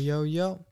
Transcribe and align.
Yo, 0.00 0.22
yo. 0.22 0.64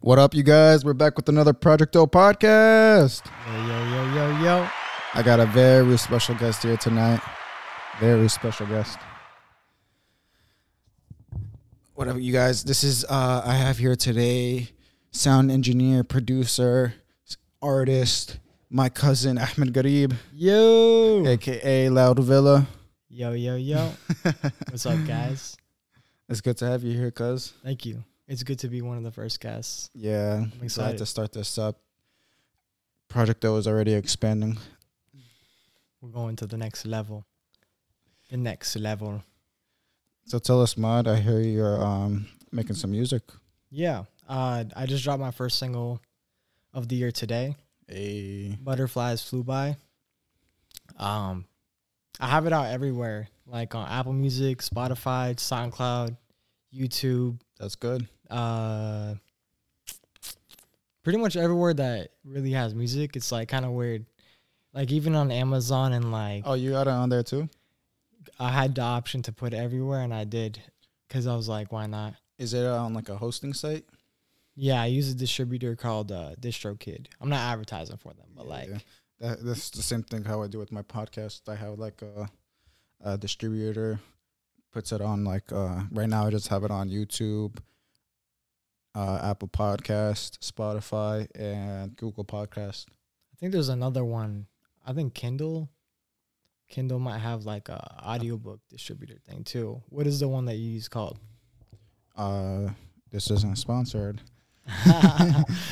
What 0.00 0.18
up, 0.18 0.32
you 0.32 0.42
guys? 0.42 0.86
We're 0.86 0.94
back 0.94 1.18
with 1.18 1.28
another 1.28 1.52
Project 1.52 1.94
O 1.96 2.06
podcast. 2.06 3.26
Yo, 3.46 3.66
yo, 3.66 3.84
yo, 3.84 4.14
yo, 4.14 4.42
yo. 4.42 4.68
I 5.12 5.22
got 5.22 5.38
a 5.38 5.44
very 5.44 5.98
special 5.98 6.34
guest 6.36 6.62
here 6.62 6.78
tonight. 6.78 7.20
Very 8.00 8.28
special 8.30 8.66
guest. 8.66 8.98
Whatever, 11.92 12.20
you 12.20 12.32
guys. 12.32 12.64
This 12.64 12.82
is 12.82 13.04
uh 13.04 13.42
I 13.44 13.52
have 13.52 13.76
here 13.76 13.96
today 13.96 14.70
sound 15.10 15.50
engineer, 15.50 16.04
producer, 16.04 16.94
artist, 17.60 18.38
my 18.70 18.88
cousin 18.88 19.38
Ahmed 19.38 19.72
Garib, 19.72 20.14
Yo. 20.34 21.24
aka 21.26 21.88
Loudvilla. 21.88 22.66
Yo, 23.08 23.32
yo, 23.32 23.56
yo. 23.56 23.90
What's 24.70 24.84
up, 24.86 24.98
guys? 25.06 25.56
It's 26.28 26.40
good 26.42 26.58
to 26.58 26.66
have 26.66 26.82
you 26.84 26.92
here, 26.96 27.10
cuz. 27.10 27.54
Thank 27.64 27.86
you. 27.86 28.04
It's 28.26 28.42
good 28.42 28.58
to 28.60 28.68
be 28.68 28.82
one 28.82 28.98
of 28.98 29.02
the 29.04 29.10
first 29.10 29.40
guests. 29.40 29.88
Yeah, 29.94 30.44
I'm 30.44 30.52
excited. 30.62 30.98
to 30.98 31.06
start 31.06 31.32
this 31.32 31.56
up. 31.56 31.80
Project 33.08 33.42
O 33.46 33.56
is 33.56 33.66
already 33.66 33.94
expanding. 33.94 34.58
We're 36.02 36.10
going 36.10 36.36
to 36.36 36.46
the 36.46 36.58
next 36.58 36.84
level. 36.84 37.24
The 38.30 38.36
next 38.36 38.76
level. 38.76 39.22
So 40.26 40.38
tell 40.38 40.60
us, 40.60 40.76
Mod. 40.76 41.08
I 41.08 41.16
hear 41.16 41.40
you're 41.40 41.82
um 41.82 42.28
making 42.52 42.76
some 42.76 42.90
music. 42.90 43.22
Yeah. 43.70 44.04
Uh, 44.28 44.64
I 44.76 44.84
just 44.84 45.02
dropped 45.04 45.20
my 45.20 45.30
first 45.30 45.58
single 45.58 46.02
of 46.74 46.88
the 46.88 46.96
year 46.96 47.10
today. 47.10 47.56
Hey. 47.88 48.56
Butterflies 48.62 49.22
flew 49.22 49.42
by. 49.42 49.76
Um, 50.98 51.46
I 52.20 52.26
have 52.28 52.46
it 52.46 52.52
out 52.52 52.66
everywhere, 52.66 53.28
like 53.46 53.74
on 53.74 53.88
Apple 53.88 54.12
Music, 54.12 54.58
Spotify, 54.58 55.34
SoundCloud, 55.36 56.16
YouTube. 56.74 57.40
That's 57.58 57.74
good. 57.76 58.06
uh 58.30 59.14
pretty 61.02 61.18
much 61.18 61.36
everywhere 61.36 61.72
that 61.72 62.10
really 62.24 62.50
has 62.50 62.74
music 62.74 63.16
it's 63.16 63.32
like 63.32 63.48
kind 63.48 63.64
of 63.64 63.70
weird 63.70 64.04
like 64.74 64.90
even 64.92 65.14
on 65.14 65.30
amazon 65.30 65.94
and 65.94 66.12
like 66.12 66.42
Oh, 66.44 66.52
you 66.52 66.72
got 66.72 66.86
it 66.86 66.90
on 66.90 67.08
there 67.08 67.22
too? 67.22 67.48
i 68.38 68.50
had 68.50 68.74
the 68.74 68.82
option 68.82 69.22
to 69.22 69.32
put 69.32 69.54
it 69.54 69.56
everywhere 69.56 70.02
and 70.02 70.12
i 70.12 70.24
did 70.24 70.60
because 71.08 71.26
i 71.26 71.34
was 71.34 71.48
like 71.48 71.72
why 71.72 71.86
not 71.86 72.12
Is 72.36 72.52
it 72.52 72.66
on 72.66 72.92
like 72.92 73.08
a 73.08 73.16
hosting 73.16 73.54
site? 73.54 73.86
Yeah 74.60 74.82
i 74.82 74.86
use 74.86 75.08
a 75.10 75.14
distributor 75.14 75.76
called 75.76 76.10
uh 76.10 76.34
distrokid 76.40 77.06
i'm 77.20 77.28
not 77.28 77.38
advertising 77.52 77.96
for 77.96 78.12
them 78.14 78.26
but 78.34 78.44
Yeah, 78.46 78.50
like 78.56 78.68
yeah. 78.68 78.78
That, 79.20 79.44
that's 79.44 79.70
the 79.70 79.82
same 79.82 80.02
thing 80.04 80.24
how 80.24 80.42
I 80.42 80.46
do 80.46 80.58
with 80.60 80.70
my 80.70 80.82
podcast. 80.82 81.48
I 81.48 81.56
have 81.56 81.78
like 81.78 82.02
a, 82.02 82.28
a 83.00 83.18
distributor 83.18 83.98
puts 84.72 84.92
it 84.92 85.00
on 85.00 85.24
like 85.24 85.50
uh 85.52 85.80
right 85.90 86.08
now 86.08 86.26
I 86.26 86.30
just 86.30 86.48
have 86.48 86.62
it 86.64 86.70
on 86.70 86.88
YouTube, 86.88 87.58
uh 88.94 89.18
Apple 89.30 89.48
Podcast, 89.48 90.38
Spotify, 90.38 91.26
and 91.34 91.96
Google 91.96 92.24
Podcast. 92.24 92.86
i 93.32 93.36
think 93.40 93.52
there's 93.52 93.68
another 93.70 94.04
one 94.04 94.46
i 94.86 94.92
think 94.92 95.14
kindle 95.14 95.68
kindle 96.68 96.98
might 96.98 97.18
have 97.18 97.44
like 97.44 97.68
a 97.68 97.80
audiobook 98.06 98.60
distributor 98.70 99.18
thing 99.26 99.42
too 99.42 99.80
what 99.88 100.06
is 100.06 100.20
the 100.20 100.28
one 100.28 100.44
that 100.46 100.56
you 100.56 100.70
use 100.78 100.88
called 100.88 101.18
Uh, 102.16 102.68
this 103.10 103.30
isn't 103.30 103.56
sponsored. 103.58 104.20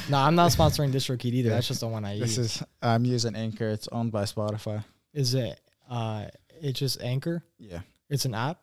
no 0.09 0.19
i'm 0.19 0.35
not 0.35 0.51
sponsoring 0.51 0.91
distrokid 0.93 1.33
either 1.33 1.51
that's 1.51 1.69
just 1.69 1.81
the 1.81 1.87
one 1.89 2.05
i 2.05 2.15
use 2.15 2.37
This 2.37 2.39
is 2.39 2.63
I'm 2.83 3.05
using 3.05 3.35
Anchor. 3.35 3.69
It's 3.69 3.89
owned 3.89 4.13
by 4.13 4.23
Spotify. 4.25 4.85
Is 5.13 5.35
it 5.35 5.61
uh 5.91 6.27
it's 6.63 6.79
just 6.79 7.03
Anchor? 7.03 7.43
Yeah. 7.59 7.81
It's 8.09 8.25
an 8.25 8.35
app? 8.35 8.61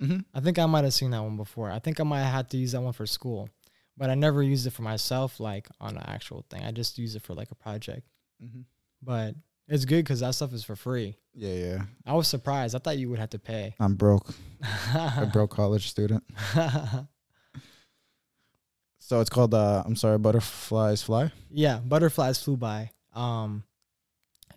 Mm-hmm. 0.00 0.20
I 0.34 0.40
think 0.40 0.58
I 0.58 0.66
might 0.66 0.84
have 0.84 0.94
seen 0.94 1.10
that 1.10 1.22
one 1.22 1.36
before. 1.36 1.70
I 1.70 1.78
think 1.78 2.00
I 2.00 2.04
might 2.04 2.22
have 2.22 2.32
had 2.32 2.50
to 2.50 2.56
use 2.56 2.72
that 2.72 2.80
one 2.80 2.92
for 2.92 3.06
school. 3.06 3.48
But 3.96 4.10
I 4.10 4.14
never 4.14 4.42
used 4.42 4.66
it 4.66 4.72
for 4.72 4.82
myself 4.82 5.40
like 5.40 5.68
on 5.80 5.96
an 5.96 6.04
actual 6.06 6.44
thing. 6.50 6.62
I 6.64 6.70
just 6.70 6.98
use 6.98 7.16
it 7.16 7.22
for 7.22 7.34
like 7.34 7.50
a 7.50 7.54
project. 7.54 8.06
Mm-hmm. 8.42 8.60
But 9.02 9.34
it's 9.66 9.84
good 9.84 10.06
cuz 10.06 10.20
that 10.20 10.34
stuff 10.34 10.52
is 10.52 10.64
for 10.64 10.76
free. 10.76 11.16
Yeah, 11.34 11.54
yeah. 11.54 11.82
I 12.06 12.14
was 12.14 12.26
surprised. 12.28 12.74
I 12.74 12.78
thought 12.78 12.98
you 12.98 13.10
would 13.10 13.18
have 13.18 13.30
to 13.30 13.38
pay. 13.38 13.74
I'm 13.78 13.94
broke. 13.94 14.34
a 14.94 15.28
broke 15.32 15.50
college 15.50 15.88
student. 15.88 16.24
So 19.08 19.22
it's 19.22 19.30
called 19.30 19.54
uh 19.54 19.82
I'm 19.86 19.96
sorry, 19.96 20.18
Butterflies 20.18 21.02
Fly. 21.02 21.32
yeah, 21.50 21.78
butterflies 21.78 22.42
flew 22.42 22.58
by. 22.58 22.90
Um 23.14 23.64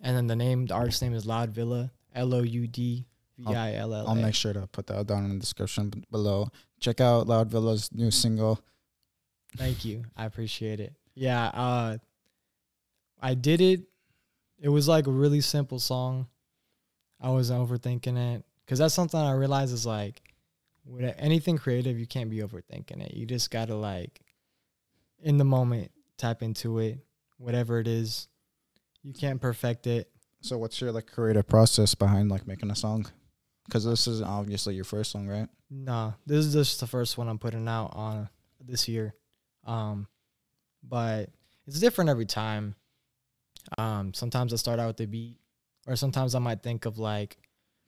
and 0.02 0.14
then 0.14 0.26
the 0.26 0.36
name 0.36 0.66
the 0.66 0.74
artist 0.74 1.00
name 1.00 1.14
is 1.14 1.24
Loudvilla, 1.24 1.90
L 2.14 2.34
O 2.34 2.42
U 2.42 2.66
D 2.66 3.06
V 3.38 3.54
I 3.54 3.76
L 3.76 3.94
L. 3.94 4.08
I'll 4.08 4.14
make 4.14 4.34
sure 4.34 4.52
to 4.52 4.66
put 4.66 4.86
that 4.88 5.06
down 5.06 5.24
in 5.24 5.30
the 5.30 5.38
description 5.38 5.88
b- 5.88 6.04
below. 6.10 6.48
Check 6.80 7.00
out 7.00 7.26
Loudvilla's 7.26 7.90
new 7.94 8.10
single. 8.10 8.60
Thank 9.56 9.86
you. 9.86 10.04
I 10.18 10.26
appreciate 10.26 10.80
it. 10.80 10.92
Yeah, 11.14 11.46
uh 11.46 11.96
I 13.22 13.32
did 13.32 13.62
it. 13.62 13.84
It 14.60 14.68
was 14.68 14.86
like 14.86 15.06
a 15.06 15.10
really 15.12 15.40
simple 15.40 15.78
song. 15.78 16.26
I 17.22 17.30
wasn't 17.30 17.66
overthinking 17.66 18.18
it 18.36 18.44
cuz 18.66 18.80
that's 18.80 18.92
something 18.92 19.18
I 19.18 19.32
realize 19.32 19.72
is 19.72 19.86
like 19.86 20.20
with 20.84 21.14
anything 21.16 21.56
creative, 21.56 21.98
you 21.98 22.06
can't 22.06 22.28
be 22.28 22.40
overthinking 22.40 23.00
it. 23.00 23.14
You 23.14 23.24
just 23.24 23.50
got 23.50 23.68
to 23.68 23.76
like 23.76 24.20
in 25.22 25.38
the 25.38 25.44
moment 25.44 25.90
tap 26.18 26.42
into 26.42 26.78
it, 26.78 26.98
whatever 27.38 27.78
it 27.78 27.88
is. 27.88 28.28
You 29.02 29.12
can't 29.12 29.40
perfect 29.40 29.86
it. 29.86 30.10
So 30.40 30.58
what's 30.58 30.80
your 30.80 30.92
like 30.92 31.06
creative 31.06 31.48
process 31.48 31.94
behind 31.94 32.30
like 32.30 32.46
making 32.46 32.70
a 32.70 32.76
song? 32.76 33.06
Because 33.64 33.84
this 33.84 34.06
is 34.06 34.22
obviously 34.22 34.74
your 34.74 34.84
first 34.84 35.12
song, 35.12 35.28
right? 35.28 35.48
Nah, 35.70 36.12
this 36.26 36.44
is 36.46 36.52
just 36.52 36.80
the 36.80 36.86
first 36.86 37.16
one 37.16 37.28
I'm 37.28 37.38
putting 37.38 37.68
out 37.68 37.92
on 37.94 38.28
this 38.60 38.88
year. 38.88 39.14
Um, 39.64 40.06
but 40.82 41.30
it's 41.66 41.80
different 41.80 42.10
every 42.10 42.26
time. 42.26 42.74
Um, 43.78 44.12
sometimes 44.14 44.52
I 44.52 44.56
start 44.56 44.80
out 44.80 44.88
with 44.88 44.96
the 44.96 45.06
beat, 45.06 45.38
or 45.86 45.96
sometimes 45.96 46.34
I 46.34 46.40
might 46.40 46.62
think 46.62 46.84
of 46.84 46.98
like 46.98 47.36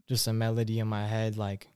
just 0.09 0.27
a 0.29 0.33
melody 0.33 0.79
in 0.79 0.87
my 0.87 1.07
head, 1.07 1.37
like 1.37 1.67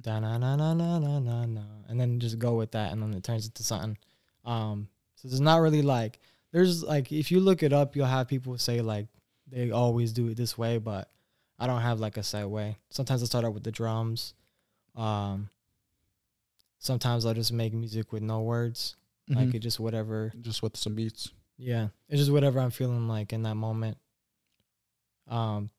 da 0.00 0.18
na 0.20 0.38
na 0.38 0.56
na 0.56 0.74
na 0.74 0.98
na 0.98 1.18
na 1.20 1.46
na, 1.46 1.62
and 1.88 2.00
then 2.00 2.18
just 2.18 2.38
go 2.38 2.54
with 2.54 2.72
that, 2.72 2.92
and 2.92 3.00
then 3.00 3.14
it 3.14 3.22
turns 3.22 3.46
into 3.46 3.62
something. 3.62 3.96
Um, 4.44 4.88
so 5.24 5.30
there's 5.30 5.40
not 5.40 5.62
really 5.62 5.80
like 5.80 6.20
there's 6.52 6.82
like 6.82 7.10
if 7.10 7.32
you 7.32 7.40
look 7.40 7.62
it 7.62 7.72
up, 7.72 7.96
you'll 7.96 8.06
have 8.06 8.28
people 8.28 8.56
say 8.58 8.82
like 8.82 9.06
they 9.50 9.70
always 9.70 10.12
do 10.12 10.28
it 10.28 10.36
this 10.36 10.58
way, 10.58 10.78
but 10.78 11.10
I 11.58 11.66
don't 11.66 11.80
have 11.80 11.98
like 11.98 12.18
a 12.18 12.22
set 12.22 12.48
way. 12.48 12.76
Sometimes 12.90 13.22
I 13.22 13.26
start 13.26 13.44
out 13.44 13.54
with 13.54 13.64
the 13.64 13.72
drums. 13.72 14.34
Um, 14.94 15.48
sometimes 16.78 17.24
I'll 17.24 17.34
just 17.34 17.52
make 17.52 17.72
music 17.72 18.12
with 18.12 18.22
no 18.22 18.42
words, 18.42 18.96
like 19.28 19.54
it 19.54 19.60
just 19.60 19.80
whatever. 19.80 20.26
Mm-hmm. 20.28 20.42
just 20.42 20.62
with 20.62 20.76
some 20.76 20.94
beats. 20.94 21.32
Yeah, 21.56 21.88
it's 22.08 22.20
just 22.20 22.30
whatever 22.30 22.60
I'm 22.60 22.70
feeling 22.70 23.08
like 23.08 23.32
in 23.32 23.42
that 23.44 23.54
moment. 23.54 23.96
Um, 25.28 25.70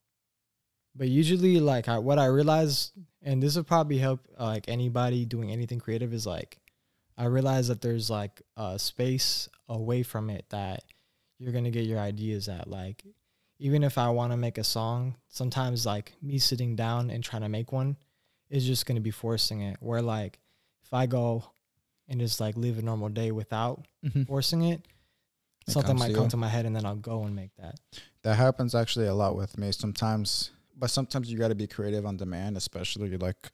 but 0.95 1.07
usually, 1.07 1.59
like 1.59 1.87
I, 1.87 1.99
what 1.99 2.17
I 2.17 2.25
realize, 2.25 2.91
and 3.21 3.43
this 3.43 3.55
would 3.55 3.67
probably 3.67 3.99
help 3.99 4.21
uh, 4.39 4.45
like 4.45 4.67
anybody 4.67 5.25
doing 5.25 5.51
anything 5.51 5.79
creative, 5.79 6.13
is 6.13 6.25
like 6.25 6.57
I 7.17 7.25
realize 7.25 7.67
that 7.69 7.81
there's 7.81 8.09
like 8.09 8.41
a 8.57 8.77
space 8.77 9.47
away 9.69 10.03
from 10.03 10.29
it 10.29 10.45
that 10.49 10.83
you're 11.39 11.53
gonna 11.53 11.71
get 11.71 11.85
your 11.85 11.99
ideas 11.99 12.47
at. 12.49 12.69
Like 12.69 13.03
even 13.59 13.83
if 13.83 13.97
I 13.97 14.09
want 14.09 14.31
to 14.33 14.37
make 14.37 14.57
a 14.57 14.63
song, 14.63 15.15
sometimes 15.29 15.85
like 15.85 16.13
me 16.21 16.37
sitting 16.37 16.75
down 16.75 17.09
and 17.09 17.23
trying 17.23 17.43
to 17.43 17.49
make 17.49 17.71
one 17.71 17.97
is 18.49 18.65
just 18.65 18.85
gonna 18.85 19.01
be 19.01 19.11
forcing 19.11 19.61
it. 19.61 19.77
Where 19.79 20.01
like 20.01 20.39
if 20.83 20.93
I 20.93 21.05
go 21.05 21.51
and 22.07 22.19
just 22.19 22.39
like 22.39 22.55
live 22.57 22.77
a 22.77 22.81
normal 22.81 23.09
day 23.09 23.31
without 23.31 23.87
mm-hmm. 24.05 24.23
forcing 24.23 24.63
it, 24.63 24.81
It 25.67 25.71
something 25.71 25.97
might 25.97 26.09
to 26.09 26.13
come 26.13 26.25
you. 26.25 26.29
to 26.31 26.37
my 26.37 26.49
head 26.49 26.65
and 26.65 26.75
then 26.75 26.85
I'll 26.85 26.95
go 26.95 27.23
and 27.23 27.35
make 27.35 27.55
that. 27.57 27.79
That 28.23 28.35
happens 28.35 28.75
actually 28.75 29.07
a 29.07 29.13
lot 29.13 29.35
with 29.35 29.57
me 29.57 29.71
sometimes. 29.71 30.51
But 30.77 30.89
sometimes 30.89 31.31
you 31.31 31.37
got 31.37 31.47
to 31.47 31.55
be 31.55 31.67
creative 31.67 32.05
on 32.05 32.17
demand, 32.17 32.57
especially 32.57 33.15
like 33.15 33.49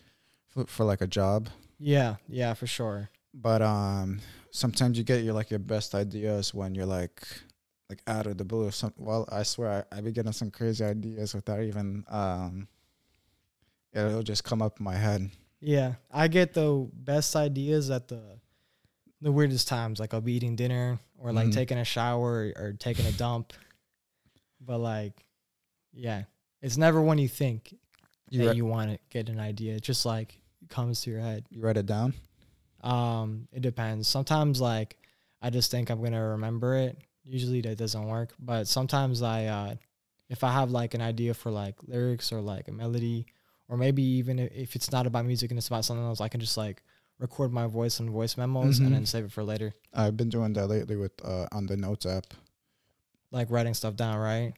for, 0.50 0.66
for 0.66 0.84
like 0.84 1.02
a 1.02 1.08
job. 1.08 1.50
Yeah, 1.78 2.16
yeah, 2.28 2.56
for 2.56 2.66
sure. 2.66 3.12
But 3.34 3.62
um, 3.62 4.20
sometimes 4.52 4.98
you 4.98 5.04
get 5.04 5.24
your 5.24 5.34
like 5.34 5.50
your 5.50 5.60
best 5.60 5.96
ideas 5.96 6.54
when 6.54 6.76
you're 6.76 6.86
like 6.86 7.22
like 7.90 8.02
out 8.08 8.28
of 8.28 8.38
the 8.38 8.44
blue. 8.46 8.70
Some 8.72 8.94
well, 8.98 9.28
I 9.32 9.44
swear 9.44 9.86
I, 9.92 9.98
I 9.98 10.02
be 10.02 10.12
getting 10.12 10.32
some 10.34 10.52
crazy 10.52 10.84
ideas 10.84 11.34
without 11.34 11.62
even 11.62 12.04
um, 12.10 12.68
it'll 13.94 14.24
just 14.24 14.44
come 14.44 14.62
up 14.62 14.80
in 14.80 14.84
my 14.84 14.96
head. 14.96 15.30
Yeah, 15.60 15.96
I 16.12 16.28
get 16.28 16.54
the 16.54 16.90
best 16.94 17.36
ideas 17.36 17.90
at 17.90 18.08
the 18.08 18.22
the 19.22 19.32
weirdest 19.32 19.68
times. 19.68 20.00
Like 20.00 20.14
I'll 20.14 20.22
be 20.22 20.34
eating 20.34 20.56
dinner 20.56 21.00
or 21.18 21.32
like 21.32 21.50
Mhm. 21.50 21.54
taking 21.54 21.78
a 21.78 21.86
shower 21.86 22.52
or, 22.58 22.64
or 22.64 22.74
taking 22.74 23.06
a 23.06 23.12
dump. 23.14 23.54
But 24.60 24.80
like, 24.80 25.26
yeah, 25.94 26.24
it's 26.62 26.78
never 26.78 27.02
when 27.02 27.18
you 27.18 27.28
think 27.28 27.76
You 28.30 28.40
that 28.40 28.48
write, 28.48 28.56
you 28.56 28.66
want 28.66 28.92
to 28.92 29.00
get 29.10 29.30
an 29.30 29.40
idea. 29.40 29.76
It 29.76 29.84
just 29.84 30.06
like 30.06 30.40
comes 30.70 31.02
to 31.02 31.12
your 31.12 31.20
head. 31.20 31.46
you 31.50 31.62
write 31.62 31.78
it 31.78 31.86
down. 31.86 32.14
Um, 32.84 33.48
it 33.52 33.62
depends. 33.62 34.08
Sometimes 34.08 34.60
like 34.62 34.98
I 35.42 35.50
just 35.50 35.72
think 35.72 35.90
I'm 35.90 36.04
gonna 36.04 36.30
remember 36.30 36.76
it. 36.76 36.98
Usually 37.24 37.62
that 37.62 37.78
doesn't 37.78 38.08
work, 38.08 38.34
but 38.40 38.68
sometimes 38.68 39.22
I 39.22 39.46
uh, 39.46 39.76
if 40.30 40.44
I 40.44 40.52
have 40.52 40.72
like 40.72 40.94
an 40.94 41.02
idea 41.02 41.34
for 41.34 41.52
like 41.52 41.76
lyrics 41.88 42.32
or 42.32 42.42
like 42.42 42.68
a 42.68 42.72
melody, 42.72 43.26
or 43.68 43.78
maybe 43.78 44.02
even 44.04 44.40
if, 44.40 44.76
it's 44.76 44.92
not 44.92 45.06
about 45.06 45.26
music 45.26 45.52
and 45.52 45.58
it's 45.58 45.68
about 45.68 45.86
something 45.86 46.06
else, 46.06 46.22
I 46.22 46.28
can 46.30 46.40
just 46.40 46.58
like 46.58 46.84
record 47.20 47.52
my 47.52 47.68
voice 47.68 48.00
in 48.00 48.10
voice 48.10 48.36
memos 48.38 48.80
Mhm. 48.80 48.86
and 48.88 48.96
then 48.96 49.06
save 49.06 49.26
it 49.26 49.32
for 49.32 49.44
later. 49.44 49.74
I've 49.94 50.18
been 50.18 50.30
doing 50.30 50.54
that 50.54 50.68
lately 50.68 50.96
with 50.96 51.12
uh 51.24 51.46
on 51.52 51.68
the 51.68 51.78
notes 51.78 52.06
app. 52.06 52.26
Like 53.32 53.50
writing 53.52 53.74
stuff 53.74 53.96
down, 53.96 54.18
right? 54.18 54.54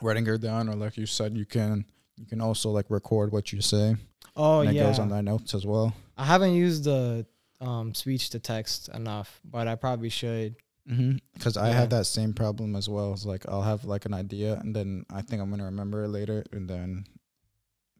Writing 0.00 0.26
her 0.26 0.36
down 0.38 0.68
or 0.68 0.74
like 0.74 0.96
you 0.96 1.06
said 1.06 1.36
you 1.36 1.46
can 1.46 1.84
you 2.16 2.26
can 2.26 2.40
also 2.40 2.70
like 2.70 2.86
record 2.90 3.32
what 3.32 3.52
you 3.52 3.60
say. 3.60 3.96
Oh 4.34 4.60
and 4.60 4.70
it 4.76 4.80
goes 4.80 4.98
on 4.98 5.08
that 5.10 5.22
notes 5.22 5.54
as 5.54 5.64
well. 5.64 5.94
I 6.16 6.24
haven't 6.24 6.54
used 6.54 6.84
the 6.84 7.24
um, 7.62 7.94
speech 7.94 8.30
to 8.30 8.38
text 8.38 8.88
enough, 8.90 9.40
but 9.44 9.68
I 9.68 9.74
probably 9.76 10.08
should. 10.10 10.56
Mm-hmm. 10.90 11.18
Because 11.34 11.56
I 11.56 11.68
Yeah. 11.68 11.74
have 11.78 11.90
that 11.90 12.06
same 12.06 12.34
problem 12.34 12.74
as 12.74 12.88
well. 12.88 13.12
It's 13.14 13.24
like 13.24 13.46
I'll 13.48 13.62
have 13.62 13.84
like 13.84 14.04
an 14.04 14.12
idea 14.14 14.58
and 14.58 14.74
then 14.74 15.06
I 15.08 15.22
think 15.22 15.40
I'm 15.40 15.48
gonna 15.48 15.70
remember 15.70 16.02
it 16.04 16.08
later 16.08 16.42
and 16.52 16.68
then 16.68 17.04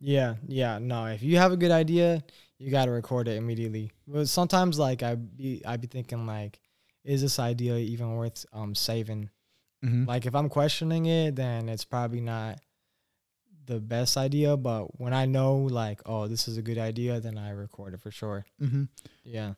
Yeah, 0.00 0.34
yeah. 0.48 0.78
No, 0.80 1.06
if 1.06 1.22
you 1.22 1.36
have 1.38 1.52
a 1.52 1.56
good 1.56 1.70
idea, 1.70 2.24
you 2.58 2.70
got 2.72 2.86
to 2.86 2.90
record 2.90 3.28
it 3.28 3.36
immediately. 3.36 3.92
But 4.08 4.28
sometimes, 4.28 4.78
like 4.78 5.02
I 5.04 5.14
be, 5.14 5.62
I 5.64 5.76
be 5.76 5.86
thinking 5.86 6.26
like, 6.26 6.58
is 7.04 7.22
this 7.22 7.38
idea 7.38 7.76
even 7.76 8.16
worth 8.16 8.44
um 8.52 8.74
saving? 8.74 9.30
mm-hmm. 9.84 10.04
Like 10.06 10.26
if 10.26 10.34
I'm 10.34 10.48
questioning 10.48 11.06
it, 11.06 11.36
then 11.36 11.68
it's 11.68 11.84
probably 11.84 12.20
not 12.20 12.58
the 13.66 13.80
best 13.80 14.16
idea. 14.16 14.56
But 14.56 14.98
when 15.00 15.12
I 15.12 15.26
know 15.26 15.56
like, 15.56 16.00
oh, 16.06 16.28
this 16.28 16.48
is 16.48 16.56
a 16.56 16.62
good 16.62 16.78
idea, 16.78 17.20
then 17.20 17.38
I 17.38 17.50
record 17.50 17.94
it 17.94 18.00
for 18.00 18.10
sure. 18.10 18.44
mm-hmm. 18.60 18.84
Yeah, 19.24 19.54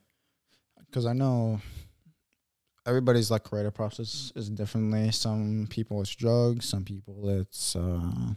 because 0.87 1.07
I 1.07 1.13
know 1.13 1.61
everybody's 2.87 3.31
like 3.31 3.45
creative 3.45 3.75
process 3.75 4.33
is 4.37 4.51
differently. 4.51 5.11
Some 5.13 5.67
people 5.71 6.01
it's 6.01 6.15
drugs, 6.15 6.69
some 6.69 6.85
people 6.85 7.29
it's 7.29 7.77
uh, 7.77 8.35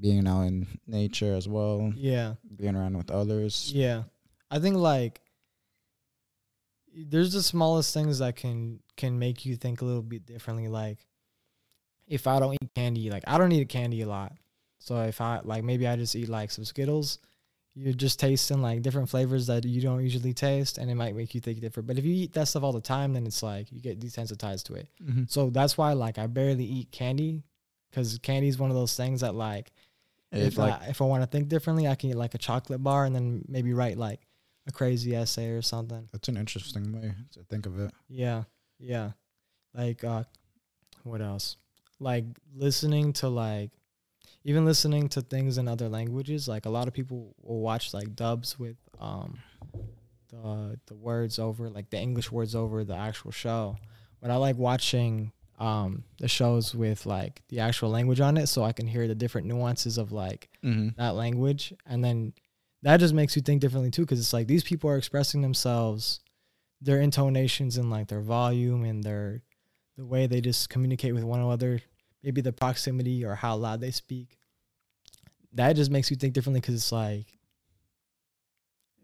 being 0.00 0.26
out 0.26 0.42
in 0.42 0.66
nature 0.86 1.34
as 1.34 1.48
well, 1.48 1.92
yeah, 1.96 2.34
being 2.56 2.76
around 2.76 2.96
with 2.96 3.10
others. 3.10 3.72
yeah. 3.74 4.04
I 4.50 4.60
think 4.60 4.76
like 4.76 5.20
there's 6.94 7.32
the 7.32 7.42
smallest 7.42 7.92
things 7.92 8.20
that 8.20 8.36
can 8.36 8.80
can 8.96 9.18
make 9.18 9.44
you 9.44 9.56
think 9.56 9.82
a 9.82 9.84
little 9.84 10.02
bit 10.02 10.26
differently. 10.26 10.68
Like 10.68 10.98
if 12.06 12.26
I 12.26 12.38
don't 12.38 12.54
eat 12.54 12.70
candy, 12.74 13.10
like 13.10 13.24
I 13.26 13.38
don't 13.38 13.52
eat 13.52 13.68
candy 13.68 14.02
a 14.02 14.06
lot. 14.06 14.32
So 14.84 15.00
if 15.00 15.22
I 15.22 15.40
like 15.44 15.64
maybe 15.64 15.88
I 15.88 15.96
just 15.96 16.14
eat 16.14 16.28
like 16.28 16.50
some 16.50 16.66
Skittles, 16.66 17.18
you're 17.74 17.94
just 17.94 18.20
tasting 18.20 18.60
like 18.60 18.82
different 18.82 19.08
flavors 19.08 19.46
that 19.46 19.64
you 19.64 19.80
don't 19.80 20.02
usually 20.02 20.34
taste 20.34 20.76
and 20.76 20.90
it 20.90 20.94
might 20.94 21.16
make 21.16 21.34
you 21.34 21.40
think 21.40 21.60
different. 21.60 21.86
But 21.86 21.96
if 21.96 22.04
you 22.04 22.12
eat 22.12 22.34
that 22.34 22.48
stuff 22.48 22.62
all 22.62 22.72
the 22.72 22.82
time, 22.82 23.14
then 23.14 23.26
it's 23.26 23.42
like 23.42 23.72
you 23.72 23.80
get 23.80 23.98
desensitized 23.98 24.64
to 24.64 24.74
it. 24.74 24.88
Mm-hmm. 25.02 25.22
So 25.26 25.48
that's 25.48 25.78
why 25.78 25.94
like 25.94 26.18
I 26.18 26.26
barely 26.26 26.66
eat 26.66 26.92
candy 26.92 27.44
because 27.90 28.18
candy 28.18 28.48
is 28.48 28.58
one 28.58 28.68
of 28.68 28.76
those 28.76 28.94
things 28.94 29.22
that 29.22 29.34
like 29.34 29.72
if 30.32 30.58
like 30.58 30.82
I, 30.82 30.86
if 30.88 31.00
I 31.00 31.06
want 31.06 31.22
to 31.22 31.26
think 31.26 31.48
differently, 31.48 31.88
I 31.88 31.94
can 31.94 32.10
eat 32.10 32.16
like 32.16 32.34
a 32.34 32.38
chocolate 32.38 32.82
bar 32.82 33.06
and 33.06 33.16
then 33.16 33.42
maybe 33.48 33.72
write 33.72 33.96
like 33.96 34.20
a 34.66 34.72
crazy 34.72 35.16
essay 35.16 35.48
or 35.48 35.62
something. 35.62 36.10
that's 36.12 36.28
an 36.28 36.36
interesting 36.36 36.92
way 36.92 37.14
to 37.32 37.40
think 37.44 37.64
of 37.64 37.80
it. 37.80 37.90
Yeah, 38.10 38.42
yeah. 38.78 39.12
Like 39.72 40.04
uh, 40.04 40.24
what 41.04 41.22
else? 41.22 41.56
Like 42.00 42.26
listening 42.54 43.14
to 43.14 43.28
like 43.28 43.70
even 44.44 44.64
listening 44.64 45.08
to 45.10 45.20
things 45.22 45.58
in 45.58 45.66
other 45.68 45.88
languages. 45.88 46.46
Like 46.48 46.66
a 46.66 46.70
lot 46.70 46.86
of 46.88 46.94
people 46.94 47.34
will 47.42 47.60
watch 47.60 47.94
like 47.94 48.14
dubs 48.14 48.58
with 48.58 48.76
um 49.00 49.38
the 50.30 50.78
the 50.86 50.94
words 50.94 51.38
over 51.38 51.68
like 51.70 51.90
the 51.90 51.98
English 51.98 52.30
words 52.30 52.54
over 52.54 52.84
the 52.84 52.94
actual 52.96 53.30
show. 53.30 53.76
But 54.20 54.30
I 54.30 54.36
like 54.36 54.56
watching 54.56 55.32
um 55.58 56.02
the 56.18 56.28
shows 56.28 56.74
with 56.74 57.06
like 57.06 57.42
the 57.48 57.60
actual 57.60 57.88
language 57.90 58.20
on 58.20 58.36
it 58.36 58.48
so 58.48 58.64
I 58.64 58.72
can 58.72 58.86
hear 58.88 59.06
the 59.06 59.14
different 59.14 59.46
nuances 59.46 59.98
of 59.98 60.10
like 60.12 60.48
Mm-hmm. 60.64 61.00
that 61.00 61.14
language 61.14 61.74
and 61.86 62.02
then 62.02 62.32
that 62.82 62.98
just 62.98 63.14
makes 63.14 63.36
you 63.36 63.42
think 63.42 63.60
differently 63.60 63.90
too 63.90 64.02
because 64.02 64.18
it's 64.18 64.32
like 64.32 64.46
these 64.46 64.64
people 64.64 64.88
are 64.90 64.96
expressing 64.96 65.42
themselves 65.42 66.20
their 66.80 67.00
intonations 67.00 67.76
and 67.76 67.88
like 67.90 68.08
their 68.08 68.20
volume 68.22 68.82
and 68.84 69.04
their 69.04 69.42
the 69.96 70.04
way 70.04 70.26
they 70.26 70.40
just 70.40 70.70
communicate 70.70 71.14
with 71.14 71.22
one 71.22 71.40
another 71.40 71.80
maybe 72.24 72.40
the 72.40 72.52
proximity 72.52 73.24
or 73.24 73.34
how 73.34 73.54
loud 73.54 73.80
they 73.80 73.90
speak 73.90 74.38
that 75.52 75.74
just 75.74 75.90
makes 75.90 76.10
you 76.10 76.16
think 76.16 76.34
differently 76.34 76.60
because 76.60 76.74
it's 76.74 76.92
like 76.92 77.26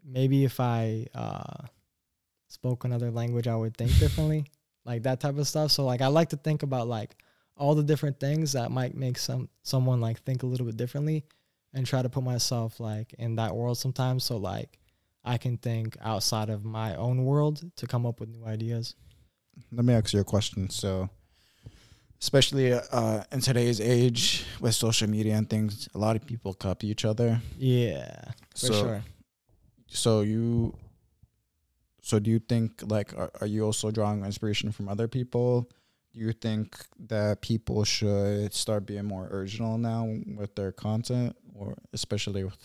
maybe 0.05 0.43
if 0.43 0.59
i 0.59 1.05
uh 1.15 1.65
spoke 2.47 2.83
another 2.83 3.11
language 3.11 3.47
i 3.47 3.55
would 3.55 3.77
think 3.77 3.97
differently 3.99 4.45
like 4.85 5.03
that 5.03 5.19
type 5.19 5.37
of 5.37 5.47
stuff 5.47 5.71
so 5.71 5.85
like 5.85 6.01
i 6.01 6.07
like 6.07 6.29
to 6.29 6.37
think 6.37 6.63
about 6.63 6.87
like 6.87 7.15
all 7.55 7.75
the 7.75 7.83
different 7.83 8.19
things 8.19 8.53
that 8.53 8.71
might 8.71 8.95
make 8.95 9.17
some 9.17 9.47
someone 9.61 10.01
like 10.01 10.19
think 10.23 10.43
a 10.43 10.45
little 10.45 10.65
bit 10.65 10.75
differently 10.75 11.23
and 11.73 11.85
try 11.85 12.01
to 12.01 12.09
put 12.09 12.23
myself 12.23 12.79
like 12.79 13.13
in 13.19 13.35
that 13.35 13.55
world 13.55 13.77
sometimes 13.77 14.23
so 14.23 14.37
like 14.37 14.79
I 15.23 15.37
can 15.37 15.57
think 15.57 15.97
outside 16.01 16.49
of 16.49 16.65
my 16.65 16.95
own 16.95 17.25
world 17.25 17.63
to 17.75 17.87
come 17.87 18.05
up 18.05 18.19
with 18.19 18.29
new 18.29 18.45
ideas. 18.45 18.95
Let 19.71 19.85
me 19.85 19.93
ask 19.93 20.13
you 20.13 20.19
a 20.19 20.23
question. 20.23 20.69
So, 20.69 21.09
especially 22.21 22.73
uh, 22.73 23.23
in 23.31 23.41
today's 23.41 23.81
age 23.81 24.45
with 24.59 24.75
social 24.75 25.09
media 25.09 25.35
and 25.35 25.49
things, 25.49 25.89
a 25.95 25.97
lot 25.97 26.15
of 26.15 26.25
people 26.25 26.53
copy 26.53 26.87
each 26.87 27.03
other. 27.03 27.41
Yeah, 27.57 28.31
for 28.51 28.65
so, 28.67 28.73
sure. 28.73 29.03
so 29.87 30.21
you, 30.21 30.75
so 32.01 32.19
do 32.19 32.29
you 32.29 32.39
think 32.39 32.83
like 32.87 33.17
are, 33.17 33.31
are 33.41 33.47
you 33.47 33.65
also 33.65 33.91
drawing 33.91 34.23
inspiration 34.23 34.71
from 34.71 34.87
other 34.87 35.07
people? 35.07 35.69
Do 36.13 36.19
you 36.19 36.33
think 36.33 36.75
that 37.07 37.41
people 37.41 37.83
should 37.85 38.53
start 38.53 38.85
being 38.85 39.05
more 39.05 39.27
original 39.27 39.77
now 39.77 40.07
with 40.35 40.55
their 40.55 40.71
content, 40.71 41.35
or 41.55 41.75
especially 41.93 42.43
with? 42.43 42.57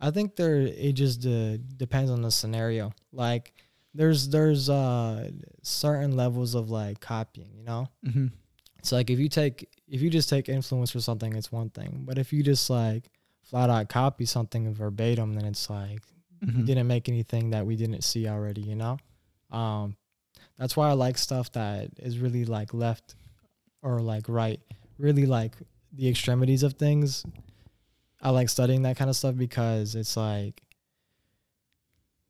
I 0.00 0.10
think 0.10 0.36
there 0.36 0.60
it 0.60 0.92
just 0.92 1.24
uh, 1.26 1.56
depends 1.76 2.10
on 2.10 2.22
the 2.22 2.30
scenario. 2.30 2.92
Like 3.12 3.52
there's 3.94 4.28
there's 4.28 4.68
uh 4.68 5.30
certain 5.62 6.16
levels 6.16 6.54
of 6.54 6.70
like 6.70 7.00
copying, 7.00 7.54
you 7.54 7.64
know? 7.64 7.88
Mm-hmm. 8.04 8.26
It's 8.78 8.92
like 8.92 9.10
if 9.10 9.18
you 9.18 9.28
take 9.28 9.68
if 9.88 10.00
you 10.00 10.10
just 10.10 10.28
take 10.28 10.48
influence 10.48 10.90
for 10.90 11.00
something, 11.00 11.34
it's 11.34 11.50
one 11.50 11.70
thing. 11.70 12.02
But 12.06 12.18
if 12.18 12.32
you 12.32 12.42
just 12.42 12.70
like 12.70 13.10
flat 13.42 13.70
out 13.70 13.88
copy 13.88 14.24
something 14.24 14.72
verbatim, 14.72 15.34
then 15.34 15.44
it's 15.44 15.68
like 15.70 16.02
Mm-hmm. 16.44 16.66
didn't 16.66 16.86
make 16.86 17.08
anything 17.08 17.50
that 17.50 17.66
we 17.66 17.74
didn't 17.74 18.02
see 18.02 18.28
already, 18.28 18.60
you 18.60 18.76
know? 18.76 18.98
Um 19.50 19.96
that's 20.56 20.76
why 20.76 20.88
I 20.88 20.92
like 20.92 21.18
stuff 21.18 21.50
that 21.52 21.90
is 21.98 22.20
really 22.20 22.44
like 22.44 22.72
left 22.72 23.16
or 23.82 23.98
like 23.98 24.28
right, 24.28 24.60
really 24.98 25.26
like 25.26 25.54
the 25.92 26.08
extremities 26.08 26.62
of 26.62 26.74
things. 26.74 27.24
I 28.22 28.30
like 28.30 28.48
studying 28.48 28.82
that 28.82 28.96
kind 28.96 29.10
of 29.10 29.16
stuff 29.16 29.36
because 29.36 29.96
it's 29.96 30.16
like 30.16 30.62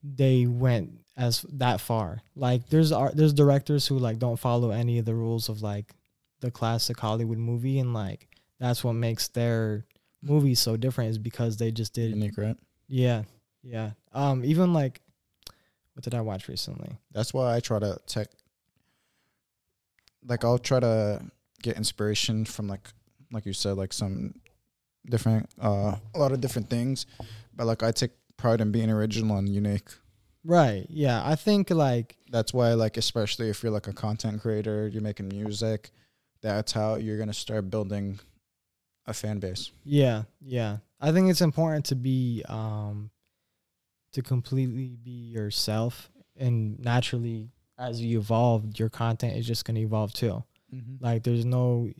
they 0.03 0.47
went 0.47 1.01
as 1.17 1.43
that 1.53 1.81
far. 1.81 2.23
Like 2.37 2.69
there's 2.69 2.93
art, 2.93 3.17
there's 3.17 3.33
directors 3.35 3.87
who 3.87 3.99
like 3.99 4.19
don't 4.19 4.39
follow 4.39 4.71
any 4.71 4.99
of 4.99 5.05
the 5.05 5.15
rules 5.15 5.49
of 5.49 5.61
like 5.61 5.93
the 6.41 6.51
classic 6.51 6.99
Hollywood 7.01 7.39
movie 7.39 7.79
and 7.79 7.93
like 7.95 8.29
that's 8.59 8.83
what 8.83 8.95
makes 8.95 9.29
their 9.29 9.87
movies 10.23 10.61
so 10.61 10.77
different 10.77 11.11
is 11.11 11.19
because 11.19 11.57
they 11.57 11.71
just 11.71 11.93
did 11.95 12.11
Unique, 12.11 12.37
right? 12.37 12.57
yeah, 12.89 13.23
yeah. 13.63 13.91
Um, 14.13 14.45
even 14.45 14.73
like, 14.73 15.01
what 15.95 16.03
did 16.03 16.15
I 16.15 16.21
watch 16.21 16.49
recently? 16.49 16.97
That's 17.13 17.33
why 17.33 17.55
I 17.55 17.61
try 17.61 17.79
to 17.79 17.99
tech. 18.07 18.29
Like 20.27 20.45
I'll 20.45 20.59
try 20.59 20.81
to 20.81 21.23
get 21.63 21.77
inspiration 21.77 22.45
from 22.45 22.69
like, 22.69 22.89
like 23.33 23.47
you 23.47 23.53
said, 23.53 23.77
like 23.77 23.93
some 23.93 24.35
different, 25.07 25.49
uh, 25.63 25.97
a 26.15 26.19
lot 26.19 26.33
of 26.33 26.41
different 26.41 26.69
things, 26.69 27.07
but 27.55 27.67
like 27.67 27.83
I 27.83 27.93
take 27.93 28.11
pride 28.37 28.61
in 28.61 28.73
being 28.73 28.91
original 28.91 29.37
and 29.39 29.49
unique. 29.49 29.89
Right. 30.45 30.87
Yeah. 30.89 31.23
I 31.25 31.35
think 31.35 31.71
like 31.71 32.17
That's 32.31 32.53
why, 32.53 32.75
like, 32.75 32.97
especially 32.97 33.49
if 33.51 33.63
you're 33.63 33.73
like 33.73 33.87
a 33.89 33.93
content 33.93 34.41
creator, 34.43 34.89
you're 34.89 35.03
making 35.03 35.29
music, 35.29 35.91
that's 36.43 36.73
how 36.73 36.97
you're 36.97 37.19
gonna 37.19 37.33
start 37.33 37.71
building 37.71 38.19
a 39.07 39.15
fan 39.15 39.39
base. 39.39 39.71
yeah, 39.85 40.25
yeah. 40.41 40.79
I 41.01 41.13
think 41.13 41.31
it's 41.31 41.41
important 41.41 41.85
to 41.87 41.95
be 41.95 42.45
um 42.49 43.11
to 44.13 44.23
completely 44.23 44.97
be 45.03 45.31
yourself 45.33 46.11
and 46.37 46.79
naturally 46.81 47.51
as 47.79 48.01
you 48.01 48.19
evolve, 48.19 48.79
your 48.79 48.89
content 48.89 49.37
is 49.37 49.47
just 49.47 49.65
gonna 49.65 49.81
evolve 49.81 50.13
too. 50.13 50.43
Mm-hmm. 50.75 51.05
Like 51.05 51.23
there's 51.23 51.45
no 51.45 51.91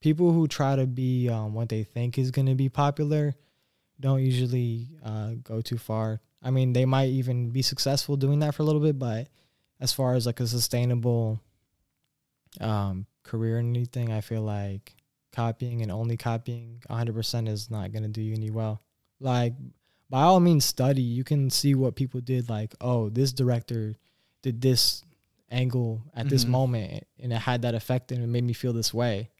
people 0.00 0.32
who 0.32 0.48
try 0.48 0.76
to 0.76 0.86
be 0.86 1.28
um, 1.28 1.54
what 1.54 1.68
they 1.68 1.84
think 1.84 2.18
is 2.18 2.30
going 2.30 2.46
to 2.46 2.54
be 2.54 2.68
popular 2.68 3.34
don't 3.98 4.22
usually 4.22 4.88
uh, 5.04 5.32
go 5.42 5.60
too 5.60 5.76
far. 5.76 6.20
I 6.42 6.50
mean, 6.50 6.72
they 6.72 6.86
might 6.86 7.10
even 7.10 7.50
be 7.50 7.60
successful 7.60 8.16
doing 8.16 8.38
that 8.38 8.54
for 8.54 8.62
a 8.62 8.64
little 8.64 8.80
bit, 8.80 8.98
but 8.98 9.28
as 9.78 9.92
far 9.92 10.14
as 10.14 10.24
like 10.24 10.40
a 10.40 10.46
sustainable 10.46 11.38
um, 12.60 13.06
career 13.30 13.58
and 13.58 13.74
anything, 13.76 14.12
I 14.12 14.20
feel 14.20 14.42
like 14.42 14.94
copying 15.32 15.82
and 15.82 15.90
only 15.92 16.16
copying 16.16 16.82
100% 16.90 17.48
is 17.48 17.70
not 17.70 17.92
going 17.92 18.02
to 18.02 18.08
do 18.08 18.20
you 18.22 18.34
any 18.34 18.50
well. 18.50 18.82
Like, 19.20 19.54
by 20.08 20.22
all 20.22 20.40
means, 20.40 20.64
study. 20.64 21.02
You 21.02 21.22
can 21.24 21.50
see 21.50 21.74
what 21.74 21.94
people 21.94 22.20
did. 22.20 22.48
Like, 22.50 22.74
oh, 22.80 23.08
this 23.10 23.32
director 23.32 23.94
did 24.42 24.60
this 24.60 25.04
angle 25.50 26.02
at 26.14 26.28
this 26.28 26.44
Mhm. 26.44 26.48
moment 26.48 27.06
and 27.18 27.32
it 27.32 27.40
had 27.50 27.62
that 27.62 27.74
effect 27.74 28.12
and 28.12 28.22
it 28.22 28.26
made 28.28 28.44
me 28.44 28.52
feel 28.52 28.72
this 28.72 28.94
way 28.94 29.30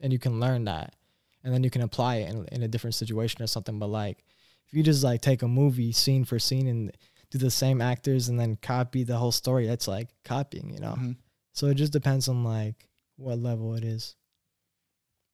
and 0.00 0.12
you 0.12 0.18
can 0.18 0.38
learn 0.38 0.64
that 0.64 0.94
and 1.42 1.52
then 1.52 1.64
you 1.64 1.70
can 1.70 1.82
apply 1.82 2.16
it 2.22 2.30
in, 2.32 2.46
in 2.52 2.62
a 2.62 2.68
different 2.68 2.94
situation 2.94 3.42
or 3.42 3.48
something. 3.48 3.78
But 3.80 3.88
like 3.88 4.24
if 4.68 4.74
you 4.74 4.82
just 4.84 5.02
like 5.02 5.20
take 5.20 5.42
a 5.42 5.48
movie 5.48 5.90
scene 5.92 6.24
for 6.24 6.38
scene 6.38 6.68
and 6.68 6.92
do 7.30 7.38
the 7.38 7.50
same 7.50 7.80
actors 7.80 8.28
and 8.28 8.38
then 8.38 8.56
copy 8.62 9.02
the 9.02 9.16
whole 9.18 9.32
story, 9.32 9.66
that's 9.66 9.88
like 9.88 10.08
copying, 10.24 10.70
you 10.72 10.78
know. 10.80 10.94
Mhm. 10.96 11.16
So 11.52 11.66
it 11.66 11.74
just 11.74 11.92
depends 11.92 12.28
on 12.28 12.44
like 12.44 12.88
what 13.20 13.38
level 13.38 13.74
it 13.74 13.84
is. 13.84 14.16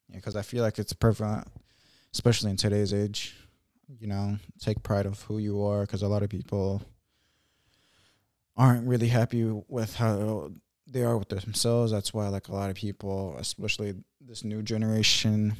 Yeah, 0.08 0.16
because 0.16 0.36
I 0.36 0.42
feel 0.42 0.62
like 0.62 0.78
it's 0.78 0.92
prevalent, 0.92 1.46
especially 2.12 2.50
in 2.50 2.56
today's 2.56 2.92
age. 2.94 3.34
You 4.00 4.08
know, 4.08 4.38
take 4.60 4.82
pride 4.82 5.06
of 5.06 5.22
who 5.22 5.38
you 5.38 5.62
are, 5.64 5.82
because 5.82 6.02
a 6.02 6.08
lot 6.08 6.22
of 6.24 6.28
people 6.30 6.82
aren't 8.56 8.86
really 8.86 9.08
happy 9.08 9.44
with 9.68 9.94
how 9.96 10.50
they 10.86 11.02
are 11.02 11.16
with 11.18 11.28
themselves. 11.28 11.92
That's 11.92 12.12
why, 12.14 12.28
like 12.28 12.48
a 12.48 12.52
lot 12.54 12.70
of 12.70 12.76
people, 12.76 13.36
especially 13.38 13.94
this 14.20 14.44
new 14.44 14.62
generation, 14.62 15.54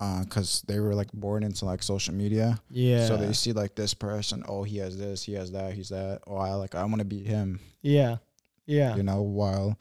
uh, 0.00 0.24
because 0.24 0.62
they 0.66 0.80
were 0.80 0.94
like 0.94 1.10
born 1.12 1.42
into 1.42 1.64
like 1.64 1.82
social 1.82 2.14
media, 2.14 2.58
Yeah. 2.70 3.06
so 3.06 3.16
they 3.16 3.32
see 3.32 3.52
like 3.52 3.74
this 3.76 3.94
person. 3.94 4.42
Oh, 4.48 4.62
he 4.64 4.78
has 4.78 4.98
this, 4.98 5.22
he 5.22 5.32
has 5.34 5.52
that, 5.52 5.74
he's 5.74 5.88
that. 5.90 6.20
Oh, 6.26 6.36
I 6.36 6.54
like 6.54 6.74
I 6.74 6.84
want 6.84 6.98
to 6.98 7.04
be 7.04 7.22
him. 7.22 7.60
yeah. 7.82 8.16
Yeah. 8.64 8.94
you 8.94 9.02
know 9.02 9.22
while 9.22 9.76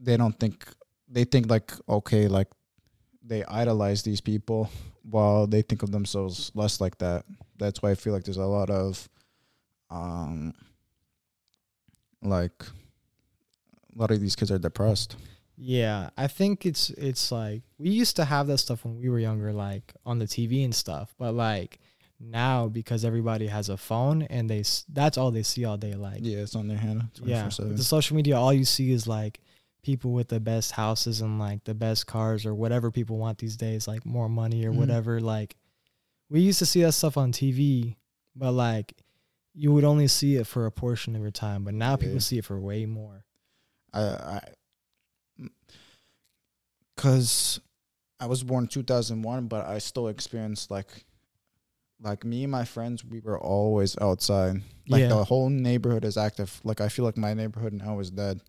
they 0.00 0.16
don't 0.16 0.38
think 0.38 0.66
they 1.08 1.24
think 1.24 1.48
like 1.50 1.72
okay 1.88 2.28
like 2.28 2.48
they 3.22 3.44
idolize 3.44 4.02
these 4.02 4.20
people 4.20 4.68
while 5.02 5.46
they 5.46 5.62
think 5.62 5.82
of 5.82 5.90
themselves 5.92 6.50
less 6.54 6.80
like 6.80 6.98
that 6.98 7.24
that's 7.58 7.82
why 7.82 7.90
i 7.90 7.94
feel 7.94 8.12
like 8.12 8.24
there's 8.24 8.36
a 8.36 8.44
lot 8.44 8.70
of 8.70 9.08
um 9.90 10.52
like 12.22 12.64
a 13.94 13.98
lot 13.98 14.10
of 14.10 14.20
these 14.20 14.36
kids 14.36 14.50
are 14.50 14.58
depressed 14.58 15.16
Yeah, 15.56 16.10
I 16.18 16.26
think 16.26 16.66
it's 16.66 16.90
it's 16.90 17.30
like 17.30 17.62
we 17.78 17.90
used 17.90 18.16
to 18.16 18.24
have 18.24 18.48
that 18.48 18.58
stuff 18.58 18.84
when 18.84 18.98
we 18.98 19.08
were 19.08 19.20
younger, 19.20 19.52
like 19.52 19.94
on 20.04 20.18
the 20.18 20.26
TV 20.26 20.64
and 20.64 20.74
stuff. 20.74 21.14
But 21.16 21.32
like 21.34 21.78
now, 22.18 22.66
because 22.66 23.04
everybody 23.04 23.46
has 23.46 23.68
a 23.68 23.76
phone 23.76 24.22
and 24.22 24.50
they 24.50 24.60
s- 24.60 24.84
that's 24.88 25.16
all 25.16 25.30
they 25.30 25.44
see 25.44 25.64
all 25.64 25.76
day. 25.76 25.94
Like 25.94 26.18
yeah 26.22 26.38
it's 26.42 26.56
on 26.56 26.66
their 26.66 26.78
hand 26.78 27.04
yeah, 27.22 27.46
24/7. 27.46 27.68
with 27.68 27.76
the 27.76 27.84
social 27.84 28.16
media, 28.16 28.34
all 28.36 28.52
you 28.52 28.64
see 28.64 28.90
is 28.90 29.06
like 29.06 29.38
people 29.84 30.12
with 30.12 30.28
the 30.28 30.40
best 30.40 30.72
houses 30.72 31.20
and 31.20 31.38
like 31.38 31.62
the 31.64 31.74
best 31.74 32.06
cars 32.06 32.44
or 32.44 32.54
whatever 32.54 32.90
people 32.90 33.18
want 33.18 33.38
these 33.38 33.56
days, 33.56 33.86
like 33.86 34.04
more 34.04 34.28
money 34.28 34.64
or 34.64 34.72
Mhm. 34.72 34.76
whatever. 34.76 35.20
Like 35.20 35.56
we 36.28 36.40
used 36.40 36.58
to 36.58 36.66
see 36.66 36.82
that 36.82 36.92
stuff 36.92 37.16
on 37.16 37.30
TV, 37.32 37.96
but 38.34 38.52
like 38.52 38.94
you 39.54 39.72
would 39.72 39.84
only 39.84 40.08
see 40.08 40.34
it 40.36 40.46
for 40.48 40.66
a 40.66 40.72
portion 40.72 41.14
of 41.14 41.22
your 41.22 41.30
time. 41.30 41.62
But 41.64 41.74
now 41.74 41.90
Yeah. 41.92 41.96
people 41.96 42.20
see 42.20 42.38
it 42.38 42.44
for 42.44 42.58
way 42.60 42.86
more. 42.86 43.24
I, 43.92 44.00
I, 44.02 44.40
cause 46.96 47.60
I 48.20 48.26
was 48.26 48.42
born 48.42 48.66
2001, 48.66 49.46
but 49.48 49.66
I 49.66 49.78
still 49.78 50.08
experienced 50.08 50.70
like, 50.70 51.04
like 52.00 52.24
me 52.24 52.42
and 52.44 52.50
my 52.52 52.64
friends, 52.64 53.04
we 53.04 53.20
were 53.20 53.38
always 53.38 53.96
outside. 54.00 54.62
Like 54.88 55.02
Yeah. 55.02 55.08
the 55.08 55.24
whole 55.24 55.48
neighborhood 55.50 56.04
is 56.04 56.16
active. 56.16 56.60
Like 56.64 56.80
I 56.80 56.88
feel 56.88 57.04
like 57.04 57.16
my 57.16 57.34
neighborhood 57.34 57.72
now 57.72 57.98
is 58.00 58.10
dead. 58.10 58.40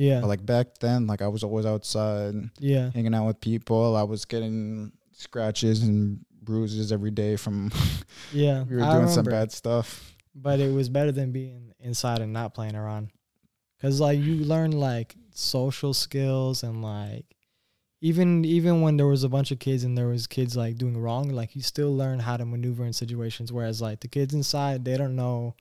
Yeah, 0.00 0.20
But 0.20 0.28
like 0.28 0.46
back 0.46 0.78
then, 0.78 1.06
like 1.06 1.20
I 1.20 1.28
was 1.28 1.44
always 1.44 1.66
outside, 1.66 2.34
yeah, 2.58 2.90
hanging 2.92 3.14
out 3.14 3.26
with 3.26 3.38
people. 3.40 3.96
I 3.96 4.02
was 4.02 4.24
getting 4.24 4.92
scratches 5.12 5.82
and 5.82 6.24
bruises 6.42 6.90
every 6.90 7.10
day 7.10 7.36
from 7.36 7.70
yeah. 8.32 8.62
we 8.62 8.76
were 8.76 8.82
I 8.82 8.94
doing 8.94 9.08
some 9.08 9.24
remember. 9.26 9.30
bad 9.32 9.52
stuff. 9.52 10.16
but 10.34 10.58
it 10.58 10.72
was 10.72 10.88
better 10.88 11.12
than 11.12 11.32
being 11.32 11.74
inside 11.78 12.20
and 12.20 12.32
not 12.32 12.54
playing 12.54 12.76
around 12.76 13.10
because 13.76 14.00
like 14.00 14.18
you 14.18 14.36
learn 14.36 14.70
like 14.72 15.14
social 15.34 15.92
skills 15.92 16.62
and 16.62 16.82
like 16.82 17.26
even 18.00 18.42
even 18.46 18.80
when 18.80 18.96
there 18.96 19.06
was 19.06 19.22
a 19.24 19.28
bunch 19.28 19.50
of 19.50 19.58
kids 19.58 19.84
and 19.84 19.98
there 19.98 20.08
was 20.08 20.26
kids 20.26 20.56
like 20.56 20.78
doing 20.78 20.96
wrong 20.96 21.28
like 21.28 21.54
you 21.54 21.60
still 21.62 21.94
learn 21.94 22.18
how 22.18 22.36
to 22.38 22.46
maneuver 22.46 22.84
in 22.86 22.92
situations 22.94 23.52
whereas 23.52 23.82
like 23.82 24.00
the 24.00 24.08
kids 24.08 24.32
inside 24.32 24.84
they 24.84 24.96
don't 24.96 25.14
know 25.14 25.54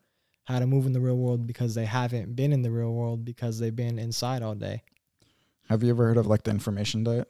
how 0.49 0.57
to 0.59 0.65
move 0.67 0.85
in 0.87 0.93
the 0.93 0.99
real 0.99 1.15
world 1.17 1.45
because 1.45 1.75
they 1.75 1.85
haven't 1.85 2.35
been 2.35 2.51
in 2.51 2.61
the 2.63 2.71
real 2.71 2.91
world 2.91 3.23
because 3.23 3.59
they've 3.59 3.75
been 3.75 3.99
inside 3.99 4.41
all 4.41 4.55
day 4.55 4.81
Have 5.69 5.83
you 5.83 5.91
ever 5.91 6.05
heard 6.07 6.17
of 6.17 6.25
like 6.27 6.43
the 6.43 6.51
information 6.51 7.03
diet? 7.03 7.27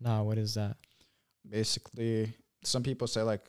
nah 0.00 0.22
what 0.22 0.36
is 0.36 0.54
that 0.54 0.76
basically 1.48 2.34
some 2.64 2.82
people 2.82 3.06
say 3.06 3.22
like 3.22 3.44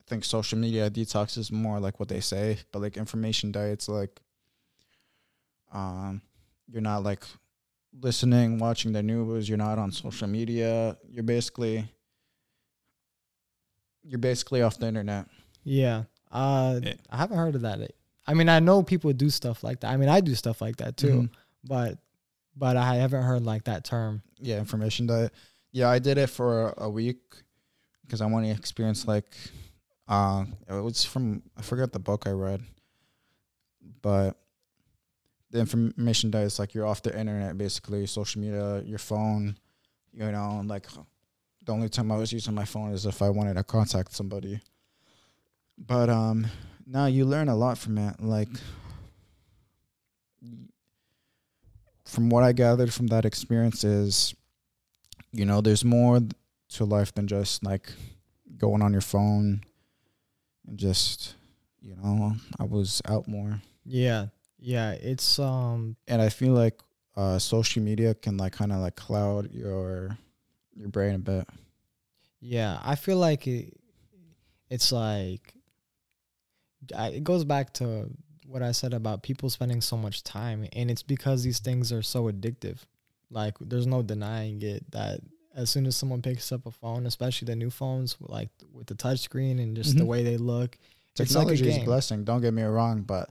I 0.00 0.04
think 0.10 0.24
social 0.24 0.58
media 0.58 0.90
detox 0.90 1.38
is 1.38 1.52
more 1.52 1.78
like 1.80 2.00
what 2.00 2.08
they 2.08 2.20
say, 2.20 2.58
but 2.72 2.80
like 2.80 2.96
information 2.96 3.52
diets 3.52 3.88
like 3.88 4.14
um 5.72 6.22
you're 6.70 6.82
not 6.92 7.02
like 7.04 7.22
listening, 8.00 8.58
watching 8.58 8.92
the 8.92 9.02
news, 9.02 9.48
you're 9.48 9.58
not 9.68 9.78
on 9.78 9.90
social 9.92 10.26
media. 10.28 10.96
You're 11.10 11.24
basically 11.24 11.84
you're 14.02 14.18
basically 14.18 14.62
off 14.62 14.78
the 14.78 14.86
internet. 14.88 15.26
yeah 15.64 16.04
uh 16.32 16.80
Yeah. 16.82 16.94
i 17.10 17.16
haven't 17.16 17.36
heard 17.38 17.54
of 17.54 17.62
that 17.62 17.78
i 18.28 18.34
mean 18.34 18.48
i 18.48 18.60
know 18.60 18.82
people 18.82 19.12
do 19.12 19.28
stuff 19.30 19.64
like 19.64 19.80
that 19.80 19.90
i 19.90 19.96
mean 19.96 20.08
i 20.08 20.20
do 20.20 20.34
stuff 20.36 20.60
like 20.60 20.76
that 20.76 20.96
too 20.96 21.22
Mhm. 21.22 21.30
but 21.64 21.98
but 22.56 22.76
I 22.76 22.96
haven't 22.96 23.22
heard 23.22 23.44
like 23.44 23.64
that 23.70 23.84
term. 23.84 24.20
Yeah, 24.40 24.58
information 24.58 25.06
diet. 25.06 25.32
Yeah, 25.70 25.88
I 25.90 26.00
did 26.00 26.18
it 26.18 26.26
for 26.28 26.74
a 26.76 26.90
week 26.90 27.20
because 28.02 28.20
I 28.20 28.26
want 28.26 28.46
to 28.46 28.50
experience 28.50 29.06
like 29.06 29.30
uh 30.08 30.44
it 30.68 30.72
was 30.72 31.04
from 31.04 31.42
I 31.56 31.62
forgot 31.62 31.92
the 31.92 32.00
book 32.00 32.26
I 32.26 32.32
read. 32.32 32.62
But 34.02 34.36
the 35.52 35.60
information 35.60 36.32
diet 36.32 36.46
is 36.46 36.58
like 36.58 36.74
you're 36.74 36.86
off 36.86 37.00
the 37.02 37.16
internet 37.16 37.56
basically, 37.56 38.06
social 38.06 38.40
media, 38.40 38.82
your 38.82 38.98
phone, 38.98 39.56
you 40.12 40.28
know, 40.32 40.60
like 40.66 40.88
the 41.64 41.72
only 41.72 41.88
time 41.88 42.10
I 42.10 42.16
was 42.16 42.32
using 42.32 42.54
my 42.54 42.64
phone 42.64 42.90
is 42.92 43.06
if 43.06 43.22
I 43.22 43.30
wanted 43.30 43.54
to 43.54 43.62
contact 43.62 44.12
somebody. 44.14 44.60
But 45.78 46.10
um 46.10 46.48
now 46.88 47.06
you 47.06 47.24
learn 47.24 47.48
a 47.48 47.54
lot 47.54 47.76
from 47.78 47.98
it. 47.98 48.20
Like 48.20 48.48
from 52.04 52.30
what 52.30 52.42
I 52.42 52.52
gathered 52.52 52.92
from 52.92 53.08
that 53.08 53.24
experience 53.24 53.84
is, 53.84 54.34
you 55.32 55.44
know, 55.44 55.60
there's 55.60 55.84
more 55.84 56.20
to 56.70 56.84
life 56.84 57.14
than 57.14 57.26
just 57.26 57.64
like 57.64 57.92
going 58.56 58.82
on 58.82 58.92
your 58.92 59.02
phone 59.02 59.62
and 60.66 60.78
just, 60.78 61.34
you 61.80 61.94
know, 61.96 62.34
I 62.58 62.64
was 62.64 63.02
out 63.06 63.28
more. 63.28 63.60
Yeah. 63.84 64.26
Yeah. 64.58 64.92
It's 64.92 65.38
um 65.38 65.96
And 66.06 66.22
I 66.22 66.30
feel 66.30 66.52
like 66.52 66.80
uh 67.16 67.38
social 67.38 67.82
media 67.82 68.14
can 68.14 68.36
like 68.36 68.52
kind 68.52 68.72
of 68.72 68.78
like 68.78 68.96
cloud 68.96 69.52
your 69.52 70.16
your 70.74 70.88
brain 70.88 71.14
a 71.14 71.18
bit. 71.18 71.46
yeah, 72.40 72.78
I 72.82 72.94
feel 72.94 73.18
like 73.18 73.46
it 73.46 73.74
it's 74.70 74.92
like 74.92 75.54
I, 76.96 77.08
it 77.08 77.24
goes 77.24 77.44
back 77.44 77.72
to 77.74 78.08
what 78.46 78.62
I 78.62 78.72
said 78.72 78.94
about 78.94 79.22
people 79.22 79.50
spending 79.50 79.80
so 79.80 79.96
much 79.96 80.22
time 80.22 80.66
and 80.72 80.90
it's 80.90 81.02
because 81.02 81.42
these 81.42 81.58
things 81.58 81.92
are 81.92 82.02
so 82.02 82.30
addictive. 82.30 82.78
Like 83.30 83.54
there's 83.60 83.86
no 83.86 84.02
denying 84.02 84.62
it 84.62 84.90
that 84.92 85.20
as 85.54 85.68
soon 85.70 85.86
as 85.86 85.96
someone 85.96 86.22
picks 86.22 86.50
up 86.52 86.64
a 86.66 86.70
phone, 86.70 87.04
especially 87.06 87.46
the 87.46 87.56
new 87.56 87.68
phones 87.70 88.16
like 88.20 88.48
with 88.72 88.86
the 88.86 88.94
touchscreen 88.94 89.60
and 89.62 89.76
just 89.76 89.96
the 89.98 90.04
Mhm. 90.04 90.06
way 90.06 90.22
they 90.24 90.36
look, 90.38 90.78
It's 91.10 91.20
like 91.20 91.28
Technology 91.28 91.68
is 91.68 91.76
a 91.78 91.84
blessing, 91.84 92.24
don't 92.24 92.40
get 92.40 92.54
me 92.54 92.62
wrong, 92.62 93.02
but 93.02 93.30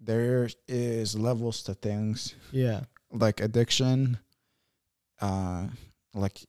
there 0.00 0.48
is 0.66 1.16
levels 1.16 1.62
to 1.64 1.74
things. 1.74 2.34
yeah. 2.52 2.80
like 3.10 3.40
addiction 3.40 4.18
uh 5.20 5.66
like 6.14 6.44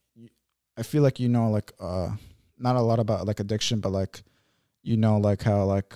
I 0.78 0.84
feel 0.84 1.02
like 1.04 1.20
you 1.20 1.30
know 1.30 1.50
like 1.50 1.72
uh 1.80 2.10
not 2.58 2.76
a 2.76 2.82
lot 2.82 3.00
about 3.00 3.26
like 3.26 3.40
addiction 3.40 3.80
but 3.80 3.92
like 3.92 4.22
you 4.84 4.98
know 4.98 5.18
like 5.18 5.42
how 5.44 5.64
like 5.64 5.94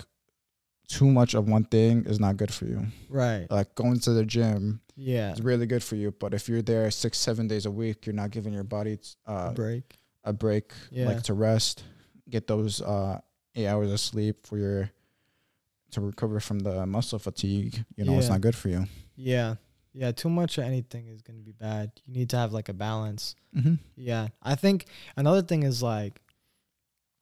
too 0.88 1.06
much 1.06 1.34
of 1.34 1.48
one 1.48 1.64
thing 1.64 2.04
is 2.06 2.20
not 2.20 2.36
good 2.36 2.52
for 2.52 2.66
you 2.66 2.86
Right. 3.08 3.46
like 3.50 3.74
going 3.74 3.98
to 4.00 4.10
the 4.12 4.24
gym 4.24 4.80
Yeah. 4.96 5.30
It's 5.32 5.40
really 5.40 5.66
good 5.66 5.82
for 5.82 5.96
you 5.96 6.12
but 6.12 6.34
if 6.34 6.48
you're 6.48 6.62
there 6.62 6.90
six 6.90 7.18
seven 7.18 7.48
days 7.48 7.66
a 7.66 7.70
week 7.70 8.06
you're 8.06 8.14
not 8.14 8.30
giving 8.30 8.52
your 8.52 8.64
body 8.64 8.98
uh 9.26 9.52
Break. 9.52 9.98
a 10.24 10.32
break 10.32 10.72
Yeah. 10.90 11.06
like 11.06 11.22
to 11.24 11.34
rest 11.34 11.84
get 12.28 12.46
those 12.46 12.80
uh 12.82 13.20
eight 13.54 13.66
hours 13.66 13.90
of 13.92 14.00
sleep 14.00 14.46
for 14.46 14.58
your 14.58 14.90
to 15.92 16.00
recover 16.00 16.40
from 16.40 16.58
the 16.60 16.84
muscle 16.86 17.18
fatigue 17.18 17.84
you 17.96 18.04
know 18.04 18.18
it's 18.18 18.28
not 18.28 18.40
good 18.40 18.54
for 18.54 18.68
you 18.68 18.86
Yeah. 19.16 19.54
Yeah. 19.96 20.10
Too 20.10 20.28
much 20.28 20.58
of 20.58 20.64
anything 20.64 21.06
is 21.06 21.22
gonna 21.22 21.38
be 21.38 21.52
bad. 21.52 21.92
You 22.04 22.12
need 22.14 22.28
to 22.30 22.36
have 22.36 22.52
like 22.52 22.68
a 22.68 22.72
balance. 22.74 23.36
mm-hmm. 23.56 23.74
Yeah, 23.94 24.26
I 24.42 24.56
think 24.56 24.86
another 25.16 25.40
thing 25.40 25.62
is 25.62 25.84
like 25.84 26.20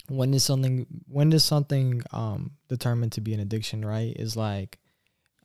when 0.09 0.35
is 0.35 0.45
something 0.45 0.87
when 1.09 1.33
is 1.33 1.45
something 1.45 2.03
um 2.13 2.53
determined 2.69 3.13
to 3.13 3.21
be 3.21 3.35
an 3.35 3.41
addiction, 3.41 3.85
right? 3.85 4.15
Is 4.17 4.37
like 4.37 4.79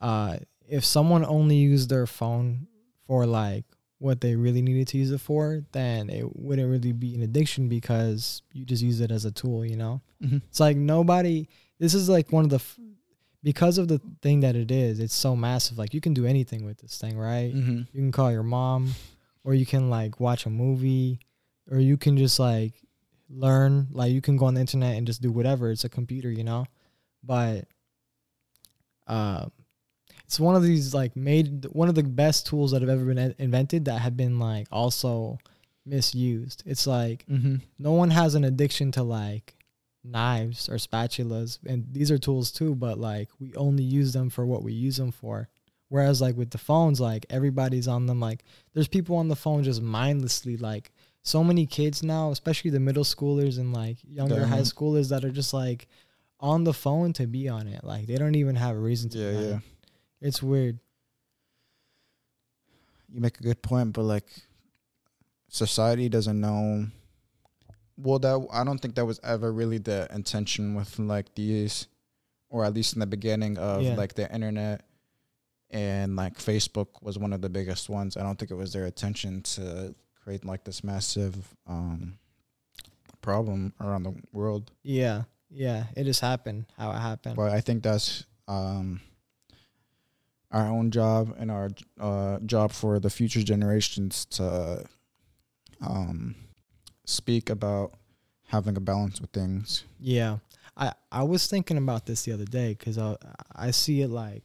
uh 0.02 0.38
if 0.68 0.84
someone 0.84 1.26
only 1.26 1.56
used 1.56 1.90
their 1.90 2.08
phone 2.08 2.68
for 3.06 3.26
like 3.26 3.66
what 4.00 4.22
they 4.22 4.36
really 4.36 4.62
needed 4.62 4.88
to 4.90 4.98
use 4.98 5.12
it 5.12 5.20
for, 5.22 5.64
then 5.72 6.10
it 6.10 6.36
wouldn't 6.36 6.70
really 6.70 6.92
be 6.92 7.16
an 7.16 7.24
addiction 7.24 7.68
because 7.70 8.42
you 8.54 8.64
just 8.66 8.84
use 8.84 9.00
it 9.02 9.10
as 9.12 9.26
a 9.26 9.32
tool, 9.32 9.66
you 9.66 9.76
know? 9.76 10.02
Mm-hmm. 10.24 10.38
It's 10.50 10.60
like 10.60 10.78
nobody 10.78 11.48
this 11.80 11.94
is 11.94 12.10
like 12.10 12.32
one 12.32 12.44
of 12.44 12.50
the 12.50 12.58
f- 12.58 12.80
because 13.44 13.78
of 13.78 13.88
the 13.88 14.02
thing 14.22 14.42
that 14.42 14.56
it 14.56 14.72
is, 14.72 15.00
it's 15.00 15.14
so 15.16 15.36
massive. 15.36 15.78
Like 15.78 15.94
you 15.94 16.02
can 16.02 16.14
do 16.14 16.26
anything 16.26 16.66
with 16.66 16.80
this 16.80 16.98
thing, 16.98 17.18
right? 17.18 17.54
Mm-hmm. 17.56 17.78
You 17.94 18.02
can 18.02 18.12
call 18.12 18.32
your 18.32 18.44
mom, 18.44 18.94
or 19.44 19.54
you 19.54 19.66
can 19.66 19.90
like 19.90 20.20
watch 20.20 20.46
a 20.46 20.50
movie. 20.50 21.20
or 21.72 21.80
you 21.80 21.98
can 21.98 22.18
just 22.18 22.40
like 22.40 22.74
learn 23.30 23.88
like 23.92 24.12
you 24.12 24.22
can 24.22 24.38
go 24.38 24.46
on 24.46 24.54
the 24.54 24.62
internet 24.62 24.96
and 24.98 25.06
just 25.08 25.22
do 25.22 25.32
whatever. 25.32 25.72
It's 25.72 25.84
a 25.84 25.90
computer 25.90 26.30
you 26.32 26.44
know? 26.44 26.66
But 27.24 27.66
uh 29.08 29.46
it's 30.26 30.40
one 30.40 30.56
of 30.56 30.64
these 30.64 30.94
like 30.94 31.16
made 31.16 31.66
one 31.72 31.88
of 31.88 31.96
the 31.96 32.04
best 32.04 32.46
tools 32.48 32.72
that 32.72 32.82
have 32.82 32.90
ever 32.90 33.06
been 33.06 33.34
invented 33.40 33.86
that 33.86 34.00
have 34.02 34.18
been 34.18 34.40
like 34.40 34.68
also 34.72 35.40
misused. 35.86 36.64
It's 36.66 36.86
like 36.88 37.26
Mm-hmm. 37.30 37.56
no 37.80 37.94
one 37.94 38.10
has 38.12 38.36
an 38.36 38.44
addiction 38.44 38.92
to 38.94 39.04
like 39.04 39.56
knives 40.04 40.70
or 40.70 40.76
spatulas 40.76 41.60
and 41.66 41.86
these 41.92 42.12
are 42.12 42.18
tools 42.18 42.52
too 42.52 42.76
but 42.76 42.98
like 42.98 43.30
we 43.40 43.54
only 43.56 43.84
use 43.84 44.14
them 44.14 44.30
for 44.30 44.46
what 44.46 44.64
we 44.64 44.74
use 44.74 44.98
them 44.98 45.12
for. 45.12 45.48
Whereas 45.90 46.22
like 46.22 46.36
with 46.36 46.50
the 46.52 46.58
phones 46.58 47.00
like 47.00 47.26
everybody's 47.30 47.88
on 47.88 48.06
them 48.08 48.20
like 48.20 48.44
there's 48.74 48.90
people 48.90 49.16
on 49.16 49.30
the 49.30 49.36
phone 49.38 49.64
just 49.64 49.82
mindlessly 49.82 50.58
like 50.58 50.92
so 51.28 51.44
many 51.44 51.66
kids 51.66 52.02
now 52.04 52.32
especially 52.32 52.72
the 52.72 52.80
middle 52.80 53.04
schoolers 53.04 53.58
and 53.60 53.74
like 53.74 53.98
younger 54.08 54.46
high 54.46 54.62
mm-hmm. 54.62 54.64
schoolers 54.64 55.10
that 55.10 55.26
are 55.26 55.32
just 55.42 55.54
like 55.54 55.88
on 56.40 56.64
the 56.64 56.74
phone 56.74 57.12
to 57.12 57.28
be 57.28 57.50
on 57.50 57.68
it 57.68 57.84
like 57.84 58.06
they 58.08 58.16
don't 58.16 58.36
even 58.36 58.56
have 58.56 58.76
a 58.76 58.80
reason 58.80 59.10
to 59.10 59.18
Yeah, 59.18 59.32
be 59.32 59.38
on 59.38 59.44
yeah. 59.44 59.56
it. 59.56 59.62
it's 60.22 60.42
weird 60.42 60.80
You 63.14 63.22
make 63.22 63.40
a 63.40 63.44
good 63.44 63.62
point, 63.62 63.94
but 63.94 64.04
like 64.04 64.28
society 65.48 66.10
doesn't 66.10 66.40
know. 66.40 66.88
Well, 67.96 68.20
that 68.20 68.48
I 68.52 68.64
don't 68.64 68.80
think 68.80 68.96
that 68.96 69.06
was 69.06 69.20
ever 69.24 69.52
really 69.52 69.80
the 69.80 70.08
intention 70.14 70.76
with 70.76 71.00
like 71.00 71.34
these, 71.34 71.88
or 72.50 72.66
at 72.66 72.74
least 72.74 72.94
in 72.94 73.00
the 73.00 73.08
beginning 73.08 73.58
of 73.58 73.82
Yeah. 73.82 73.96
like 73.96 74.14
the 74.14 74.32
internet, 74.32 74.86
and 75.72 76.16
like 76.16 76.38
Facebook 76.38 77.02
was 77.02 77.18
one 77.18 77.34
of 77.34 77.42
the 77.42 77.50
biggest 77.50 77.90
ones. 77.90 78.18
I 78.18 78.24
don't 78.24 78.38
think 78.38 78.52
it 78.52 78.56
was 78.60 78.74
their 78.74 78.86
intention 78.86 79.42
to 79.56 79.96
like 80.44 80.64
this 80.64 80.84
massive 80.84 81.36
um 81.68 82.18
problem 83.22 83.74
around 83.82 84.04
the 84.04 84.14
world. 84.32 84.72
yeah 84.84 85.24
yeah 85.50 85.86
it 85.96 86.04
just 86.04 86.22
happened 86.22 86.66
how 86.78 86.92
it 86.92 87.00
happened 87.00 87.36
But 87.36 87.52
I 87.52 87.62
think 87.62 87.84
that's 87.84 88.26
um, 88.48 89.00
our 90.52 90.68
own 90.68 90.92
job 90.92 91.36
and 91.40 91.50
our 91.52 91.70
uh, 92.00 92.40
job 92.46 92.72
for 92.72 93.00
the 93.00 93.10
future 93.10 93.44
generations 93.44 94.26
to 94.26 94.86
um, 95.82 96.36
speak 97.06 97.50
about 97.50 97.94
having 98.48 98.78
a 98.78 98.80
balance 98.80 99.20
with 99.20 99.32
things. 99.32 99.84
Yeah, 100.00 100.38
I 100.76 100.94
I 101.12 101.24
was 101.24 101.48
thinking 101.48 101.78
about 101.78 102.06
this 102.06 102.24
the 102.24 102.32
other 102.34 102.46
day 102.46 102.70
because 102.74 102.98
I 102.98 103.16
I 103.54 103.72
see 103.72 104.02
it 104.02 104.10
like 104.10 104.44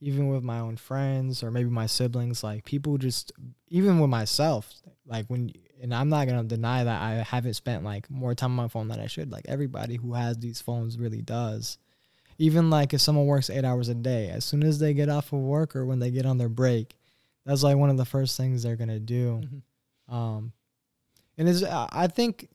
even 0.00 0.28
with 0.28 0.42
my 0.42 0.60
own 0.60 0.76
friends 0.76 1.42
or 1.42 1.50
maybe 1.50 1.70
my 1.70 1.86
siblings, 1.86 2.44
like 2.44 2.64
people 2.64 2.98
just 2.98 3.32
even 3.68 3.98
with 3.98 4.10
myself, 4.10 4.72
like 5.06 5.26
when 5.26 5.52
and 5.80 5.94
I'm 5.94 6.08
not 6.08 6.26
gonna 6.26 6.44
deny 6.44 6.84
that 6.84 7.02
I 7.02 7.14
haven't 7.22 7.54
spent 7.54 7.84
like 7.84 8.10
more 8.10 8.34
time 8.34 8.52
on 8.52 8.56
my 8.56 8.68
phone 8.68 8.88
than 8.88 9.00
I 9.00 9.06
should. 9.06 9.30
Like 9.30 9.44
everybody 9.48 9.96
who 9.96 10.14
has 10.14 10.38
these 10.38 10.60
phones 10.60 10.98
really 10.98 11.22
does. 11.22 11.78
Even 12.38 12.70
like 12.70 12.94
if 12.94 13.00
someone 13.00 13.26
works 13.26 13.50
eight 13.50 13.64
hours 13.64 13.88
a 13.88 13.94
day, 13.94 14.28
as 14.28 14.44
soon 14.44 14.62
as 14.62 14.78
they 14.78 14.94
get 14.94 15.08
off 15.08 15.32
of 15.32 15.40
work 15.40 15.74
or 15.74 15.84
when 15.84 15.98
they 15.98 16.10
get 16.10 16.26
on 16.26 16.38
their 16.38 16.48
break, 16.48 16.96
that's 17.44 17.62
like 17.62 17.76
one 17.76 17.90
of 17.90 17.96
the 17.96 18.04
first 18.04 18.36
things 18.36 18.62
they're 18.62 18.76
gonna 18.76 19.00
do. 19.00 19.42
Um, 20.08 20.52
and 21.36 21.48
it's 21.48 21.62
I 21.64 21.88
I 21.90 22.06
think 22.06 22.48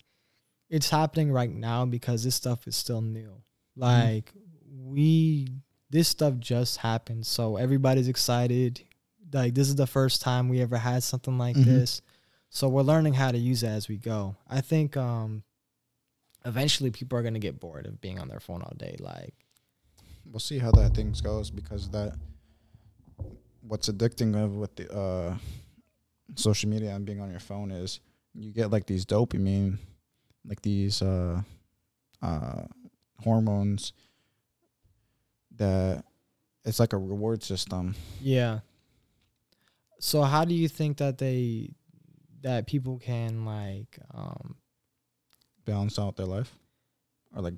it's 0.70 0.90
happening 0.90 1.32
right 1.32 1.52
now 1.52 1.86
because 1.86 2.24
this 2.24 2.36
stuff 2.36 2.68
is 2.68 2.76
still 2.76 3.02
new. 3.02 3.42
Like 3.76 4.32
we, 4.72 5.48
this 5.94 6.08
stuff 6.08 6.34
just 6.40 6.78
happened, 6.78 7.24
so 7.26 7.56
everybody's 7.58 8.08
excited. 8.08 8.82
Like 9.32 9.54
this 9.54 9.68
is 9.70 9.76
the 9.76 9.86
first 9.88 10.22
time 10.22 10.50
we 10.50 10.60
ever 10.60 10.78
had 10.78 11.04
something 11.04 11.38
like 11.38 11.56
Mhm. 11.56 11.66
this, 11.66 12.02
so 12.50 12.68
we're 12.68 12.82
learning 12.82 13.14
how 13.14 13.32
to 13.32 13.38
use 13.38 13.62
it 13.64 13.68
as 13.68 13.88
we 13.88 13.98
go. 13.98 14.36
I 14.48 14.62
think 14.62 14.98
um, 14.98 15.44
eventually 16.46 16.90
people 16.92 17.18
are 17.18 17.24
gonna 17.24 17.40
get 17.40 17.60
bored 17.60 17.86
of 17.86 18.02
being 18.02 18.18
on 18.20 18.28
their 18.28 18.40
phone 18.40 18.62
all 18.64 18.74
day. 18.76 18.96
Like 19.00 19.36
We'll 20.26 20.40
see 20.40 20.58
how 20.58 20.72
that 20.72 20.96
things 20.96 21.22
goes 21.22 21.52
because 21.52 21.90
that 21.92 22.16
what's 23.62 23.88
addicting 23.90 24.36
of 24.42 24.56
with 24.56 24.76
the 24.76 24.92
uh, 24.92 25.38
social 26.36 26.70
media 26.70 26.96
and 26.96 27.06
being 27.06 27.22
on 27.22 27.30
your 27.30 27.40
phone 27.40 27.70
is 27.72 28.00
you 28.34 28.52
get 28.52 28.72
like 28.72 28.88
these 28.88 29.06
dopamine, 29.06 29.78
like 30.46 30.62
these 30.64 31.02
uh, 31.04 31.42
uh, 32.22 32.64
hormones 33.22 33.94
that 35.58 36.04
it's 36.66 36.80
like 36.80 36.94
a 36.94 36.98
reward 36.98 37.44
system. 37.44 37.96
yeah. 38.22 38.60
So 40.00 40.22
how 40.24 40.44
do 40.46 40.54
you 40.54 40.68
think 40.68 40.98
that 40.98 41.18
they 41.18 41.72
that 42.42 42.68
people 42.68 42.98
can 43.00 43.46
like 43.46 43.98
um 44.14 44.56
balance 45.66 45.98
out 45.98 46.18
their 46.18 46.26
life 46.26 46.52
or 47.36 47.42
like 47.42 47.54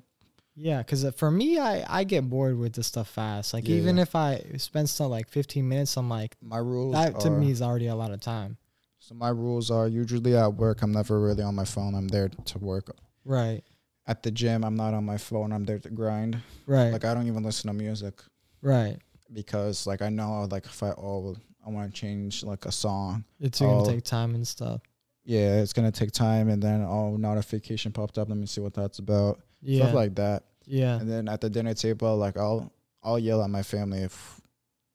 Yeah, 0.54 0.78
because 0.78 1.04
for 1.16 1.30
me, 1.30 1.58
I 1.58 1.84
I 2.00 2.04
get 2.04 2.28
bored 2.30 2.56
with 2.56 2.74
this 2.74 2.86
stuff 2.86 3.08
fast. 3.08 3.52
Like 3.52 3.68
Yeah, 3.68 3.76
even 3.76 3.98
if 3.98 4.14
I 4.14 4.44
spend 4.58 4.88
stuff 4.88 5.10
like 5.10 5.28
15 5.28 5.66
minutes, 5.68 5.96
I'm 5.96 6.08
like 6.08 6.36
my 6.40 6.58
rules 6.58 6.94
that 6.94 7.18
to 7.20 7.28
are, 7.28 7.38
me 7.38 7.50
is 7.50 7.60
already 7.62 7.88
a 7.88 7.96
lot 7.96 8.12
of 8.12 8.20
time. 8.20 8.58
so 9.00 9.14
my 9.14 9.28
rules 9.30 9.70
are 9.70 9.86
usually 9.88 10.34
at 10.36 10.54
work 10.54 10.82
i'm 10.82 10.90
never 10.92 11.20
really 11.20 11.42
on 11.42 11.54
my 11.54 11.64
phone 11.64 11.94
i'm 11.94 12.08
there 12.08 12.28
to 12.28 12.58
work 12.58 12.90
Right, 13.24 13.62
at 14.06 14.22
the 14.22 14.30
gym 14.30 14.64
i'm 14.64 14.76
not 14.76 14.94
on 14.94 15.04
my 15.04 15.16
phone 15.18 15.52
i'm 15.52 15.64
there 15.64 15.78
to 15.78 15.90
grind 15.90 16.38
right, 16.66 16.90
like 16.92 17.04
i 17.04 17.12
don't 17.14 17.26
even 17.26 17.42
listen 17.42 17.68
to 17.68 17.74
music 17.74 18.14
right. 18.62 18.96
because 19.32 19.86
like 19.86 20.02
i 20.02 20.08
know 20.08 20.46
like 20.50 20.64
if 20.66 20.82
i 20.82 20.90
oh 20.90 21.34
i 21.66 21.70
want 21.70 21.92
to 21.92 22.00
change 22.00 22.44
like 22.44 22.64
a 22.66 22.72
song 22.72 23.24
It's 23.40 23.60
gonna 23.60 23.82
Oh. 23.82 23.86
take 23.86 24.04
time 24.04 24.34
and 24.34 24.46
stuff. 24.46 24.80
yeah 25.24 25.60
it's 25.60 25.72
gonna 25.72 25.90
take 25.92 26.12
time 26.12 26.48
and 26.48 26.62
then 26.62 26.82
oh 26.82 27.16
notification 27.16 27.92
popped 27.92 28.18
up 28.18 28.28
let 28.28 28.38
me 28.38 28.46
see 28.46 28.60
what 28.60 28.74
that's 28.74 28.98
about 29.00 29.40
Yeah, 29.60 29.82
stuff 29.84 29.94
like 29.94 30.14
that 30.16 30.44
yeah. 30.64 30.98
and 31.00 31.10
then 31.10 31.28
at 31.28 31.40
the 31.40 31.50
dinner 31.50 31.74
table 31.74 32.16
like 32.16 32.36
i'll 32.36 32.72
i'll 33.02 33.18
yell 33.18 33.42
at 33.42 33.50
my 33.50 33.62
family 33.62 33.98
if 34.02 34.40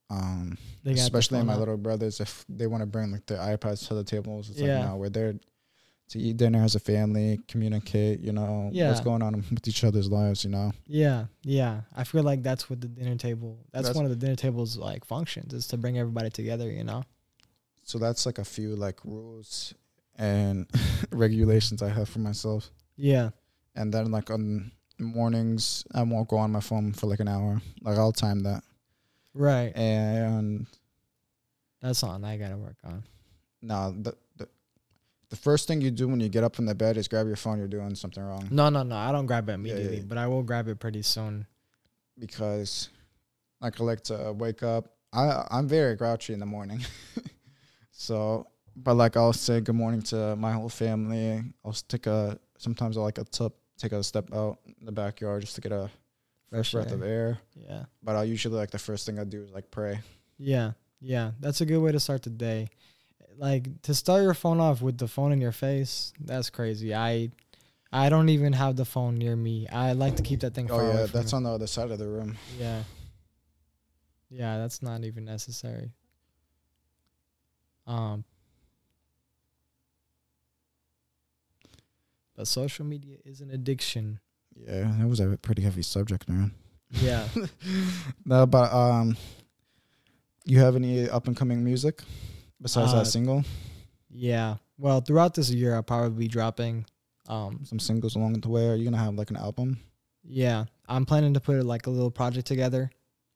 um 0.09 0.57
especially 0.85 1.41
my 1.43 1.53
out. 1.53 1.59
little 1.59 1.77
brothers 1.77 2.19
if 2.19 2.43
they 2.49 2.67
want 2.67 2.81
to 2.81 2.85
bring 2.87 3.11
like 3.11 3.25
their 3.25 3.37
ipads 3.39 3.87
to 3.87 3.93
the 3.93 4.03
tables 4.03 4.49
it's 4.49 4.59
Yeah. 4.59 4.79
like 4.79 4.89
no 4.89 4.95
we're 4.97 5.09
there 5.09 5.35
to 6.11 6.19
eat 6.19 6.37
dinner 6.37 6.61
as 6.63 6.75
a 6.75 6.79
family 6.79 7.39
communicate 7.47 8.19
you 8.19 8.31
know 8.31 8.69
yeah. 8.71 8.87
what's 8.89 8.99
going 9.01 9.21
on 9.21 9.33
with 9.51 9.67
each 9.67 9.83
other's 9.83 10.09
lives 10.11 10.43
you 10.43 10.49
know 10.49 10.71
Yeah, 10.87 11.25
yeah. 11.43 11.81
I 11.95 12.03
feel 12.03 12.23
like 12.23 12.43
that's 12.43 12.69
what 12.69 12.81
the 12.81 12.87
dinner 12.87 13.15
table. 13.15 13.57
That's, 13.71 13.83
That's- 13.87 13.95
one 13.95 14.05
of 14.05 14.11
the 14.11 14.17
dinner 14.17 14.35
table's 14.35 14.77
like 14.77 15.05
functions 15.05 15.53
is 15.53 15.67
to 15.67 15.77
bring 15.77 15.97
everybody 15.97 16.29
together. 16.29 16.69
You 16.69 16.83
know. 16.83 17.03
so 17.83 17.97
that's 17.97 18.25
like 18.25 18.37
a 18.39 18.45
few 18.45 18.75
like 18.75 18.99
rules 19.05 19.73
and 20.17 20.67
regulations 21.11 21.81
i 21.81 21.89
have 21.89 22.07
for 22.09 22.19
myself 22.19 22.69
Yeah, 22.97 23.29
and 23.75 23.93
then 23.93 24.11
like 24.11 24.29
on 24.29 24.71
mornings 24.99 25.83
i 25.95 26.03
won't 26.03 26.27
go 26.29 26.37
on 26.37 26.51
my 26.51 26.59
phone 26.59 26.93
for 26.93 27.07
like 27.07 27.19
an 27.21 27.27
hour 27.27 27.61
like 27.81 27.97
i'll 27.97 28.11
time 28.11 28.41
that 28.43 28.61
right. 29.33 29.71
and 29.75 30.67
That's 31.81 31.99
something 31.99 32.23
I 32.23 32.37
gotta 32.37 32.57
work 32.57 32.77
on. 32.83 33.03
no 33.61 33.91
the, 33.97 34.13
the 35.31 35.35
first 35.37 35.67
thing 35.67 35.81
you 35.81 35.89
do 35.91 36.07
when 36.07 36.19
you 36.19 36.29
get 36.29 36.43
up 36.43 36.55
from 36.55 36.65
the 36.67 36.75
bed 36.75 36.95
is 36.97 37.07
grab 37.07 37.25
your 37.25 37.35
phone 37.35 37.57
you're 37.57 37.67
doing 37.67 37.95
something 37.95 38.21
wrong 38.23 38.47
No, 38.51 38.69
no, 38.69 38.83
no. 38.83 38.95
I 38.95 39.11
don't 39.11 39.25
grab 39.25 39.49
it 39.49 39.53
Yeah, 39.53 39.57
yeah, 39.57 39.71
immediately, 39.73 39.97
yeah. 39.97 40.03
but 40.07 40.17
I 40.19 40.27
will 40.27 40.43
grab 40.43 40.67
it 40.67 40.79
pretty 40.79 41.01
soon. 41.01 41.47
because 42.19 42.89
like 43.61 43.79
I 43.79 43.83
like 43.83 44.01
to 44.05 44.29
uh, 44.29 44.31
wake 44.33 44.61
up. 44.63 44.83
I 45.13 45.45
I'm 45.49 45.67
very 45.67 45.95
grouchy 45.95 46.33
in 46.33 46.39
the 46.39 46.45
morning, 46.45 46.81
so 47.91 48.47
but 48.75 48.95
like 48.95 49.17
I'll 49.17 49.33
say 49.33 49.59
good 49.61 49.75
morning 49.75 50.01
to 50.03 50.35
my 50.35 50.51
whole 50.51 50.69
family. 50.69 51.43
I'll 51.65 51.73
take 51.73 52.07
a 52.07 52.37
sometimes 52.57 52.97
I 52.97 53.01
like 53.01 53.17
a 53.17 53.23
tip 53.23 53.53
take 53.77 53.91
a 53.93 54.03
step 54.03 54.31
out 54.33 54.59
in 54.79 54.85
the 54.85 54.91
backyard 54.91 55.41
just 55.41 55.55
to 55.55 55.61
get 55.61 55.71
a 55.71 55.89
fresh 56.49 56.71
Fresh 56.71 56.83
breath 56.85 56.91
of 56.93 57.01
air. 57.03 57.09
air. 57.09 57.39
Yeah. 57.55 57.83
But 58.03 58.15
I 58.15 58.23
usually 58.23 58.55
like 58.55 58.71
the 58.71 58.79
first 58.79 59.05
thing 59.05 59.17
I 59.19 59.23
do 59.23 59.43
is 59.43 59.51
like 59.51 59.71
pray. 59.71 59.99
Yeah, 60.37 60.71
yeah, 60.99 61.31
that's 61.39 61.61
a 61.61 61.65
good 61.65 61.79
way 61.79 61.91
to 61.91 61.99
start 61.99 62.23
the 62.23 62.29
day. 62.29 62.67
Like 63.37 63.81
to 63.83 63.93
start 63.95 64.21
your 64.23 64.33
phone 64.33 64.59
off 64.59 64.81
with 64.81 64.97
the 64.97 65.07
phone 65.07 65.31
in 65.31 65.41
your 65.41 65.51
face, 65.51 66.13
that's 66.19 66.49
crazy. 66.49 66.93
I 66.93 67.31
I 67.91 68.09
don't 68.09 68.29
even 68.29 68.53
have 68.53 68.75
the 68.75 68.85
phone 68.85 69.17
near 69.17 69.35
me. 69.35 69.67
I 69.67 69.93
like 69.93 70.15
to 70.17 70.23
keep 70.23 70.41
that 70.41 70.53
thing 70.53 70.69
Oh 70.71 70.77
far 70.77 70.87
yeah, 70.87 71.05
that's 71.07 71.33
me. 71.33 71.37
on 71.37 71.43
the 71.43 71.51
other 71.51 71.67
side 71.67 71.91
of 71.91 71.99
the 71.99 72.07
room. 72.07 72.37
Yeah. 72.59 72.83
Yeah, 74.29 74.57
that's 74.59 74.81
not 74.81 75.03
even 75.03 75.25
necessary. 75.25 75.91
Um 77.87 78.23
But 82.35 82.47
social 82.47 82.85
media 82.85 83.17
is 83.25 83.41
an 83.41 83.51
addiction. 83.51 84.19
Yeah, 84.55 84.91
that 84.97 85.07
was 85.07 85.19
a 85.19 85.37
pretty 85.37 85.61
heavy 85.61 85.81
subject, 85.81 86.27
man. 86.29 86.51
Yeah. 86.89 87.27
no, 88.25 88.45
but 88.45 88.71
um, 88.73 89.17
you 90.45 90.59
have 90.59 90.75
any 90.75 91.09
up 91.09 91.27
and 91.27 91.35
coming 91.35 91.63
music 91.63 92.01
besides 92.61 92.93
Uh, 92.93 92.99
that 92.99 93.05
single? 93.07 93.43
yeah. 94.09 94.57
Well, 94.77 95.01
throughout 95.01 95.33
this 95.35 95.49
year 95.51 95.75
I'll 95.75 95.83
probably 95.83 96.17
be 96.25 96.27
dropping 96.27 96.85
um 97.27 97.61
Some 97.65 97.79
singles 97.79 98.15
along 98.15 98.33
the 98.41 98.49
way. 98.49 98.67
Are 98.67 98.75
you 98.75 98.83
gonna 98.83 98.97
have 98.97 99.13
like 99.15 99.29
an 99.29 99.37
album? 99.37 99.79
Yeah, 100.23 100.65
I'm 100.87 101.05
planning 101.05 101.33
to 101.35 101.39
put 101.39 101.63
like 101.65 101.87
a 101.87 101.89
little 101.89 102.11
project 102.11 102.47
together. 102.47 102.89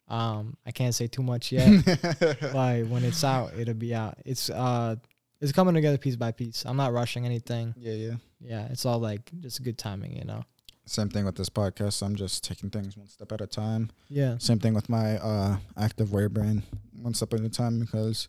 Um, 0.08 0.56
I 0.66 0.72
can't 0.72 0.94
say 0.94 1.08
too 1.08 1.24
much 1.24 1.52
yet, 1.52 1.84
but 2.54 2.86
when 2.88 3.04
it's 3.04 3.24
out, 3.24 3.54
it'll 3.58 3.74
be 3.74 3.94
out. 3.96 4.18
It's 4.26 4.50
uh, 4.52 4.96
it's 5.42 5.52
coming 5.52 5.74
together 5.74 5.98
piece 5.98 6.16
by 6.16 6.32
piece. 6.32 6.64
I'm 6.66 6.78
not 6.78 6.94
rushing 6.94 7.26
anything. 7.26 7.74
Yeah, 7.78 7.94
yeah. 7.94 8.16
Yeah, 8.40 8.68
it's 8.70 8.86
all 8.86 9.00
like 9.00 9.32
just 9.40 9.64
good 9.64 9.78
timing, 9.80 10.16
you 10.16 10.24
know. 10.26 10.44
Same 10.86 11.10
thing 11.10 11.26
with 11.26 11.36
this 11.36 11.50
podcast. 11.50 12.04
I'm 12.04 12.16
just 12.16 12.44
taking 12.44 12.70
things 12.70 12.96
one 12.96 13.08
step 13.08 13.32
at 13.32 13.42
a 13.42 13.48
time. 13.48 13.90
Yeah. 14.10 14.38
Same 14.38 14.60
thing 14.60 14.76
with 14.76 14.88
my 14.90 15.18
uh, 15.18 15.58
active 15.78 16.12
wear 16.14 16.30
brand, 16.30 16.62
one 17.02 17.16
step 17.16 17.34
at 17.34 17.40
a 17.42 17.50
time. 17.50 17.80
Because 17.80 18.28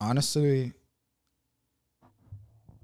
honestly, 0.00 0.72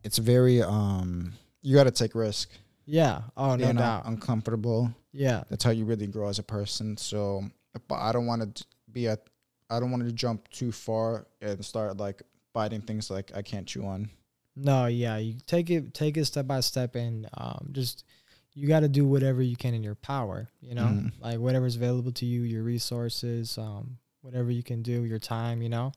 it's 0.05 0.19
very 0.19 0.63
um, 0.63 1.33
you 1.63 1.75
got 1.77 1.85
to 1.85 1.91
take 1.91 2.15
risk. 2.15 2.51
Yeah. 2.85 3.23
Oh, 3.37 3.51
no 3.55 3.65
Being 3.67 3.77
doubt. 3.77 4.03
uncomfortable. 4.07 4.93
yeah. 5.13 5.45
That's 5.49 5.63
how 5.65 5.71
you 5.71 5.85
really 5.85 6.07
grow 6.09 6.29
as 6.29 6.39
a 6.39 6.43
person. 6.43 6.97
So, 6.97 7.45
but 7.89 7.95
I 7.97 8.13
don't 8.13 8.27
want 8.27 8.57
to 8.57 8.65
be 8.91 9.09
at. 9.09 9.25
I 9.71 9.81
don't 9.81 9.91
want 9.91 10.05
to 10.05 10.13
jump 10.13 10.49
too 10.49 10.71
far 10.73 11.27
and 11.41 11.65
start 11.65 11.97
like 11.97 12.23
biting 12.53 12.83
things 12.83 13.11
like 13.11 13.31
I 13.35 13.41
can't 13.41 13.67
chew 13.67 13.87
on. 13.87 14.11
No, 14.55 14.85
yeah. 14.87 15.17
You 15.17 15.37
take 15.47 15.71
it 15.71 15.95
take 15.95 16.17
it 16.19 16.27
step 16.27 16.47
by 16.47 16.61
step 16.61 16.95
and 16.95 17.27
um 17.39 17.69
just 17.73 18.05
you 18.53 18.69
got 18.69 18.81
to 18.81 18.89
do 18.89 19.07
whatever 19.07 19.41
you 19.41 19.57
can 19.57 19.73
in 19.73 19.83
your 19.83 19.95
power, 19.95 20.47
you 20.61 20.75
know? 20.75 20.85
Mhm. 20.85 21.13
Like 21.21 21.39
whatever's 21.39 21.77
available 21.77 22.13
to 22.13 22.27
you, 22.27 22.43
your 22.43 22.63
resources, 22.63 23.57
um 23.57 23.97
whatever 24.21 24.51
you 24.51 24.63
can 24.63 24.83
do, 24.83 25.05
your 25.05 25.19
time, 25.19 25.63
you 25.63 25.71
know? 25.71 25.93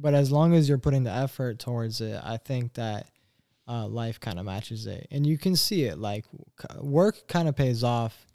But 0.00 0.14
as 0.14 0.32
long 0.32 0.54
as 0.54 0.68
you're 0.68 0.78
putting 0.78 1.02
the 1.04 1.10
effort 1.12 1.58
towards 1.58 2.00
it, 2.00 2.18
I 2.24 2.36
think 2.38 2.74
that 2.74 3.08
uh, 3.68 3.86
life 3.86 4.18
kind 4.18 4.38
of 4.38 4.46
matches 4.46 4.86
it, 4.86 5.06
and 5.10 5.26
you 5.26 5.36
can 5.38 5.54
see 5.56 5.84
it. 5.84 5.98
Like 5.98 6.24
work 6.80 7.26
kind 7.28 7.48
of 7.48 7.54
pays 7.56 7.84
off. 7.84 8.26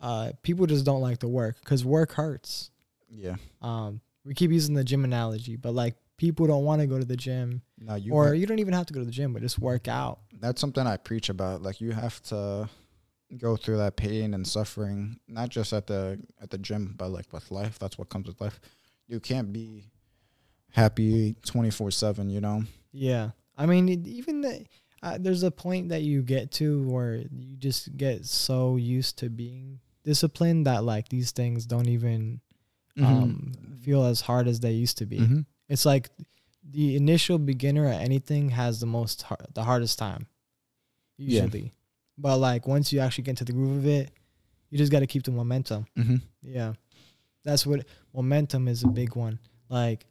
Uh, 0.00 0.32
people 0.42 0.66
just 0.66 0.84
don't 0.84 1.00
like 1.00 1.18
the 1.18 1.28
work 1.28 1.56
because 1.60 1.84
work 1.84 2.12
hurts. 2.12 2.70
Yeah. 3.10 3.36
Um, 3.62 4.00
we 4.24 4.34
keep 4.34 4.50
using 4.50 4.74
the 4.74 4.84
gym 4.84 5.04
analogy, 5.04 5.56
but 5.56 5.72
like 5.74 5.94
people 6.16 6.46
don't 6.46 6.64
want 6.64 6.80
to 6.80 6.86
go 6.86 6.98
to 6.98 7.04
the 7.04 7.16
gym, 7.16 7.60
Now 7.78 7.94
you 7.96 8.12
or 8.12 8.28
ha- 8.28 8.32
you 8.32 8.46
don't 8.46 8.58
even 8.58 8.72
have 8.74 8.86
to 8.86 8.94
go 8.94 9.00
to 9.00 9.06
the 9.06 9.12
gym, 9.12 9.32
but 9.32 9.42
just 9.42 9.58
work 9.58 9.88
out. 9.88 10.20
that's 10.40 10.60
something 10.60 10.86
I 10.86 10.96
preach 10.96 11.28
about. 11.28 11.62
Like 11.62 11.80
you 11.80 11.92
have 11.92 12.20
to 12.24 12.68
go 13.36 13.56
through 13.56 13.76
that 13.78 13.96
pain 13.96 14.32
and 14.34 14.46
suffering, 14.46 15.18
not 15.28 15.48
just 15.50 15.72
at 15.72 15.86
the 15.86 16.18
at 16.40 16.50
the 16.50 16.58
gym, 16.58 16.94
but 16.96 17.10
like 17.10 17.32
with 17.32 17.50
life. 17.50 17.78
That's 17.78 17.98
what 17.98 18.08
comes 18.08 18.26
with 18.26 18.40
life. 18.40 18.60
You 19.06 19.20
can't 19.20 19.52
be 19.52 19.90
happy 20.74 21.36
twenty 21.46 21.70
four 21.70 21.90
seven. 21.90 22.28
You 22.28 22.40
know. 22.40 22.64
Yeah, 22.92 23.30
I 23.56 23.66
mean, 23.66 23.88
it, 23.88 24.06
even 24.06 24.40
the, 24.42 24.66
uh, 25.02 25.18
there's 25.20 25.42
a 25.42 25.50
point 25.50 25.88
that 25.88 26.02
you 26.02 26.22
get 26.22 26.50
to 26.52 26.82
where 26.88 27.16
you 27.16 27.56
just 27.56 27.96
get 27.96 28.24
so 28.24 28.76
used 28.76 29.18
to 29.18 29.28
being 29.30 29.80
disciplined 30.04 30.66
that 30.66 30.84
like 30.84 31.08
these 31.08 31.32
things 31.32 31.66
don't 31.66 31.88
even 31.88 32.40
um, 33.02 33.52
feel 33.82 34.04
as 34.04 34.20
hard 34.20 34.46
as 34.46 34.60
they 34.60 34.70
used 34.72 34.98
to 34.98 35.06
be. 35.06 35.18
Mm-hmm. 35.18 35.40
It's 35.68 35.84
like 35.84 36.10
the 36.70 36.94
initial 36.96 37.38
beginner 37.38 37.86
at 37.88 38.00
anything 38.00 38.50
has 38.50 38.78
the 38.80 38.86
most 38.86 39.22
har- 39.22 39.44
the 39.54 39.64
hardest 39.64 39.98
time, 39.98 40.26
Yeah. 41.18 41.42
usually. 41.42 41.72
But 42.16 42.38
like 42.38 42.68
once 42.68 42.92
you 42.92 43.00
actually 43.00 43.24
get 43.24 43.30
into 43.32 43.44
the 43.44 43.52
groove 43.52 43.78
of 43.78 43.86
it, 43.86 44.12
you 44.70 44.78
just 44.78 44.92
got 44.92 45.00
to 45.00 45.06
keep 45.08 45.24
the 45.24 45.32
momentum. 45.32 45.86
Mm-hmm. 45.98 46.16
Yeah, 46.42 46.74
that's 47.44 47.66
what 47.66 47.84
momentum 48.14 48.68
is 48.68 48.84
a 48.84 48.88
big 48.88 49.16
one. 49.16 49.40
Like 49.68 50.06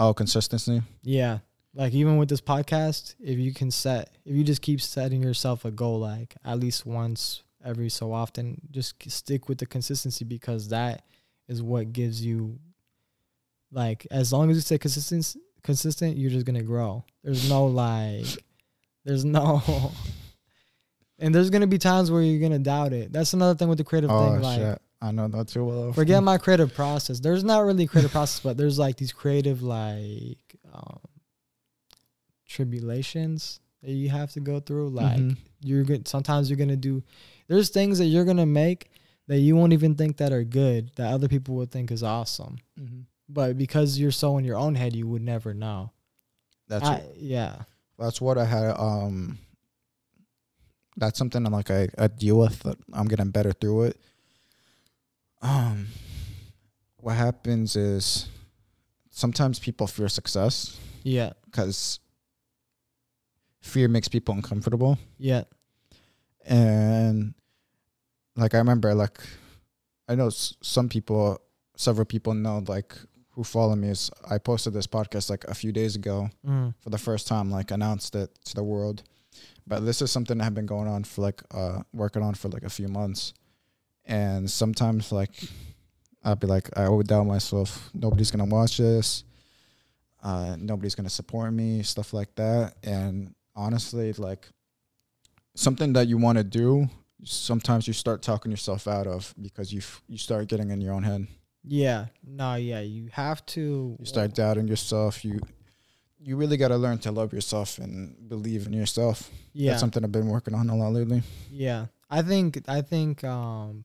Oh, 0.00 0.14
consistency. 0.14 0.82
yeah, 1.02 1.38
like 1.74 1.92
even 1.92 2.16
with 2.16 2.28
this 2.30 2.40
podcast, 2.40 3.14
if 3.20 3.38
you 3.38 3.52
can 3.52 3.70
set, 3.70 4.10
if 4.24 4.34
you 4.34 4.42
just 4.42 4.62
keep 4.62 4.80
setting 4.80 5.22
yourself 5.22 5.64
a 5.66 5.70
goal, 5.70 6.00
like 6.00 6.34
at 6.44 6.58
least 6.58 6.86
once 6.86 7.42
every 7.64 7.90
so 7.90 8.12
often, 8.12 8.60
just 8.70 8.94
stick 9.10 9.48
with 9.48 9.58
the 9.58 9.66
consistency 9.66 10.24
because 10.24 10.68
that 10.70 11.02
is 11.48 11.62
what 11.62 11.92
gives 11.92 12.24
you, 12.24 12.58
like, 13.70 14.06
as 14.10 14.32
long 14.32 14.50
as 14.50 14.56
you 14.56 14.62
stay 14.62 14.78
consistent, 14.78 15.36
consistent, 15.62 16.16
you're 16.16 16.30
just 16.30 16.46
gonna 16.46 16.62
grow. 16.62 17.04
There's 17.22 17.48
no 17.50 17.66
like, 17.66 18.24
there's 19.04 19.24
no, 19.26 19.62
and 21.18 21.34
there's 21.34 21.50
gonna 21.50 21.66
be 21.66 21.76
times 21.78 22.10
where 22.10 22.22
you're 22.22 22.40
gonna 22.40 22.58
doubt 22.58 22.92
it. 22.94 23.12
That's 23.12 23.34
another 23.34 23.54
thing 23.54 23.68
with 23.68 23.78
the 23.78 23.84
creative 23.84 24.10
Oh 24.10 24.32
thing, 24.32 24.40
like. 24.42 24.58
shit! 24.58 24.82
I 25.02 25.10
know 25.12 25.28
that 25.28 25.48
too 25.48 25.64
well. 25.64 25.92
Forget 25.92 26.22
my 26.22 26.36
creative 26.38 26.74
process. 26.74 27.20
There's 27.20 27.42
not 27.42 27.60
really 27.60 27.84
a 27.84 27.86
creative 27.86 28.10
process, 28.12 28.40
but 28.40 28.56
there's 28.58 28.78
like 28.78 28.96
these 28.96 29.12
creative 29.12 29.62
like 29.62 30.38
um, 30.74 30.98
tribulations 32.46 33.60
that 33.82 33.92
you 33.92 34.08
have 34.10 34.30
to 34.32 34.40
go 34.40 34.60
through. 34.60 34.90
Like 34.90 35.18
Mhm. 35.18 35.36
you're 35.62 35.84
good. 35.84 36.06
Sometimes 36.08 36.50
you're 36.50 36.56
gonna 36.58 36.76
do. 36.76 37.02
There's 37.48 37.70
things 37.70 37.98
that 37.98 38.06
you're 38.06 38.24
gonna 38.24 38.46
make 38.46 38.90
that 39.26 39.38
you 39.38 39.56
won't 39.56 39.72
even 39.72 39.94
think 39.94 40.16
that 40.18 40.32
are 40.32 40.44
good 40.44 40.90
that 40.96 41.12
other 41.12 41.28
people 41.28 41.54
would 41.56 41.70
think 41.70 41.90
is 41.90 42.02
awesome. 42.02 42.58
Mhm. 42.78 43.04
But 43.28 43.56
because 43.56 43.98
you're 43.98 44.10
so 44.10 44.38
in 44.38 44.44
your 44.44 44.56
own 44.58 44.74
head, 44.74 44.94
you 44.94 45.06
would 45.06 45.22
never 45.22 45.54
know. 45.54 45.92
That's 46.68 46.84
I, 46.84 47.04
yeah. 47.16 47.62
that's 47.98 48.20
what 48.20 48.38
I 48.38 48.44
had. 48.44 48.76
Um, 48.78 49.38
that's 50.96 51.18
something 51.18 51.46
I'm 51.46 51.52
like 51.52 51.70
I, 51.70 51.88
I 51.96 52.08
deal 52.08 52.38
with. 52.38 52.66
I'm 52.92 53.06
getting 53.08 53.30
better 53.30 53.52
through 53.52 53.84
it. 53.84 54.00
Um, 55.42 55.86
what 56.98 57.16
happens 57.16 57.76
is 57.76 58.28
sometimes 59.10 59.58
people 59.58 59.86
fear 59.86 60.08
success 60.08 60.78
Yeah. 61.02 61.32
because 61.46 61.98
fear 63.60 63.88
makes 63.88 64.08
people 64.08 64.34
uncomfortable, 64.34 64.98
Yeah. 65.18 65.44
and 66.44 67.34
like 68.36 68.54
I 68.54 68.58
remember, 68.58 68.94
like 68.94 69.18
I 70.08 70.14
know 70.14 70.26
s- 70.28 70.54
some 70.62 70.88
people, 70.88 71.40
several 71.76 72.04
people 72.04 72.34
know 72.34 72.62
like 72.66 72.94
who 73.30 73.44
follow 73.44 73.76
me 73.76 73.88
is 73.88 74.10
I 74.28 74.38
posted 74.38 74.72
this 74.72 74.86
podcast 74.86 75.30
like 75.30 75.44
a 75.44 75.54
few 75.54 75.72
days 75.72 75.96
ago 75.96 76.30
Mm. 76.46 76.74
for 76.80 76.90
the 76.90 76.98
first 76.98 77.26
time, 77.26 77.50
like 77.50 77.70
announced 77.70 78.14
it 78.14 78.30
to 78.46 78.54
the 78.54 78.64
world. 78.64 79.02
But 79.66 79.80
this 79.80 80.02
is 80.02 80.10
something 80.10 80.36
that 80.38 80.44
have 80.44 80.54
been 80.54 80.66
going 80.66 80.88
on 80.88 81.04
for 81.04 81.22
like 81.22 81.42
uh 81.52 81.82
working 81.92 82.22
on 82.22 82.34
for 82.34 82.48
like 82.48 82.64
a 82.64 82.70
few 82.70 82.88
months. 82.88 83.32
And 84.04 84.50
sometimes 84.50 85.12
like 85.12 85.30
I'd 86.24 86.40
be 86.40 86.46
like 86.46 86.68
I 86.76 86.88
would 86.88 87.06
doubt 87.06 87.26
myself, 87.26 87.90
nobody's 87.94 88.30
gonna 88.30 88.44
watch 88.44 88.78
this, 88.78 89.24
uh 90.22 90.56
nobody's 90.58 90.94
gonna 90.94 91.10
support 91.10 91.52
me, 91.52 91.82
stuff 91.82 92.12
like 92.12 92.34
that. 92.36 92.74
And 92.82 93.34
honestly, 93.54 94.12
like 94.14 94.48
something 95.54 95.92
that 95.94 96.08
you 96.08 96.18
wanna 96.18 96.44
do, 96.44 96.88
sometimes 97.24 97.86
you 97.86 97.92
start 97.92 98.22
talking 98.22 98.50
yourself 98.50 98.88
out 98.88 99.06
of 99.06 99.34
because 99.40 99.72
you 99.72 99.80
you 100.08 100.18
start 100.18 100.48
getting 100.48 100.70
in 100.70 100.80
your 100.80 100.94
own 100.94 101.02
head. 101.02 101.26
Yeah. 101.64 102.06
No. 102.24 102.54
Yeah. 102.54 102.80
You 102.80 103.08
have 103.12 103.44
to. 103.46 103.96
You 103.98 104.06
start 104.06 104.34
doubting 104.34 104.68
yourself. 104.68 105.24
You 105.24 105.40
you 106.22 106.36
really 106.36 106.56
got 106.56 106.68
to 106.68 106.76
learn 106.76 106.98
to 106.98 107.10
love 107.12 107.32
yourself 107.32 107.78
and 107.78 108.28
believe 108.28 108.66
in 108.66 108.72
yourself. 108.74 109.30
Yeah. 109.52 109.70
That's 109.70 109.80
something 109.80 110.04
I've 110.04 110.12
been 110.12 110.28
working 110.28 110.54
on 110.54 110.68
a 110.68 110.76
lot 110.76 110.92
lately. 110.92 111.22
Yeah. 111.50 111.86
I 112.10 112.22
think 112.22 112.62
I 112.68 112.82
think 112.82 113.24
um 113.24 113.84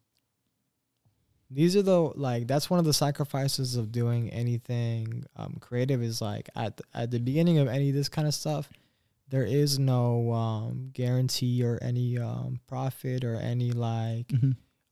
these 1.49 1.75
are 1.75 1.81
the 1.84 1.99
like 2.15 2.47
that's 2.47 2.69
one 2.69 2.79
of 2.79 2.86
the 2.86 2.93
sacrifices 2.93 3.75
of 3.75 3.91
doing 3.91 4.29
anything 4.31 5.23
um 5.36 5.58
creative 5.60 6.01
is 6.01 6.21
like 6.21 6.49
at 6.55 6.77
the, 6.77 6.84
at 6.93 7.12
the 7.12 7.19
beginning 7.19 7.58
of 7.60 7.67
any 7.67 7.89
of 7.89 7.95
this 7.95 8.10
kind 8.10 8.27
of 8.27 8.34
stuff 8.34 8.69
there 9.29 9.43
is 9.43 9.77
no 9.79 10.31
um 10.31 10.89
guarantee 10.93 11.63
or 11.63 11.77
any 11.81 12.17
um 12.17 12.60
profit 12.67 13.23
or 13.23 13.36
any 13.36 13.71
like 13.71 14.31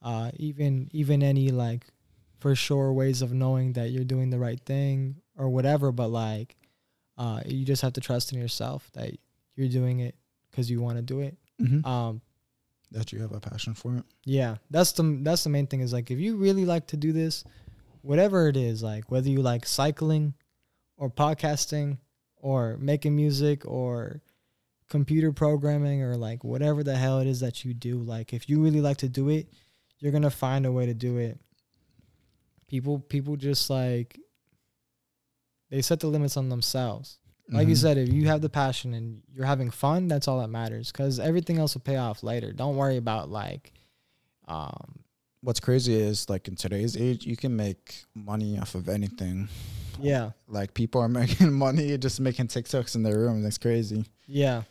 uh 0.04 0.30
even 0.38 0.90
even 0.92 1.24
any 1.24 1.50
like 1.50 1.86
for 2.40 2.54
sure 2.56 2.92
ways 2.94 3.22
of 3.22 3.32
knowing 3.34 3.74
that 3.74 3.90
you're 3.92 4.04
doing 4.04 4.30
the 4.30 4.40
right 4.40 4.60
thing 4.66 5.16
or 5.38 5.50
whatever 5.50 5.92
but 5.92 6.10
like 6.10 6.56
uh 7.18 7.40
you 7.46 7.66
just 7.66 7.82
have 7.82 7.94
to 7.94 8.02
trust 8.02 8.32
in 8.34 8.40
yourself 8.40 8.90
that 8.94 9.12
you're 9.56 9.70
doing 9.70 10.00
it 10.02 10.16
cuz 10.52 10.70
you 10.70 10.82
want 10.82 10.98
to 10.98 11.02
do 11.02 11.20
it 11.20 11.38
Mm-hmm. 11.62 11.86
um 11.88 12.22
that 12.94 13.12
you 13.12 13.20
have 13.20 13.32
a 13.32 13.40
passion 13.40 13.74
for 13.74 13.98
it. 13.98 14.04
yeah, 14.24 14.56
that's 14.70 14.94
the 14.94 15.20
that's 15.24 15.44
the 15.44 15.50
main 15.50 15.68
thing 15.68 15.82
is 15.82 15.92
like 15.92 16.12
if 16.12 16.20
you 16.20 16.38
really 16.38 16.66
like 16.66 16.88
to 16.88 16.98
do 16.98 17.12
this, 17.12 17.44
whatever 18.02 18.48
it 18.48 18.56
is, 18.56 18.82
like 18.82 19.12
whether 19.12 19.30
you 19.30 19.42
like 19.42 19.66
cycling 19.66 20.34
or 20.98 21.10
podcasting 21.10 21.98
or 22.38 22.78
making 22.78 23.16
music 23.16 23.66
or 23.66 24.22
computer 24.90 25.32
programming 25.32 26.04
or 26.04 26.16
like 26.16 26.44
whatever 26.44 26.84
the 26.84 26.96
hell 26.96 27.20
it 27.20 27.28
is 27.28 27.40
that 27.40 27.66
you 27.66 27.74
do, 27.74 27.98
like 27.98 28.32
if 28.32 28.48
you 28.48 28.62
really 28.62 28.82
like 28.82 28.98
to 28.98 29.10
do 29.10 29.30
it, 29.30 29.48
you're 30.00 30.12
to 30.12 30.30
find 30.30 30.66
a 30.66 30.72
way 30.72 30.86
to 30.86 30.94
do 30.94 31.18
it. 31.18 31.40
People 32.68 33.00
people 33.00 33.36
just 33.36 33.70
like 33.70 34.20
they 35.70 35.82
set 35.82 36.00
the 36.00 36.08
limits 36.08 36.38
on 36.38 36.50
themselves. 36.50 37.18
Like 37.50 37.68
you 37.68 37.74
Mhm. 37.76 37.78
said, 37.78 37.98
if 37.98 38.10
you 38.12 38.28
have 38.28 38.42
the 38.42 38.50
passion 38.50 38.94
and 38.94 39.22
you're 39.34 39.46
having 39.46 39.70
fun, 39.70 40.08
that's 40.08 40.28
all 40.28 40.40
that 40.40 40.48
matters. 40.50 40.92
Because 40.92 41.20
everything 41.20 41.58
else 41.58 41.74
will 41.76 41.82
pay 41.82 41.98
off 41.98 42.24
later. 42.24 42.52
Don't 42.54 42.76
worry 42.78 42.98
about 42.98 43.30
like, 43.30 43.74
um, 44.48 45.00
what's 45.42 45.60
crazy 45.60 45.94
is 45.94 46.30
like 46.30 46.48
in 46.48 46.56
today's 46.56 46.96
age, 46.98 47.26
you 47.26 47.36
can 47.36 47.56
make 47.56 48.04
money 48.16 48.58
off 48.58 48.76
of 48.76 48.88
anything. 48.90 49.50
yeah, 50.00 50.32
Like 50.48 50.74
people 50.74 51.02
are 51.02 51.08
making 51.22 51.52
money 51.52 51.98
just 51.98 52.20
making 52.20 52.48
TikToks 52.48 52.96
in 52.96 53.04
their 53.04 53.20
room. 53.20 53.42
That's 53.44 53.58
crazy. 53.58 54.06
yeah, 54.26 54.64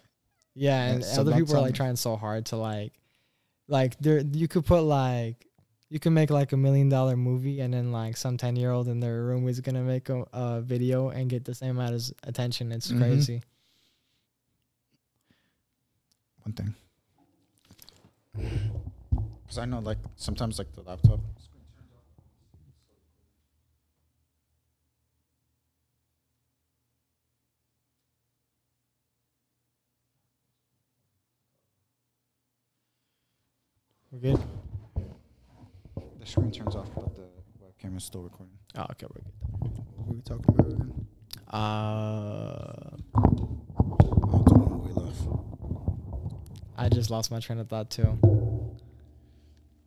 yeah. 0.54 0.88
And 0.92 1.00
Yeah, 1.02 1.06
so 1.06 1.20
other 1.20 1.32
people 1.34 1.56
are 1.56 1.60
like 1.60 1.74
trying 1.74 1.96
so 1.96 2.16
hard 2.16 2.46
to 2.46 2.56
like, 2.56 2.92
like 3.68 3.98
there. 4.00 4.20
You 4.20 4.48
could 4.48 4.64
put 4.66 4.82
like, 4.82 5.46
you 5.92 6.00
can 6.00 6.14
make 6.14 6.30
like 6.30 6.52
a 6.52 6.56
million 6.56 6.88
dollar 6.88 7.16
movie 7.18 7.60
and 7.60 7.74
then 7.74 7.92
like 7.92 8.16
some 8.16 8.38
10 8.38 8.56
year 8.56 8.70
old 8.70 8.88
in 8.88 8.98
their 8.98 9.24
room 9.24 9.46
is 9.46 9.60
gonna 9.60 9.82
make 9.82 10.08
a, 10.08 10.24
a 10.32 10.60
video 10.62 11.10
and 11.10 11.28
get 11.28 11.44
the 11.44 11.54
same 11.54 11.76
amount 11.78 11.94
of 11.94 12.02
attention 12.24 12.72
it's 12.72 12.90
Mhm. 12.90 12.98
crazy 12.98 13.42
One 16.44 16.54
thing. 16.54 16.74
Because 19.42 19.58
I 19.58 19.66
know, 19.66 19.80
like, 19.80 19.98
sometimes, 20.16 20.58
like, 20.58 20.72
the 20.72 20.80
laptop. 20.82 21.20
we're 34.10 34.18
good 34.34 34.40
The 36.22 36.28
screen 36.28 36.52
turns 36.52 36.76
off, 36.76 36.88
but 36.94 37.14
the 37.16 37.28
webcam 37.60 37.96
is 37.96 38.04
still 38.04 38.22
recording. 38.22 38.54
oh 38.76 38.86
okay 38.92 39.06
we're 39.12 39.22
good 39.22 39.32
What 39.96 40.06
were 40.08 40.14
we 40.14 40.20
talking 40.22 40.44
about 40.48 40.66
again? 40.66 41.06
uh 41.50 42.96
Oh, 43.14 44.44
don't 44.46 44.56
know 44.56 44.82
we 44.86 44.92
left. 44.92 45.22
i 46.78 46.88
just 46.88 47.10
lost 47.10 47.30
my 47.32 47.40
train 47.40 47.58
of 47.58 47.68
thought 47.68 47.90
too 47.90 48.18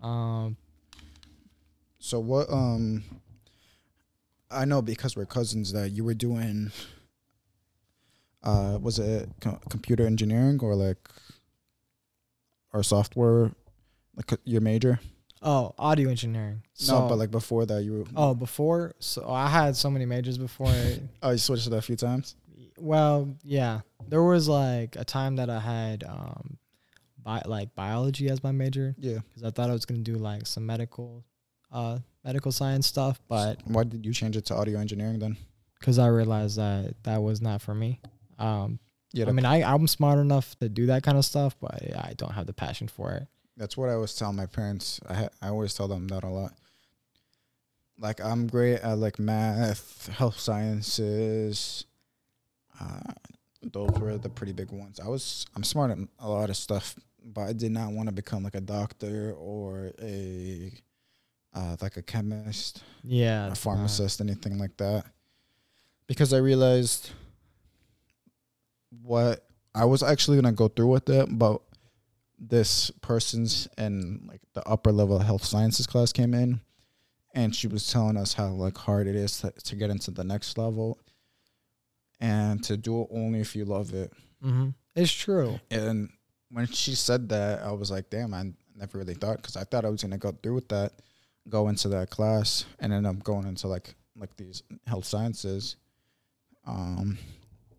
um 0.01 0.57
So 1.99 2.19
what? 2.19 2.49
Um, 2.51 3.03
I 4.51 4.65
know 4.65 4.81
because 4.83 5.15
we're 5.15 5.25
cousins 5.25 5.71
that 5.71 5.89
you 5.91 6.03
were 6.03 6.13
doing. 6.13 6.71
Uh, 8.43 8.77
was 8.79 8.99
it 8.99 9.27
co- 9.41 9.59
computer 9.71 10.05
engineering 10.05 10.59
or 10.61 10.75
like, 10.75 11.09
or 12.73 12.83
software, 12.83 13.51
like 14.15 14.39
your 14.43 14.61
major? 14.61 14.99
Oh 15.45 15.73
audio 15.77 16.09
engineering 16.09 16.61
so 16.73 16.99
no, 17.01 17.07
but 17.07 17.17
like 17.17 17.31
before 17.31 17.65
that, 17.65 17.83
you 17.83 17.93
were. 17.99 18.03
oh 18.17 18.33
before 18.33 18.93
so 18.99 19.29
i 19.29 19.47
had 19.47 19.75
so 19.77 19.89
many 19.89 20.05
majors 20.05 20.37
before 20.37 20.73
oh, 21.23 21.29
you 21.31 21.37
switched 21.37 21.67
it 21.67 21.73
a 21.73 21.81
few 21.81 21.95
times. 21.95 22.35
Well, 22.77 23.33
yeah. 23.43 23.81
There 24.09 24.21
was 24.21 24.49
like 24.49 24.97
a 24.97 25.05
time 25.05 25.37
that 25.37 25.49
I 25.49 25.59
had 25.59 26.03
um 26.03 26.57
bi- 27.23 27.43
like 27.45 27.73
biology 27.73 28.27
as 28.29 28.43
my 28.43 28.51
major 28.51 28.95
Yeah. 28.99 29.19
cuz 29.33 29.43
I 29.43 29.51
thought 29.51 29.69
I 29.69 29.73
was 29.73 29.85
going 29.85 30.03
to 30.03 30.11
do 30.11 30.17
like 30.17 30.45
some 30.45 30.65
medical 30.65 31.23
uh 31.71 31.99
medical 32.25 32.51
science 32.51 32.85
stuff, 32.87 33.21
but 33.29 33.61
why 33.65 33.83
did 33.85 34.05
you 34.05 34.13
change 34.13 34.35
it 34.35 34.45
to 34.47 34.55
audio 34.55 34.77
engineering 34.79 35.19
then? 35.19 35.37
cuz 35.81 35.97
I 35.99 36.07
realized 36.07 36.57
that 36.57 36.95
that 37.03 37.21
was 37.23 37.41
not 37.41 37.61
for 37.61 37.73
me. 37.73 38.01
Um 38.37 38.79
Yeah, 39.13 39.29
I 39.29 39.31
mean, 39.31 39.45
I 39.45 39.63
I'm 39.63 39.87
smart 39.87 40.19
enough 40.19 40.47
to 40.59 40.67
do 40.67 40.87
that 40.87 41.03
kind 41.03 41.17
of 41.17 41.23
stuff, 41.23 41.55
but 41.61 41.75
I 41.95 42.13
don't 42.17 42.33
have 42.33 42.47
the 42.47 42.53
passion 42.53 42.87
for 42.89 43.11
it. 43.13 43.27
That's 43.57 43.77
what 43.77 43.89
I 43.89 43.93
always 43.93 44.13
tell 44.13 44.33
my 44.33 44.45
parents. 44.45 44.99
I 45.07 45.13
ha- 45.13 45.29
I 45.41 45.47
always 45.49 45.73
tell 45.73 45.87
them 45.87 46.07
that 46.09 46.23
a 46.23 46.29
lot. 46.29 46.53
Like 47.97 48.19
I'm 48.19 48.47
great 48.47 48.79
at 48.81 48.97
like 48.97 49.19
math, 49.19 50.07
health 50.17 50.37
sciences. 50.39 51.85
Uh, 52.79 53.13
those 53.63 53.91
were 53.99 54.17
the 54.17 54.29
pretty 54.29 54.51
big 54.51 54.71
ones. 54.71 54.99
I 54.99 55.07
was 55.07 55.45
I'm 55.55 55.63
smart 55.63 55.91
at 55.91 55.97
a 56.19 56.27
lot 56.29 56.49
of 56.49 56.57
stuff, 56.57 56.95
but 57.23 57.41
I 57.43 57.53
did 57.53 57.71
not 57.71 57.91
want 57.93 58.09
to 58.09 58.13
become 58.13 58.43
like 58.43 58.55
a 58.55 58.61
doctor 58.61 59.33
or 59.33 59.91
a 60.01 60.71
uh, 61.53 61.77
like 61.81 61.95
a 61.95 62.01
chemist, 62.01 62.83
Yeah. 63.03 63.45
a 63.45 63.51
it's 63.51 63.65
not- 63.65 63.73
pharmacist, 63.75 64.19
anything 64.19 64.57
like 64.57 64.75
that. 64.77 65.05
Because 66.07 66.33
I 66.33 66.37
realized 66.39 67.11
what 69.01 69.45
I 69.73 69.85
was 69.85 70.03
actually 70.03 70.37
gonna 70.37 70.51
go 70.53 70.67
through 70.67 70.87
with 70.87 71.09
it, 71.09 71.27
but 71.37 71.61
this 72.39 72.91
person's 73.01 73.67
and 73.77 74.25
like 74.27 74.41
the 74.53 74.67
upper 74.67 74.91
level 74.91 75.19
health 75.19 75.43
sciences 75.45 75.87
class 75.87 76.11
came 76.11 76.33
in, 76.33 76.59
and 77.33 77.55
she 77.55 77.67
was 77.67 77.89
telling 77.91 78.17
us 78.17 78.33
how 78.33 78.49
like 78.49 78.77
hard 78.77 79.07
it 79.07 79.15
is 79.15 79.39
to, 79.41 79.51
to 79.51 79.75
get 79.75 79.89
into 79.89 80.11
the 80.11 80.23
next 80.23 80.57
level, 80.57 80.99
and 82.19 82.63
to 82.63 82.77
do 82.77 83.01
it 83.01 83.07
only 83.11 83.39
if 83.41 83.55
you 83.55 83.65
love 83.65 83.93
it. 83.93 84.11
Mhm. 84.43 84.73
It's 84.95 85.11
true. 85.11 85.59
And 85.69 86.09
when 86.49 86.67
she 86.67 86.95
said 86.95 87.29
that, 87.29 87.63
I 87.63 87.71
was 87.71 87.91
like, 87.91 88.09
damn, 88.09 88.33
I 88.33 88.53
never 88.75 88.97
really 88.97 89.13
thought 89.15 89.37
because 89.37 89.55
I 89.57 89.63
thought 89.63 89.85
I 89.85 89.89
was 89.89 90.01
gonna 90.01 90.17
go 90.17 90.31
through 90.31 90.55
with 90.55 90.67
that, 90.69 90.93
go 91.49 91.67
into 91.67 91.89
that 91.89 92.09
class, 92.09 92.65
and 92.79 92.93
end 92.93 93.07
up 93.07 93.23
going 93.23 93.47
into 93.47 93.67
like 93.67 93.95
like 94.17 94.35
these 94.37 94.63
health 94.87 95.05
sciences 95.05 95.75
um 96.65 97.17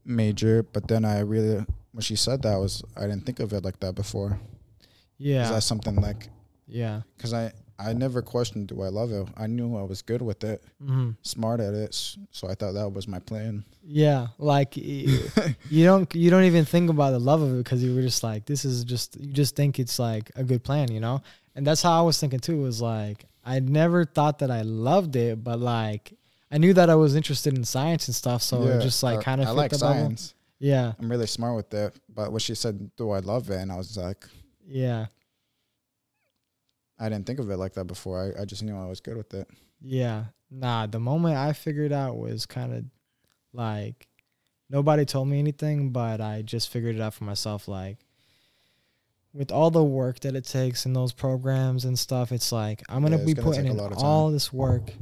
major. 0.05 0.63
But 0.63 0.89
then 0.89 1.05
I 1.05 1.21
really 1.21 1.65
when 1.97 2.03
she 2.03 2.15
said 2.15 2.43
that 2.43 2.57
was 2.57 2.83
I 2.95 3.03
didn't 3.09 3.25
think 3.25 3.41
of 3.41 3.55
it 3.55 3.65
like 3.65 3.81
that 3.81 3.95
before. 3.95 4.39
Yeah. 5.17 5.45
Is 5.45 5.51
that 5.51 5.63
something 5.63 5.97
like 5.97 6.29
yeah. 6.69 7.01
because 7.17 7.33
I 7.33 7.53
I 7.79 7.95
never 7.95 8.21
questioned 8.21 8.69
do 8.69 8.83
I 8.83 8.89
love 8.89 9.11
it? 9.13 9.27
I 9.35 9.47
knew 9.47 9.77
I 9.79 9.83
was 9.83 10.03
good 10.03 10.21
with 10.21 10.45
it, 10.45 10.63
Mhm. 10.85 11.17
smart 11.23 11.61
at 11.61 11.73
it, 11.73 11.95
so 12.31 12.49
I 12.49 12.55
thought 12.55 12.73
that 12.73 12.91
was 12.93 13.09
my 13.09 13.19
plan. 13.19 13.65
Yeah, 13.83 14.29
like 14.39 14.77
you 14.77 15.85
don't 15.85 16.15
you 16.15 16.29
don't 16.31 16.45
even 16.45 16.67
think 16.67 16.91
about 16.91 17.13
the 17.13 17.19
love 17.19 17.41
of 17.41 17.55
it 17.55 17.59
because 17.65 17.83
you 17.83 17.95
were 17.95 18.03
just 18.03 18.23
like 18.23 18.45
this 18.45 18.67
is 18.67 18.85
just 18.85 19.17
you 19.19 19.33
just 19.33 19.57
think 19.57 19.79
it's 19.79 19.99
like 19.99 20.31
a 20.37 20.45
good 20.45 20.63
plan, 20.65 20.93
you 20.93 21.01
know. 21.01 21.23
And 21.55 21.67
that's 21.67 21.81
how 21.81 21.99
I 21.99 22.03
was 22.03 22.21
thinking 22.21 22.41
too. 22.41 22.61
Was 22.61 22.83
like 22.83 23.25
I 23.43 23.61
never 23.61 24.05
thought 24.05 24.41
that 24.41 24.51
I 24.51 24.61
loved 24.63 25.17
it, 25.17 25.43
but 25.43 25.59
like 25.61 26.13
I 26.51 26.59
knew 26.59 26.75
that 26.75 26.91
I 26.91 26.95
was 26.95 27.17
interested 27.17 27.57
in 27.57 27.65
science 27.65 28.07
and 28.09 28.15
stuff, 28.15 28.43
so 28.43 28.63
it 28.65 28.83
just 28.83 29.03
like 29.03 29.23
kind 29.23 29.41
of 29.41 29.49
I 29.49 29.53
like 29.53 29.75
science. 29.75 30.35
Yeah, 30.59 30.93
I'm 30.99 31.11
really 31.11 31.27
smart 31.27 31.57
with 31.57 31.73
it. 31.75 31.99
But 32.09 32.33
when 32.33 32.41
she 32.41 32.55
said, 32.55 32.91
"Do 32.97 33.11
I 33.11 33.19
love 33.21 33.51
it?" 33.51 33.61
and 33.61 33.71
I 33.71 33.77
was 33.77 33.97
like, 33.97 34.27
yeah, 34.67 35.07
I 36.99 37.09
didn't 37.09 37.27
think 37.27 37.39
of 37.39 37.51
it 37.51 37.57
like 37.59 37.75
that 37.75 37.85
before. 37.85 38.35
I, 38.39 38.43
I 38.43 38.45
just 38.45 38.63
knew 38.63 38.77
I 38.77 38.87
was 38.87 39.01
good 39.01 39.17
with 39.17 39.33
it. 39.35 39.49
yeah. 39.81 40.25
Nah, 40.51 40.87
the 40.87 41.01
moment 41.01 41.37
I 41.37 41.53
figured 41.53 41.93
out 41.93 42.17
was 42.17 42.47
kind 42.47 42.73
of 42.73 42.85
like 43.53 44.07
nobody 44.71 45.05
told 45.05 45.27
me 45.29 45.39
anything, 45.41 45.91
but 45.91 46.21
I 46.21 46.43
just 46.43 46.69
figured 46.71 46.95
it 46.95 47.01
out 47.01 47.15
for 47.15 47.25
myself. 47.25 47.67
Like 47.67 47.99
with 49.33 49.51
all 49.51 49.71
the 49.73 49.83
work 49.85 50.21
that 50.21 50.37
it 50.37 50.45
takes 50.45 50.87
in 50.87 50.93
those 50.93 51.13
programs 51.13 51.85
and 51.85 51.99
stuff, 51.99 52.31
it's 52.33 52.53
like 52.53 52.83
I'm 52.89 53.03
gonna 53.03 53.19
Yeah, 53.19 53.25
be 53.25 53.35
gonna 53.35 53.45
putting 53.49 53.67
in 53.67 53.79
all 53.97 54.31
this 54.31 54.53
work, 54.53 54.93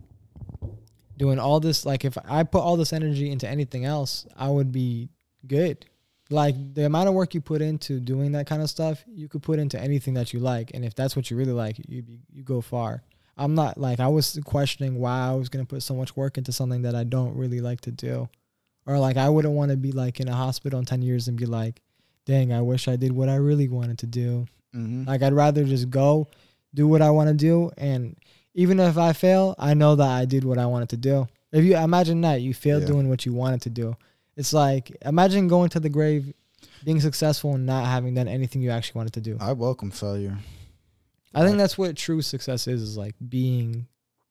doing 1.18 1.38
all 1.38 1.60
this. 1.60 1.84
Like 1.84 2.04
if 2.06 2.16
I 2.24 2.42
put 2.42 2.60
all 2.62 2.76
this 2.78 2.92
energy 2.94 3.30
into 3.30 3.46
anything 3.46 3.84
else, 3.84 4.26
I 4.34 4.48
would 4.48 4.72
be 4.72 5.10
good. 5.46 5.86
Like 6.30 6.54
the 6.74 6.86
amount 6.86 7.08
of 7.08 7.14
work 7.14 7.34
you 7.34 7.40
put 7.40 7.60
into 7.60 8.00
doing 8.00 8.32
that 8.32 8.46
kind 8.46 8.62
of 8.62 8.70
stuff, 8.70 9.04
you 9.06 9.28
could 9.28 9.42
put 9.42 9.58
into 9.58 9.78
anything 9.78 10.14
that 10.14 10.32
you 10.32 10.40
like, 10.40 10.70
and 10.74 10.84
if 10.84 10.94
that's 10.94 11.14
what 11.16 11.30
you 11.30 11.36
really 11.36 11.52
like, 11.52 11.78
you 11.86 12.02
you 12.32 12.42
go 12.42 12.60
far. 12.60 13.02
I'm 13.36 13.54
not 13.54 13.78
like 13.78 14.00
I 14.00 14.08
was 14.08 14.38
questioning 14.44 14.98
why 14.98 15.28
I 15.28 15.34
was 15.34 15.48
gonna 15.48 15.66
put 15.66 15.82
so 15.82 15.94
much 15.94 16.16
work 16.16 16.38
into 16.38 16.50
something 16.52 16.82
that 16.82 16.94
I 16.94 17.04
don't 17.04 17.36
really 17.36 17.60
like 17.60 17.82
to 17.82 17.90
do, 17.90 18.28
or 18.86 18.98
like 18.98 19.16
I 19.18 19.28
wouldn't 19.28 19.54
want 19.54 19.70
to 19.70 19.76
be 19.76 19.92
like 19.92 20.18
in 20.20 20.28
a 20.28 20.34
hospital 20.34 20.78
in 20.78 20.86
ten 20.86 21.02
years 21.02 21.28
and 21.28 21.36
be 21.36 21.46
like, 21.46 21.82
dang, 22.24 22.52
I 22.52 22.62
wish 22.62 22.88
I 22.88 22.96
did 22.96 23.12
what 23.12 23.28
I 23.28 23.34
really 23.36 23.68
wanted 23.68 23.98
to 23.98 24.06
do. 24.06 24.46
Mm-hmm. 24.74 25.04
Like 25.06 25.22
I'd 25.22 25.34
rather 25.34 25.64
just 25.64 25.90
go, 25.90 26.28
do 26.74 26.88
what 26.88 27.02
I 27.02 27.10
want 27.10 27.28
to 27.28 27.34
do, 27.34 27.70
and 27.76 28.16
even 28.54 28.80
if 28.80 28.96
I 28.96 29.12
fail, 29.12 29.54
I 29.58 29.74
know 29.74 29.94
that 29.96 30.08
I 30.08 30.24
did 30.24 30.44
what 30.44 30.58
I 30.58 30.66
wanted 30.66 30.88
to 30.90 30.96
do. 30.96 31.26
If 31.52 31.64
you 31.64 31.76
imagine 31.76 32.22
that 32.22 32.40
you 32.40 32.54
failed 32.54 32.82
Yeah. 32.82 32.88
doing 32.88 33.08
what 33.08 33.26
you 33.26 33.32
wanted 33.34 33.60
to 33.62 33.70
do, 33.70 33.94
it's 34.36 34.52
like 34.52 34.96
imagine 35.02 35.48
going 35.48 35.68
to 35.70 35.80
the 35.80 35.88
grave, 35.88 36.32
being 36.84 37.00
successful 37.00 37.54
and 37.54 37.66
not 37.66 37.86
having 37.86 38.14
done 38.14 38.28
anything 38.28 38.62
you 38.62 38.70
actually 38.70 38.98
wanted 38.98 39.12
to 39.14 39.20
do. 39.20 39.36
I 39.40 39.52
welcome 39.52 39.90
failure. 39.90 40.38
I 41.34 41.44
think 41.44 41.58
that's 41.58 41.76
what 41.76 41.96
true 41.96 42.22
success 42.22 42.66
is: 42.68 42.80
is 42.82 42.96
like 42.96 43.14
being, 43.28 43.86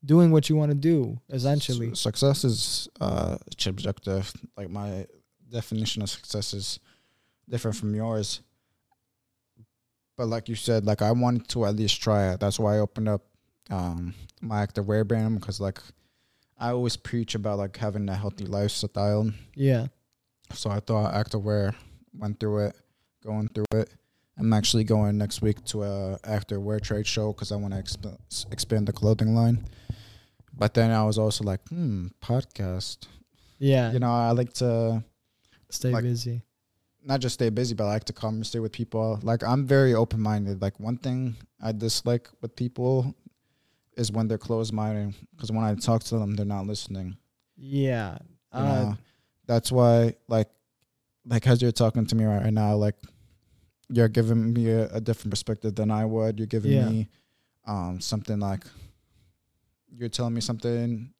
doing 0.05 0.31
what 0.31 0.49
you 0.49 0.55
want 0.55 0.71
to 0.71 0.75
do. 0.77 1.19
Essentially, 1.29 1.91
S- 1.91 1.99
success 1.99 2.43
is 2.43 2.87
uh 3.01 3.37
subjective. 3.57 4.31
Like 4.55 4.69
my 4.69 5.05
definition 5.51 6.01
of 6.01 6.09
success 6.09 6.53
is 6.53 6.79
different 7.49 7.75
from 7.77 7.93
yours. 7.93 8.41
But 10.15 10.27
like 10.27 10.47
you 10.47 10.55
said, 10.55 10.85
like 10.85 11.01
I 11.01 11.11
wanted 11.11 11.47
to 11.49 11.65
at 11.65 11.75
least 11.75 12.01
try 12.01 12.31
it. 12.31 12.39
That's 12.39 12.59
why 12.59 12.75
I 12.75 12.79
opened 12.79 13.09
up 13.09 13.23
um 13.69 14.13
my 14.41 14.61
active 14.61 14.87
wear 14.87 15.03
brand 15.03 15.39
because 15.39 15.59
like 15.59 15.79
I 16.63 16.69
always 16.71 16.95
preach 16.95 17.35
about 17.35 17.57
like 17.57 17.75
having 17.77 18.07
a 18.09 18.15
healthy 18.15 18.45
lifestyle. 18.45 19.31
yeah, 19.55 19.87
So 20.53 20.69
I 20.69 20.79
thought 20.79 21.13
active 21.13 21.43
wear 21.43 21.75
went 22.13 22.39
through 22.39 22.67
it, 22.67 22.75
going 23.23 23.49
through 23.53 23.65
it. 23.81 23.89
I'm 24.37 24.51
actually 24.53 24.83
going 24.85 25.17
next 25.17 25.41
week 25.41 25.63
to 25.65 25.83
a 25.83 26.19
active 26.23 26.61
wear 26.61 26.79
trade 26.79 27.05
show 27.05 27.33
because 27.33 27.51
I 27.51 27.55
want 27.55 27.73
to 27.73 27.79
exp- 27.83 28.45
expand 28.51 28.87
the 28.87 28.93
clothing 28.93 29.35
line. 29.35 29.65
But 30.55 30.73
then 30.73 30.89
I 30.91 31.03
was 31.03 31.17
also 31.17 31.43
like, 31.43 31.61
hmm, 31.69 32.07
podcast. 32.21 33.07
yeah. 33.59 33.91
You 33.91 33.99
know, 33.99 34.11
I 34.11 34.31
like 34.31 34.53
to 34.63 35.03
Stay 35.69 35.91
like- 35.91 36.03
busy. 36.03 36.41
not 37.05 37.19
just 37.19 37.33
stay 37.33 37.49
busy, 37.49 37.73
but 37.75 37.85
I 37.85 37.93
like 37.99 38.05
to 38.05 38.13
conversate 38.13 38.61
with 38.61 38.71
people. 38.71 39.19
Like 39.23 39.43
I'm 39.43 39.65
very 39.67 39.93
open 39.93 40.21
minded. 40.21 40.61
Like 40.61 40.79
one 40.79 40.97
thing 40.97 41.35
I 41.61 41.71
dislike 41.73 42.29
with 42.41 42.55
people 42.55 43.13
is 43.97 44.11
when 44.11 44.27
they're 44.27 44.37
closed 44.37 44.73
minded 44.73 45.13
because 45.35 45.51
when 45.51 45.63
I 45.63 45.75
talk 45.75 46.03
to 46.05 46.17
them, 46.17 46.35
they're 46.35 46.45
not 46.45 46.65
listening. 46.67 47.17
Yeah. 47.57 48.17
Uh? 48.51 48.93
That's 49.45 49.71
why, 49.71 50.15
like, 50.27 50.49
like 51.25 51.45
as 51.47 51.61
you're 51.61 51.71
talking 51.71 52.05
to 52.05 52.15
me 52.15 52.25
right 52.25 52.51
now, 52.53 52.75
like 52.75 52.95
you're 53.89 54.07
giving 54.09 54.53
me 54.53 54.69
a, 54.69 54.87
a 54.93 55.01
different 55.01 55.31
perspective 55.31 55.75
than 55.75 55.91
I 55.91 56.05
would. 56.05 56.39
You're 56.39 56.47
giving 56.47 56.71
Yeah. 56.71 56.89
me 56.89 57.09
um 57.65 58.01
something 58.01 58.39
like 58.39 58.65
you're 59.95 60.09
telling 60.09 60.33
me 60.33 60.41
something 60.41 61.13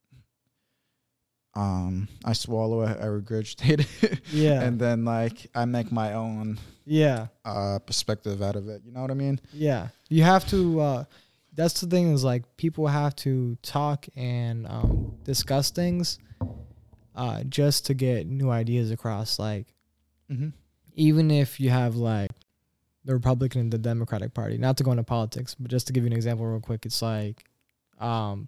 um 1.56 2.08
I 2.26 2.34
swallow 2.34 2.82
it, 2.82 2.98
I 3.00 3.06
regurgitate 3.06 3.86
it 4.04 4.20
Yeah. 4.32 4.62
and 4.66 4.80
then 4.80 5.06
like 5.06 5.48
I 5.54 5.66
make 5.66 5.92
my 5.92 6.14
own 6.14 6.60
yeah. 6.86 7.28
uh 7.46 7.80
perspective 7.80 8.42
out 8.42 8.56
of 8.56 8.68
it. 8.68 8.82
You 8.84 8.92
know 8.92 9.02
what 9.02 9.12
I 9.12 9.16
mean? 9.16 9.40
Yeah. 9.54 9.90
You 10.10 10.24
have 10.24 10.48
to 10.50 10.80
uh 10.82 11.04
that's 11.56 11.80
the 11.82 11.88
thing 11.88 12.12
is 12.14 12.24
like 12.24 12.44
people 12.58 12.88
have 12.88 13.16
to 13.18 13.56
talk 13.62 14.06
and 14.16 14.66
um 14.68 15.16
discuss 15.24 15.70
things 15.72 16.18
uh 17.16 17.44
just 17.44 17.86
to 17.86 17.94
get 17.94 18.26
new 18.28 18.50
ideas 18.50 18.92
across 18.92 19.38
like 19.40 19.68
Mm-hmm. 20.32 20.50
even 20.96 21.30
if 21.30 21.60
you 21.60 21.70
have 21.70 21.96
like 21.96 22.32
the 23.06 23.14
Republican 23.14 23.60
and 23.62 23.72
the 23.72 23.78
Democratic 23.78 24.34
Party, 24.34 24.58
not 24.58 24.78
to 24.78 24.84
go 24.84 24.92
into 24.92 25.04
politics, 25.04 25.54
but 25.60 25.70
just 25.70 25.86
to 25.88 25.94
give 25.94 26.04
you 26.04 26.08
an 26.08 26.14
example 26.14 26.46
real 26.46 26.62
quick, 26.62 26.86
it's 26.86 27.02
like 27.02 27.44
um 28.00 28.48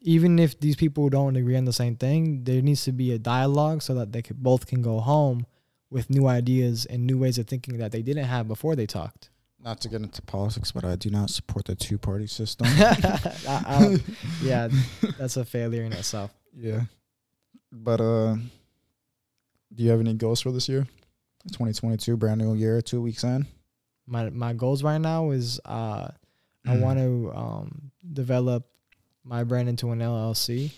even 0.00 0.38
if 0.38 0.58
these 0.58 0.76
people 0.76 1.08
don't 1.08 1.36
agree 1.36 1.56
on 1.56 1.64
the 1.64 1.72
same 1.72 1.96
thing, 1.96 2.44
there 2.44 2.62
needs 2.62 2.84
to 2.84 2.92
be 2.92 3.12
a 3.12 3.18
dialogue 3.18 3.82
so 3.82 3.94
that 3.94 4.12
they 4.12 4.22
could 4.22 4.42
both 4.42 4.66
can 4.66 4.82
go 4.82 5.00
home 5.00 5.46
with 5.90 6.08
new 6.10 6.26
ideas 6.26 6.86
and 6.86 7.06
new 7.06 7.18
ways 7.18 7.38
of 7.38 7.46
thinking 7.46 7.78
that 7.78 7.92
they 7.92 8.02
didn't 8.02 8.24
have 8.24 8.48
before 8.48 8.74
they 8.74 8.86
talked. 8.86 9.30
Not 9.62 9.80
to 9.82 9.88
get 9.88 10.02
into 10.02 10.20
politics, 10.22 10.72
but 10.72 10.84
I 10.84 10.96
do 10.96 11.08
not 11.10 11.30
support 11.30 11.66
the 11.66 11.74
two 11.76 11.96
party 11.98 12.26
system. 12.26 12.66
I- 12.70 13.34
I 13.46 13.96
yeah, 14.42 14.68
that's 15.18 15.36
a 15.36 15.44
failure 15.44 15.82
in 15.84 15.92
itself. 15.92 16.32
yeah. 16.56 16.82
But 17.70 18.00
uh 18.00 18.36
do 19.74 19.82
you 19.84 19.90
have 19.90 20.00
any 20.00 20.14
goals 20.14 20.40
for 20.42 20.50
this 20.52 20.68
year? 20.68 20.86
2022, 21.52 22.16
brand 22.16 22.40
new 22.40 22.54
year, 22.54 22.82
two 22.82 23.00
weeks 23.00 23.24
in. 23.24 23.46
My 24.06 24.30
my 24.30 24.52
goals 24.52 24.82
right 24.82 25.00
now 25.00 25.30
is 25.30 25.60
uh 25.64 26.08
I 26.66 26.76
Mm. 26.76 26.80
want 26.80 26.98
to 26.98 27.32
um 27.34 27.90
develop 28.12 28.66
my 29.24 29.42
brand 29.44 29.68
into 29.68 29.90
an 29.92 30.00
LLC. 30.00 30.72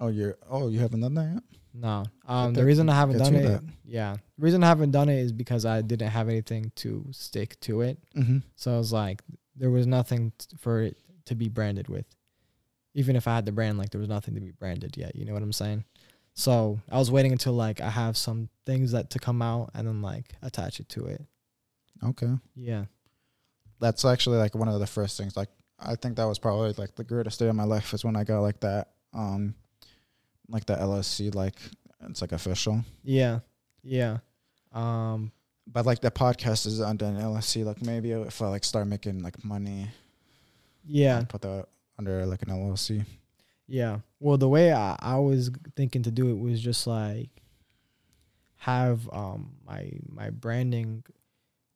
Oh, 0.00 0.08
you're 0.08 0.36
oh, 0.50 0.68
you 0.68 0.80
haven't 0.80 1.00
done 1.00 1.14
that 1.14 1.32
yet? 1.34 1.42
No. 1.74 2.04
Um 2.26 2.54
the 2.54 2.64
reason 2.64 2.88
I 2.88 2.94
haven't 2.94 3.18
done 3.18 3.34
it 3.34 3.42
that. 3.42 3.62
yeah. 3.84 4.14
The 4.38 4.44
reason 4.44 4.62
I 4.62 4.68
haven't 4.68 4.90
done 4.90 5.08
it 5.08 5.18
is 5.18 5.32
because 5.32 5.64
I 5.64 5.80
didn't 5.82 6.10
have 6.10 6.28
anything 6.28 6.72
to 6.76 7.06
stick 7.12 7.58
to 7.60 7.80
it. 7.82 7.98
Mm-hmm. 8.14 8.38
So 8.56 8.74
I 8.74 8.78
was 8.78 8.92
like 8.92 9.22
there 9.56 9.70
was 9.70 9.86
nothing 9.86 10.32
t- 10.38 10.56
for 10.58 10.82
it 10.82 10.96
to 11.26 11.34
be 11.34 11.48
branded 11.48 11.88
with. 11.88 12.06
Even 12.94 13.16
if 13.16 13.26
I 13.26 13.34
had 13.34 13.46
the 13.46 13.52
brand 13.52 13.78
like 13.78 13.90
there 13.90 14.00
was 14.00 14.08
nothing 14.08 14.34
to 14.34 14.40
be 14.40 14.50
branded 14.50 14.96
yet, 14.96 15.16
you 15.16 15.24
know 15.24 15.32
what 15.32 15.42
I'm 15.42 15.52
saying? 15.52 15.84
So 16.34 16.80
I 16.90 16.98
was 16.98 17.10
waiting 17.10 17.32
until 17.32 17.52
like 17.52 17.80
I 17.80 17.90
have 17.90 18.16
some 18.16 18.48
things 18.66 18.92
that 18.92 19.10
to 19.10 19.18
come 19.18 19.42
out 19.42 19.70
and 19.74 19.86
then 19.86 20.02
like 20.02 20.34
attach 20.42 20.80
it 20.80 20.88
to 20.90 21.06
it. 21.06 21.24
Okay. 22.04 22.32
Yeah. 22.54 22.84
That's 23.80 24.04
actually 24.04 24.38
like 24.38 24.54
one 24.54 24.68
of 24.68 24.78
the 24.80 24.86
first 24.86 25.16
things. 25.16 25.36
Like 25.36 25.48
I 25.78 25.96
think 25.96 26.16
that 26.16 26.24
was 26.24 26.38
probably 26.38 26.72
like 26.76 26.94
the 26.94 27.04
greatest 27.04 27.38
day 27.38 27.48
of 27.48 27.56
my 27.56 27.64
life 27.64 27.92
is 27.92 28.04
when 28.04 28.16
I 28.16 28.24
got 28.24 28.40
like 28.40 28.60
that 28.60 28.90
um 29.14 29.54
like 30.52 30.66
the 30.66 30.76
LSC 30.76 31.34
like 31.34 31.56
it's 32.08 32.20
like 32.20 32.32
official. 32.32 32.84
Yeah. 33.02 33.40
Yeah. 33.82 34.18
Um 34.72 35.32
But 35.66 35.86
like 35.86 36.00
the 36.00 36.10
podcast 36.10 36.66
is 36.66 36.80
under 36.80 37.06
an 37.06 37.16
LSC. 37.16 37.64
Like 37.64 37.82
maybe 37.82 38.12
if 38.12 38.40
I 38.42 38.48
like 38.48 38.64
start 38.64 38.86
making 38.86 39.22
like 39.22 39.42
money, 39.44 39.88
yeah. 40.84 41.22
Put 41.28 41.42
that 41.42 41.66
under 41.98 42.26
like 42.26 42.42
an 42.42 42.48
LLC. 42.50 43.04
Yeah. 43.66 44.00
Well, 44.20 44.36
the 44.36 44.48
way 44.48 44.72
I, 44.72 44.96
I 45.00 45.18
was 45.18 45.50
thinking 45.76 46.02
to 46.02 46.10
do 46.10 46.30
it 46.30 46.38
was 46.38 46.60
just 46.60 46.86
like 46.86 47.30
have 48.56 49.08
um 49.12 49.56
my 49.66 49.90
my 50.08 50.30
branding, 50.30 51.04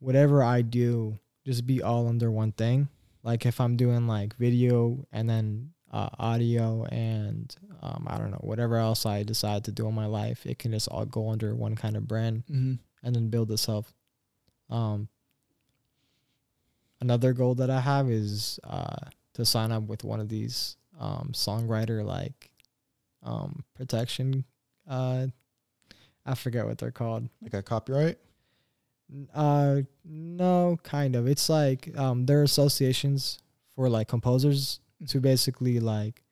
whatever 0.01 0.43
I 0.43 0.63
do, 0.63 1.19
just 1.45 1.67
be 1.67 1.83
all 1.83 2.09
under 2.09 2.31
one 2.31 2.53
thing. 2.53 2.89
Like 3.23 3.47
if 3.47 3.61
I'm 3.61 3.77
doing 3.77 4.07
like 4.07 4.37
video 4.37 5.07
and 5.13 5.29
then 5.29 5.71
uh, 5.97 6.09
audio 6.19 6.85
and 6.93 7.55
um 7.83 8.03
I 8.13 8.19
don't 8.19 8.31
know 8.35 8.43
whatever 8.51 8.77
else 8.89 9.07
I 9.07 9.23
decide 9.23 9.63
to 9.65 9.73
do 9.73 9.87
in 9.89 9.95
my 9.95 10.07
life, 10.21 10.41
it 10.47 10.59
can 10.59 10.73
just 10.73 10.89
all 10.89 11.07
go 11.07 11.31
under 11.31 11.55
one 11.55 11.75
kind 11.77 11.97
of 11.97 12.07
brand 12.13 12.45
Mm-hmm. 12.51 12.75
and 13.07 13.15
then 13.15 13.31
build 13.31 13.51
itself. 13.51 13.87
Um, 14.69 15.09
another 17.01 17.33
goal 17.33 17.55
that 17.57 17.71
I 17.71 17.81
have 17.81 18.11
is 18.11 18.59
uh, 18.65 18.97
to 19.35 19.45
sign 19.45 19.73
up 19.73 19.85
with 19.85 20.05
one 20.05 20.21
of 20.21 20.29
these 20.29 20.77
um, 20.99 21.31
songwriter 21.33 22.05
like 22.05 22.51
um, 23.23 23.65
protection. 23.75 24.45
Uh, 24.89 25.27
I 26.25 26.35
forget 26.35 26.67
what 26.67 26.79
they're 26.79 26.91
called. 26.91 27.29
Like 27.43 27.55
a 27.55 27.63
copyright. 27.63 28.19
Uh, 29.35 29.83
no, 30.05 30.79
kind 30.83 31.15
of. 31.15 31.29
It's 31.29 31.49
like 31.49 31.97
um, 31.97 32.27
there 32.27 32.41
are 32.41 32.43
associations 32.45 33.39
for 33.75 33.89
like 33.89 34.09
composers 34.09 34.81
to 35.09 35.21
basically 35.21 35.81
like. 35.81 36.23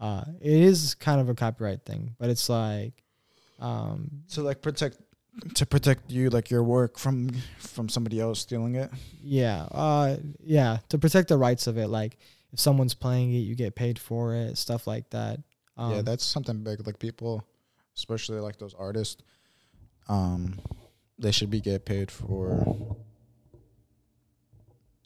Uh, 0.00 0.24
it 0.40 0.52
is 0.52 0.94
kind 0.94 1.20
of 1.20 1.28
a 1.28 1.34
copyright 1.34 1.84
thing, 1.84 2.14
but 2.18 2.28
it's 2.28 2.48
like, 2.48 3.04
um, 3.60 4.10
So 4.26 4.42
like 4.42 4.60
protect 4.60 4.98
to 5.54 5.66
protect 5.66 6.10
you 6.10 6.30
like 6.30 6.50
your 6.50 6.62
work 6.62 6.98
from 6.98 7.30
from 7.58 7.88
somebody 7.88 8.20
else 8.20 8.40
stealing 8.40 8.74
it. 8.76 8.90
Yeah. 9.22 9.62
Uh 9.70 10.16
yeah, 10.40 10.78
to 10.90 10.98
protect 10.98 11.28
the 11.28 11.36
rights 11.38 11.66
of 11.66 11.76
it 11.78 11.88
like 11.88 12.18
if 12.52 12.60
someone's 12.60 12.94
playing 12.94 13.32
it, 13.34 13.38
you 13.38 13.56
get 13.56 13.74
paid 13.74 13.98
for 13.98 14.34
it, 14.34 14.56
stuff 14.58 14.86
like 14.86 15.10
that. 15.10 15.40
Um, 15.76 15.92
yeah, 15.92 16.02
that's 16.02 16.24
something 16.24 16.62
big. 16.62 16.86
Like 16.86 17.00
people, 17.00 17.44
especially 17.96 18.38
like 18.38 18.58
those 18.58 18.74
artists, 18.74 19.22
um, 20.08 20.60
they 21.18 21.32
should 21.32 21.50
be 21.50 21.60
get 21.60 21.84
paid 21.84 22.12
for. 22.12 22.96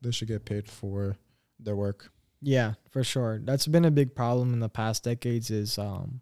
They 0.03 0.11
should 0.11 0.29
get 0.29 0.45
paid 0.45 0.69
for 0.69 1.17
their 1.59 1.75
work. 1.75 2.11
Yeah, 2.41 2.75
for 2.91 3.03
sure. 3.05 3.41
That's 3.43 3.67
been 3.67 3.85
a 3.85 3.91
big 3.91 4.15
problem 4.15 4.53
in 4.53 4.61
the 4.61 4.69
past 4.69 5.05
decades 5.05 5.51
is 5.51 5.79
um 5.79 6.21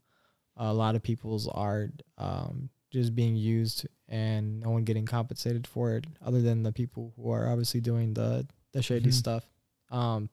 a 0.57 0.72
lot 0.72 0.94
of 0.96 1.02
people's 1.02 1.46
art 1.48 1.90
um 2.16 2.70
just 2.90 3.14
being 3.14 3.37
used 3.37 3.87
and 4.09 4.61
no 4.61 4.70
one 4.70 4.85
getting 4.85 5.05
compensated 5.05 5.66
for 5.66 5.96
it 5.96 6.07
other 6.24 6.40
than 6.40 6.62
the 6.62 6.72
people 6.72 7.12
who 7.16 7.31
are 7.31 7.48
obviously 7.50 7.81
doing 7.81 8.14
the 8.14 8.46
the 8.72 8.83
shady 8.83 9.11
Mhm. 9.11 9.14
stuff. 9.14 9.44
Um 9.90 10.31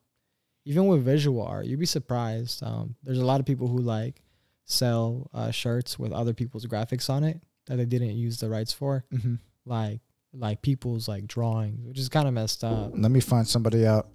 even 0.66 0.88
with 0.88 1.04
visual 1.04 1.42
art, 1.46 1.66
you'd 1.66 1.80
be 1.80 1.86
surprised. 1.86 2.64
Um 2.64 2.96
there's 3.04 3.20
a 3.20 3.26
lot 3.26 3.40
of 3.42 3.46
people 3.46 3.68
who 3.68 3.80
like 3.80 4.22
sell 4.66 5.30
uh 5.34 5.52
shirts 5.52 6.00
with 6.00 6.14
other 6.14 6.34
people's 6.34 6.66
graphics 6.66 7.10
on 7.10 7.24
it 7.26 7.42
that 7.68 7.76
they 7.78 7.86
didn't 7.86 8.16
use 8.16 8.40
the 8.40 8.50
rights 8.50 8.72
for. 8.72 9.04
Mm-hmm. 9.12 9.36
Like 9.66 10.00
like 10.36 10.62
people's 10.62 11.08
like 11.08 11.28
drawings, 11.28 11.86
which 11.86 12.00
is 12.00 12.10
kind 12.10 12.28
of 12.28 12.34
messed 12.34 12.64
up. 12.64 12.92
Let 12.96 13.12
me 13.12 13.20
find 13.20 13.48
somebody 13.48 13.86
out. 13.86 14.08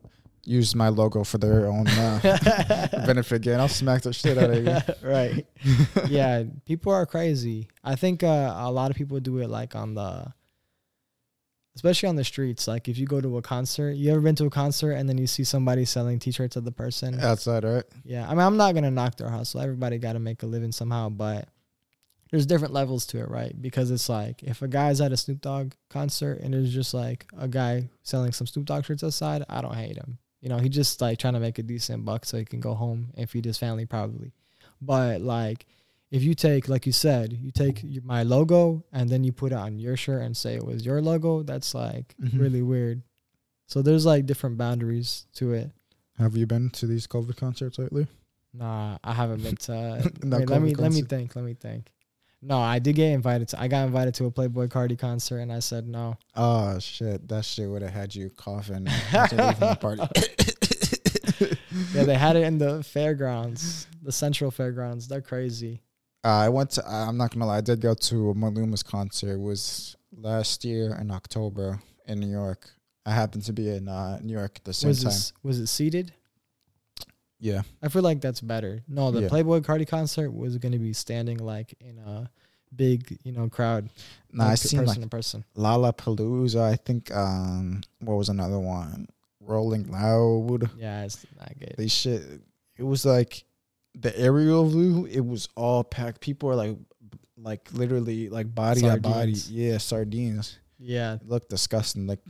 Use 0.45 0.75
my 0.75 0.89
logo 0.89 1.25
for 1.25 1.39
their 1.39 1.67
own 1.67 1.87
uh, 1.87 2.89
benefit 3.07 3.43
gain. 3.43 3.61
I'll 3.61 3.69
smack 3.69 4.03
the 4.03 4.13
shit 4.13 4.39
out 4.39 4.51
of 4.51 4.65
you. 4.65 4.77
right. 5.09 5.47
yeah, 6.09 6.45
people 6.65 6.93
are 6.93 7.07
crazy. 7.07 7.69
I 7.85 7.97
think 7.97 8.23
uh, 8.23 8.55
a 8.57 8.71
lot 8.71 8.91
of 8.91 8.97
people 8.97 9.21
do 9.21 9.39
it 9.39 9.51
like 9.51 9.77
on 9.77 9.95
the, 9.95 10.33
especially 11.77 12.09
on 12.09 12.17
the 12.17 12.25
streets. 12.25 12.67
Like 12.67 12.89
if 12.89 12.99
you 12.99 13.07
go 13.07 13.21
to 13.21 13.37
a 13.37 13.43
concert, 13.43 13.93
you 13.93 14.11
ever 14.11 14.21
been 14.21 14.37
to 14.37 14.47
a 14.47 14.51
concert 14.51 14.93
and 14.93 15.09
then 15.09 15.19
you 15.19 15.27
see 15.27 15.45
somebody 15.45 15.85
selling 15.85 16.19
T-shirts 16.19 16.57
of 16.57 16.65
the 16.65 16.73
person? 16.73 17.21
Outside, 17.21 17.65
right? 17.65 17.85
Yeah, 18.05 18.27
I 18.27 18.31
mean, 18.31 18.41
I'm 18.41 18.57
not 18.57 18.75
gonna 18.75 18.91
knock 18.91 19.17
their 19.17 19.31
hustle. 19.31 19.61
Everybody 19.61 19.99
got 19.99 20.15
to 20.15 20.19
make 20.19 20.43
a 20.43 20.47
living 20.47 20.73
somehow, 20.73 21.11
but 21.11 21.49
there's 22.31 22.47
different 22.47 22.75
levels 22.75 23.07
to 23.07 23.21
it, 23.21 23.29
right? 23.29 23.61
Because 23.61 23.91
it's 23.91 24.09
like 24.09 24.43
if 24.43 24.63
a 24.63 24.69
guy's 24.69 25.01
at 25.01 25.13
a 25.13 25.17
Snoop 25.17 25.41
Dogg 25.41 25.73
concert 25.89 26.41
and 26.41 26.53
there's 26.53 26.73
just 26.73 26.93
like 26.95 27.27
a 27.39 27.49
guy 27.49 27.89
selling 28.03 28.33
some 28.33 28.47
Snoop 28.47 28.67
Dogg 28.67 28.85
shirts 28.85 29.03
outside, 29.03 29.45
I 29.49 29.61
don't 29.61 29.75
hate 29.75 29.97
him. 29.97 30.19
You 30.41 30.49
know, 30.49 30.59
he 30.59 30.69
just 30.69 31.01
like 31.01 31.19
trying 31.19 31.35
to 31.35 31.41
make 31.41 31.59
a 31.59 31.63
decent 31.63 32.05
buck 32.05 32.25
so 32.25 32.39
he 32.39 32.45
can 32.45 32.61
go 32.61 32.75
home 32.75 33.11
and 33.17 33.29
feed 33.29 33.45
his 33.45 33.59
family, 33.59 33.87
probably. 33.87 34.33
But 34.81 35.21
like, 35.21 35.67
if 36.11 36.23
you 36.23 36.35
take, 36.35 36.69
like 36.69 36.87
you 36.87 36.93
said, 36.93 37.33
you 37.33 37.51
take 37.51 37.81
your, 37.83 38.03
my 38.05 38.23
logo 38.23 38.85
and 38.93 39.11
then 39.11 39.25
you 39.25 39.33
put 39.33 39.53
it 39.53 39.57
on 39.59 39.79
your 39.79 39.97
shirt 39.97 40.23
and 40.23 40.37
say 40.37 40.55
it 40.55 40.65
was 40.65 40.87
your 40.87 41.03
logo, 41.03 41.43
that's 41.43 41.75
like 41.75 42.15
Mhm. 42.23 42.39
really 42.39 42.63
weird. 42.63 43.03
So 43.67 43.83
there's 43.83 44.07
like 44.07 44.25
different 44.27 44.57
boundaries 44.57 45.27
to 45.35 45.53
it. 45.53 45.71
Have 46.19 46.37
you 46.37 46.47
been 46.47 46.71
to 46.71 46.87
these 46.87 47.07
COVID 47.07 47.37
concerts 47.37 47.79
lately? 47.79 48.07
Nah, 48.55 48.97
I 49.05 49.13
haven't 49.13 49.43
been 49.43 49.57
to. 49.57 49.73
Wait, 50.23 50.49
let 50.49 50.63
me 50.63 50.73
COVID 50.73 50.79
let 50.81 50.93
me 50.93 51.03
think. 51.03 51.37
Let 51.37 51.45
me 51.45 51.55
think. 51.55 51.91
No, 52.41 52.59
I 52.59 52.79
did 52.79 52.95
get 52.95 53.13
invited 53.13 53.49
to. 53.49 53.61
I 53.61 53.67
got 53.69 53.87
invited 53.87 54.15
to 54.15 54.27
a 54.27 54.31
Playboi 54.31 54.69
Carti 54.69 54.97
concert, 54.99 55.39
and 55.39 55.53
I 55.53 55.59
said 55.59 55.89
no. 55.89 56.17
Oh 56.37 56.79
shit! 56.79 57.27
That 57.29 57.45
shit 57.45 57.69
would 57.69 57.83
have 57.83 57.91
had 57.93 58.15
you 58.15 58.31
coughing 58.31 58.87
after 59.13 59.37
leaving 59.45 59.61
the 59.69 59.75
party. 59.77 60.03
Yeah, 61.95 62.05
they 62.05 62.17
had 62.17 62.35
it 62.37 62.43
in 62.43 62.59
the 62.59 62.83
fairgrounds, 62.83 63.87
the 64.03 64.11
Central 64.11 64.51
Fairgrounds. 64.51 65.07
They're 65.07 65.21
crazy. 65.21 65.81
Uh, 66.25 66.29
I 66.29 66.49
went 66.49 66.71
to. 66.71 66.83
I'm 66.89 67.17
not 67.17 67.33
gonna 67.33 67.47
lie. 67.47 67.59
I 67.59 67.61
did 67.61 67.81
go 67.81 67.95
to 67.95 68.31
a 68.31 68.35
Maluma's 68.35 68.83
concert. 68.83 69.35
It 69.35 69.41
was 69.41 69.97
last 70.13 70.65
year 70.65 70.97
in 71.01 71.11
October 71.11 71.81
in 72.07 72.19
New 72.19 72.27
York. 72.31 72.71
I 73.07 73.13
happened 73.13 73.45
to 73.45 73.53
be 73.53 73.69
in 73.69 73.89
uh, 73.89 74.19
New 74.23 74.33
York 74.33 74.53
at 74.57 74.65
the 74.65 74.73
same 74.73 74.89
Was 74.89 75.03
time. 75.03 75.39
was 75.45 75.59
it 75.61 75.69
seated? 75.69 76.13
Yeah, 77.41 77.63
I 77.83 77.89
feel 77.89 78.03
like 78.03 78.21
that's 78.21 78.41
better. 78.41 78.83
No, 78.89 79.11
the 79.11 79.23
Yeah. 79.23 79.29
Playboi 79.29 79.63
Carti 79.63 79.87
concert 79.87 80.31
was 80.33 80.57
gonna 80.59 80.79
be 80.79 80.93
standing 80.93 81.39
like 81.39 81.75
in 81.81 81.99
a 81.99 82.31
big, 82.75 83.19
you 83.25 83.33
know, 83.33 83.49
crowd. 83.49 83.91
no, 84.33 84.45
I 84.45 84.55
seen 84.57 84.81
person 84.81 84.87
like 85.03 85.03
to 85.03 85.09
person. 85.09 85.45
Lollapalooza. 85.57 86.61
I 86.61 86.77
think. 86.77 87.15
Um, 87.15 87.83
what 88.01 88.17
was 88.17 88.29
another 88.29 88.59
one? 88.59 89.09
Rolling 89.41 89.91
Loud. 89.91 90.71
Yeah, 90.77 91.05
it's 91.05 91.25
not 91.39 91.53
good. 91.59 91.75
They 91.79 91.89
shit. 91.89 92.23
It 92.77 92.83
was 92.83 93.05
like 93.05 93.45
the 93.95 94.17
aerial 94.19 94.69
view. 94.69 95.07
It 95.07 95.25
was 95.25 95.49
all 95.57 95.85
packed. 95.85 96.21
People 96.21 96.49
were 96.51 96.55
like, 96.55 96.77
like 97.37 97.69
literally 97.73 98.29
like 98.29 98.55
body 98.55 98.83
to 98.83 98.99
body. 98.99 99.33
Yeah, 99.49 99.79
sardines. 99.79 100.59
Yeah, 100.79 101.15
It 101.15 101.27
looked 101.27 101.51
disgusting. 101.51 102.07
Like 102.07 102.21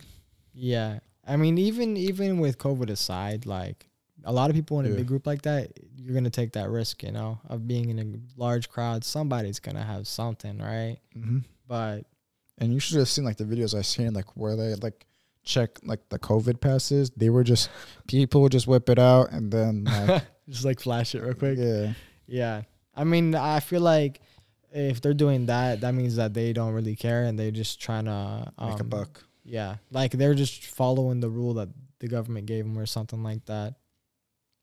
yeah. 0.55 1.01
I 1.27 1.37
mean, 1.37 1.59
even 1.59 1.97
even 1.97 2.39
with 2.39 2.59
COVID 2.59 2.89
aside, 2.89 3.45
like 3.47 3.89
a 4.29 4.33
lot 4.33 4.51
of 4.51 4.55
people 4.57 4.79
in 4.81 4.87
a 4.87 4.91
Yeah. 4.91 4.97
big 4.97 5.07
group 5.07 5.27
like 5.27 5.43
that, 5.43 5.73
you're 5.97 6.15
gonna 6.15 6.31
take 6.31 6.53
that 6.53 6.69
risk, 6.71 7.03
you 7.03 7.13
know, 7.13 7.41
of 7.49 7.67
being 7.67 7.89
in 7.89 7.99
a 7.99 8.07
large 8.41 8.69
crowd. 8.69 9.03
Somebody's 9.05 9.59
gonna 9.61 9.83
have 9.85 10.07
something, 10.07 10.59
right? 10.59 10.99
hmm 11.15 11.39
But 11.67 12.03
And 12.59 12.73
you 12.73 12.81
should 12.81 12.99
have 12.99 13.09
seen 13.09 13.25
like 13.25 13.37
the 13.37 13.45
videos 13.45 13.73
I 13.77 13.83
seen 13.83 14.13
like 14.15 14.37
where 14.37 14.55
they 14.57 14.75
like 14.77 15.07
check 15.45 15.79
like 15.83 16.09
the 16.11 16.19
COVID 16.19 16.61
passes. 16.61 17.11
They 17.17 17.31
were 17.31 17.45
just 17.45 17.71
people 18.07 18.49
just 18.49 18.67
whip 18.67 18.89
it 18.91 18.99
out 18.99 19.33
and 19.33 19.51
then 19.51 19.85
like 20.09 20.25
just 20.49 20.65
like 20.65 20.81
flash 20.81 21.15
it 21.15 21.23
real 21.23 21.35
quick. 21.35 21.57
yeah. 21.59 21.93
Yeah. 22.27 22.63
I 22.95 23.05
mean, 23.05 23.35
I 23.35 23.61
feel 23.61 23.81
like 23.81 24.21
if 24.73 25.01
they're 25.01 25.15
doing 25.15 25.47
that, 25.47 25.81
that 25.81 25.95
means 25.95 26.17
that 26.17 26.35
they 26.35 26.53
don't 26.53 26.75
really 26.75 26.97
care 26.97 27.25
and 27.25 27.39
they're 27.39 27.51
just 27.63 27.81
trying 27.81 28.05
to 28.05 28.53
um, 28.59 28.69
Make 28.71 28.81
a 28.81 28.85
buck. 28.85 29.25
Yeah, 29.45 29.77
like 29.91 30.13
they're 30.13 30.35
just 30.35 30.67
following 30.67 31.21
the 31.21 31.31
rule 31.31 31.55
that 31.55 31.71
the 32.01 32.09
government 32.09 32.45
gave 32.47 32.65
them 32.67 32.77
or 32.79 32.85
something 32.85 33.23
like 33.23 33.47
that. 33.47 33.77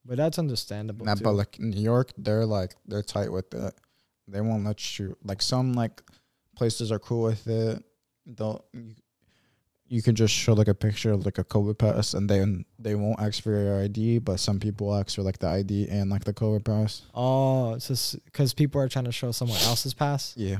But 0.06 0.18
that's 0.18 0.38
understandable. 0.38 1.06
Nah, 1.06 1.16
too. 1.16 1.24
but 1.24 1.34
like 1.34 1.60
New 1.60 1.82
York, 1.82 2.12
they're 2.18 2.45
like 2.45 2.76
they're 2.86 3.01
tight 3.01 3.32
with 3.32 3.53
it. 3.53 3.74
They 4.28 4.41
won't 4.41 4.64
let 4.64 4.99
you 4.99 5.18
like 5.24 5.41
some 5.41 5.74
like 5.74 6.01
places 6.56 6.91
are 6.91 6.99
cool 6.99 7.24
with 7.24 7.47
it. 7.47 7.84
They'll 8.26 8.66
you, 8.74 8.95
you 9.88 10.01
can 10.01 10.16
just 10.16 10.34
show 10.34 10.53
like 10.53 10.68
a 10.68 10.74
picture 10.74 11.12
of 11.12 11.26
like 11.26 11.38
a 11.38 11.43
COVID 11.43 11.78
pass 11.78 12.14
and 12.14 12.30
then 12.30 12.66
they 12.80 12.95
won't 12.95 13.20
ask 13.20 13.41
for 13.41 13.51
your 13.51 13.84
ID, 13.84 14.20
but 14.20 14.39
some 14.39 14.60
people 14.60 14.95
ask 14.95 15.16
for 15.16 15.22
like 15.22 15.39
the 15.39 15.47
ID 15.47 15.88
and 15.89 16.10
like 16.10 16.24
the 16.24 16.34
COVID 16.34 16.64
pass. 16.64 17.03
oh, 17.14 17.74
it's 17.74 17.88
just 17.88 18.24
because 18.26 18.53
people 18.53 18.82
are 18.82 18.89
trying 18.89 19.06
to 19.06 19.12
show 19.12 19.32
someone 19.32 19.60
else's 19.62 19.93
pass. 19.93 20.34
Yeah. 20.36 20.58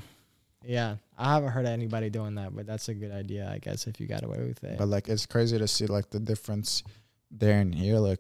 Yeah, 0.68 0.96
I 1.16 1.36
haven't 1.36 1.52
heard 1.52 1.66
of 1.66 1.72
anybody 1.72 2.10
doing 2.10 2.36
that, 2.36 2.56
but 2.56 2.66
that's 2.66 2.90
a 2.90 2.96
good 2.96 3.12
idea, 3.12 3.48
I 3.52 3.60
guess, 3.60 3.86
if 3.86 4.00
you 4.00 4.08
got 4.08 4.24
away 4.24 4.40
with 4.40 4.64
it. 4.64 4.80
But 4.80 4.88
like 4.88 5.08
it's 5.08 5.28
crazy 5.28 5.60
to 5.60 5.68
see 5.68 5.86
like 5.86 6.10
the 6.10 6.20
difference 6.20 6.82
there 7.30 7.60
and 7.60 7.74
here. 7.74 8.00
Like 8.00 8.20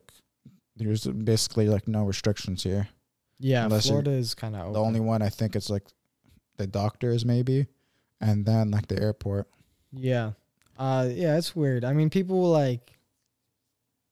there's 0.75 1.05
basically 1.07 1.67
like 1.69 1.87
no 1.87 2.03
restrictions 2.03 2.63
here. 2.63 2.87
yeah, 3.39 3.65
unless 3.65 3.87
Florida 3.87 4.11
is 4.11 4.33
kind 4.35 4.55
of 4.55 4.73
The 4.73 4.79
only 4.81 4.99
one 4.99 5.21
I 5.21 5.29
think 5.29 5.55
it's 5.55 5.69
like 5.69 5.83
the 6.57 6.67
doctors 6.67 7.25
maybe, 7.25 7.67
and 8.21 8.45
then 8.45 8.71
like 8.71 8.87
the 8.87 9.01
airport. 9.01 9.47
Yeah. 9.91 10.31
Uh 10.77 11.07
yeah, 11.11 11.37
it's 11.37 11.55
weird. 11.55 11.85
I 11.85 11.93
mean, 11.93 12.09
people 12.09 12.41
like 12.51 12.97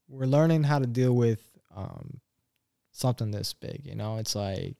we're 0.07 0.25
learning 0.25 0.63
how 0.63 0.79
to 0.79 0.87
deal 0.87 1.13
with 1.13 1.41
um 1.75 2.19
something 2.91 3.31
this 3.31 3.53
big, 3.53 3.81
you 3.85 3.95
know? 3.95 4.17
It's 4.17 4.35
like 4.35 4.75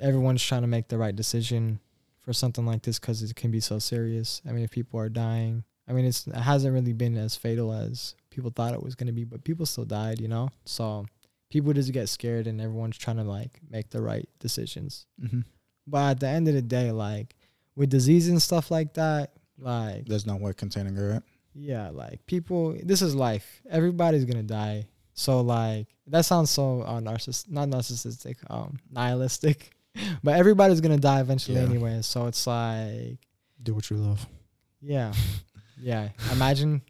everyone's 0.00 0.42
trying 0.42 0.62
to 0.62 0.66
make 0.66 0.88
the 0.88 0.98
right 0.98 1.14
decision 1.14 1.78
for 2.22 2.32
something 2.32 2.64
like 2.66 2.82
this 2.82 2.98
cuz 2.98 3.22
it 3.22 3.34
can 3.36 3.50
be 3.50 3.60
so 3.60 3.78
serious. 3.78 4.40
I 4.46 4.52
mean, 4.52 4.64
if 4.64 4.70
people 4.70 4.98
are 5.00 5.08
dying, 5.08 5.64
I 5.90 5.92
mean, 5.92 6.04
it's 6.04 6.26
it 6.26 6.34
hasn't 6.36 6.72
really 6.72 6.92
been 6.92 7.16
as 7.18 7.34
fatal 7.36 7.72
as 7.72 8.14
people 8.30 8.50
thought 8.54 8.74
it 8.74 8.82
was 8.82 8.94
going 8.94 9.08
to 9.08 9.12
be, 9.12 9.24
but 9.24 9.42
people 9.44 9.66
still 9.66 9.84
died, 9.84 10.20
you 10.20 10.28
know? 10.28 10.50
So 10.64 11.04
people 11.50 11.72
just 11.72 11.92
get 11.92 12.08
scared 12.08 12.46
and 12.46 12.60
everyone's 12.60 12.96
trying 12.96 13.16
to 13.16 13.24
like 13.24 13.60
make 13.68 13.90
the 13.90 14.00
right 14.00 14.28
decisions. 14.38 15.06
Mm-hmm. 15.20 15.40
But 15.88 16.10
at 16.12 16.20
the 16.20 16.28
end 16.28 16.46
of 16.46 16.54
the 16.54 16.62
day, 16.62 16.92
like 16.92 17.34
with 17.74 17.90
disease 17.90 18.28
and 18.28 18.40
stuff 18.40 18.70
like 18.70 18.94
that, 18.94 19.32
like 19.58 20.06
There's 20.06 20.26
no 20.26 20.36
way 20.36 20.52
containing 20.54 20.96
it. 20.96 21.22
yeah, 21.54 21.90
like 21.90 22.24
people, 22.26 22.76
this 22.84 23.02
is 23.02 23.14
life. 23.16 23.60
Everybody's 23.68 24.24
gonna 24.24 24.44
die. 24.44 24.86
So 25.14 25.40
like 25.40 25.88
that 26.06 26.24
sounds 26.24 26.50
so 26.50 26.82
uh, 26.82 27.00
narciss 27.00 27.50
not 27.50 27.68
narcissistic, 27.68 28.36
um, 28.48 28.78
nihilistic. 28.90 29.70
But 30.22 30.36
everybody's 30.38 30.80
gonna 30.80 30.98
die 30.98 31.20
eventually 31.20 31.58
Yeah. 31.58 31.64
anyway. 31.66 32.00
So 32.02 32.26
it's 32.28 32.46
like, 32.46 33.18
Do 33.60 33.74
what 33.74 33.90
you 33.90 33.96
love. 33.96 34.24
yeah, 34.80 35.12
yeah. 35.80 36.08
Imagine 36.32 36.82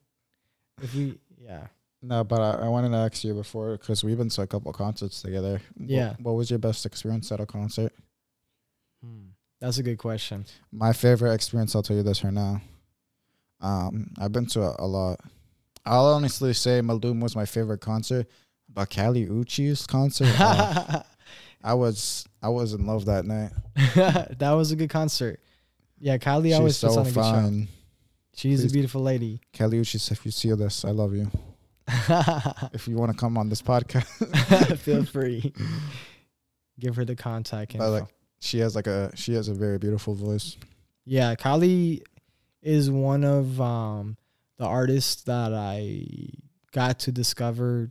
if 0.83 0.95
we, 0.95 1.19
yeah, 1.41 1.67
No, 2.03 2.25
but 2.25 2.41
I, 2.41 2.67
I 2.67 2.69
wanted 2.69 2.91
to 2.91 2.97
ask 2.97 3.25
you 3.25 3.35
before 3.35 3.77
because 3.77 4.03
we've 4.05 4.19
been 4.19 4.29
to 4.31 4.43
a 4.43 4.47
couple 4.47 4.73
concerts 4.73 5.23
together. 5.23 5.61
Yeah. 5.77 6.15
What, 6.21 6.33
was 6.33 6.51
your 6.51 6.59
best 6.59 6.87
experience 6.87 7.31
at 7.33 7.41
a 7.41 7.47
concert? 7.47 7.93
Hmm. 9.03 9.29
that's 9.61 9.79
a 9.79 9.83
good 9.83 9.99
question. 9.99 10.45
My 10.71 10.93
favorite 10.93 11.33
experience, 11.33 11.75
I'll 11.75 11.83
tell 11.83 11.97
you 11.97 12.03
this 12.03 12.23
right 12.23 12.35
now. 12.35 12.61
Um, 13.61 14.13
I've 14.19 14.33
been 14.33 14.47
to 14.47 14.63
a, 14.63 14.77
a 14.79 14.87
lot. 14.87 15.21
I'll 15.85 16.07
honestly 16.07 16.53
say 16.53 16.81
Malum 16.83 17.21
was 17.21 17.35
my 17.35 17.47
favorite 17.47 17.81
concert, 17.81 18.27
but 18.69 18.91
Kali 18.91 19.27
Uchis 19.27 19.87
concert, 19.87 20.39
uh, 20.39 21.03
I 21.65 21.75
was 21.75 22.27
I 22.43 22.49
was 22.49 22.75
in 22.75 22.87
love 22.87 23.07
that 23.07 23.25
night. 23.25 23.53
that 23.95 24.53
was 24.53 24.73
a 24.73 24.77
good 24.77 24.91
concert. 24.91 25.41
Yeah, 25.99 26.17
Kylie 26.17 26.49
She's 26.49 26.55
always 26.55 26.81
puts 26.81 26.95
so 26.95 27.01
on 27.01 27.07
a 27.07 27.11
good 27.11 27.15
show. 27.15 27.73
She's 28.41 28.63
Please. 28.63 28.71
a 28.71 28.73
beautiful 28.73 29.03
lady. 29.03 29.39
Kali 29.53 29.79
Uchis, 29.79 30.11
if 30.11 30.25
you 30.25 30.31
see 30.31 30.51
this, 30.53 30.87
I 30.87 30.93
love 30.93 31.13
you. 31.15 31.31
If 32.73 32.89
you 32.89 32.97
want 32.97 33.13
to 33.13 33.19
come 33.19 33.37
on 33.37 33.51
this 33.51 33.61
podcast, 33.61 34.07
Feel 34.79 35.05
free. 35.05 35.53
Give 36.79 36.97
her 36.97 37.05
the 37.05 37.17
contact 37.17 37.77
But, 37.77 37.91
like, 37.91 38.07
she 38.39 38.61
has 38.61 38.75
like 38.75 38.87
a 38.87 39.15
she 39.15 39.35
has 39.35 39.49
a 39.49 39.53
very 39.55 39.77
beautiful 39.77 40.15
voice. 40.15 40.57
yeah, 41.05 41.35
Kylie 41.35 42.03
is 42.63 42.91
one 42.91 43.25
of 43.25 43.61
um 43.61 44.17
the 44.57 44.65
artists 44.65 45.25
that 45.25 45.53
I 45.53 46.07
got 46.73 47.01
to 47.01 47.13
discover 47.13 47.91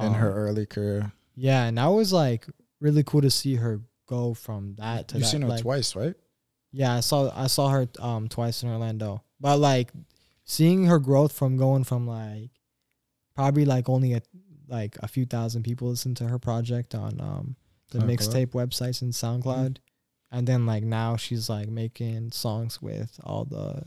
in 0.00 0.14
her 0.14 0.30
um, 0.32 0.38
early 0.38 0.64
career. 0.64 1.12
Yeah, 1.34 1.64
and 1.64 1.76
that 1.76 1.88
was 1.88 2.14
like 2.14 2.46
really 2.80 3.02
cool 3.04 3.20
to 3.20 3.30
see 3.30 3.56
her 3.56 3.82
go 4.06 4.32
from 4.32 4.74
that 4.78 5.08
to 5.08 5.16
You've 5.16 5.24
that. 5.24 5.28
seen 5.28 5.42
her 5.42 5.48
like, 5.48 5.60
twice, 5.60 5.94
right? 5.94 6.14
Yeah, 6.72 6.94
I 6.94 7.00
saw 7.00 7.30
I 7.34 7.46
saw 7.46 7.68
her 7.68 7.86
um 8.00 8.28
twice 8.28 8.62
in 8.62 8.70
Orlando. 8.70 9.22
But 9.40 9.58
like 9.58 9.92
seeing 10.44 10.86
her 10.86 10.98
growth 10.98 11.32
from 11.32 11.56
going 11.56 11.84
from 11.84 12.06
like 12.06 12.50
probably 13.34 13.64
like 13.64 13.88
only 13.88 14.14
a 14.14 14.22
like 14.68 14.96
a 15.02 15.08
few 15.08 15.26
thousand 15.26 15.62
people 15.64 15.88
listen 15.88 16.14
to 16.16 16.28
her 16.28 16.38
project 16.38 16.94
on 16.94 17.20
um 17.20 17.56
the 17.90 17.98
mixtape 17.98 18.52
websites 18.52 19.02
and 19.02 19.12
SoundCloud. 19.12 19.76
And 20.30 20.46
then 20.46 20.64
like 20.64 20.82
now 20.82 21.16
she's 21.16 21.50
like 21.50 21.68
making 21.68 22.32
songs 22.32 22.80
with 22.80 23.20
all 23.22 23.44
the 23.44 23.82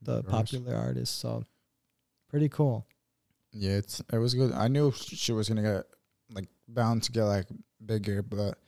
the 0.00 0.16
Artists. 0.18 0.32
popular 0.32 0.76
artists. 0.76 1.16
So 1.16 1.44
pretty 2.28 2.48
cool. 2.48 2.86
Yeah, 3.52 3.72
it's 3.72 4.00
it 4.12 4.18
was 4.18 4.34
good. 4.34 4.52
I 4.52 4.68
knew 4.68 4.92
she 4.92 5.32
was 5.32 5.48
gonna 5.48 5.62
get 5.62 5.84
like 6.32 6.46
bound 6.68 7.02
to 7.04 7.12
get 7.12 7.24
like 7.24 7.46
bigger, 7.84 8.22
but 8.22 8.58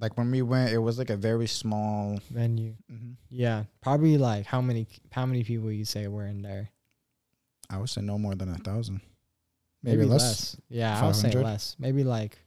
like 0.00 0.16
when 0.16 0.30
we 0.30 0.42
went, 0.42 0.72
it 0.72 0.78
was 0.78 0.98
like 0.98 1.10
a 1.10 1.16
very 1.16 1.46
small. 1.46 2.18
Venue. 2.30 2.74
Mhm. 2.90 3.16
Yeah. 3.28 3.64
Probably 3.80 4.16
like 4.18 4.46
how 4.46 4.60
many 4.60 4.86
how 5.10 5.26
many 5.26 5.44
people 5.44 5.70
you 5.70 5.84
say 5.84 6.06
were 6.08 6.26
in 6.26 6.42
there? 6.42 6.70
I 7.70 7.78
would 7.78 7.88
say 7.90 8.02
no 8.02 8.18
more 8.18 8.34
than 8.34 8.50
a 8.50 8.58
thousand, 8.58 9.00
maybe, 9.82 10.04
less. 10.04 10.56
Yeah, 10.68 11.00
I 11.00 11.06
would 11.06 11.16
say 11.16 11.32
less. 11.32 11.74
Maybe 11.78 12.04
like 12.04 12.38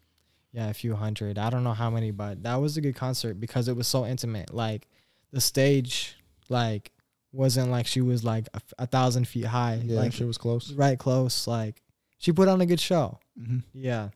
yeah, 0.51 0.69
a 0.69 0.73
few 0.73 0.95
hundred. 0.95 1.37
I 1.37 1.49
don't 1.49 1.63
know 1.63 1.73
how 1.73 1.89
many, 1.89 2.11
but 2.11 2.43
that 2.43 2.55
was 2.55 2.77
a 2.77 2.81
good 2.81 2.95
concert 2.95 3.39
because 3.39 3.67
it 3.67 3.75
was 3.75 3.87
so 3.87 4.05
intimate. 4.05 4.53
Like 4.53 4.87
the 5.31 5.41
stage, 5.41 6.15
like 6.47 6.91
wasn't 7.31 7.71
like 7.71 7.87
she 7.87 8.01
was 8.01 8.23
like 8.23 8.47
a 8.77 8.87
thousand 8.87 9.27
feet 9.27 9.45
high. 9.45 9.81
Yeah, 9.83 9.99
like 9.99 10.13
she 10.13 10.23
was 10.23 10.37
close. 10.37 10.71
right 10.73 10.97
close. 10.97 11.47
Like 11.47 11.81
she 12.17 12.31
put 12.31 12.47
on 12.47 12.61
a 12.61 12.65
good 12.65 12.79
show. 12.79 13.19
hmm 13.37 13.59
Yeah. 13.73 14.09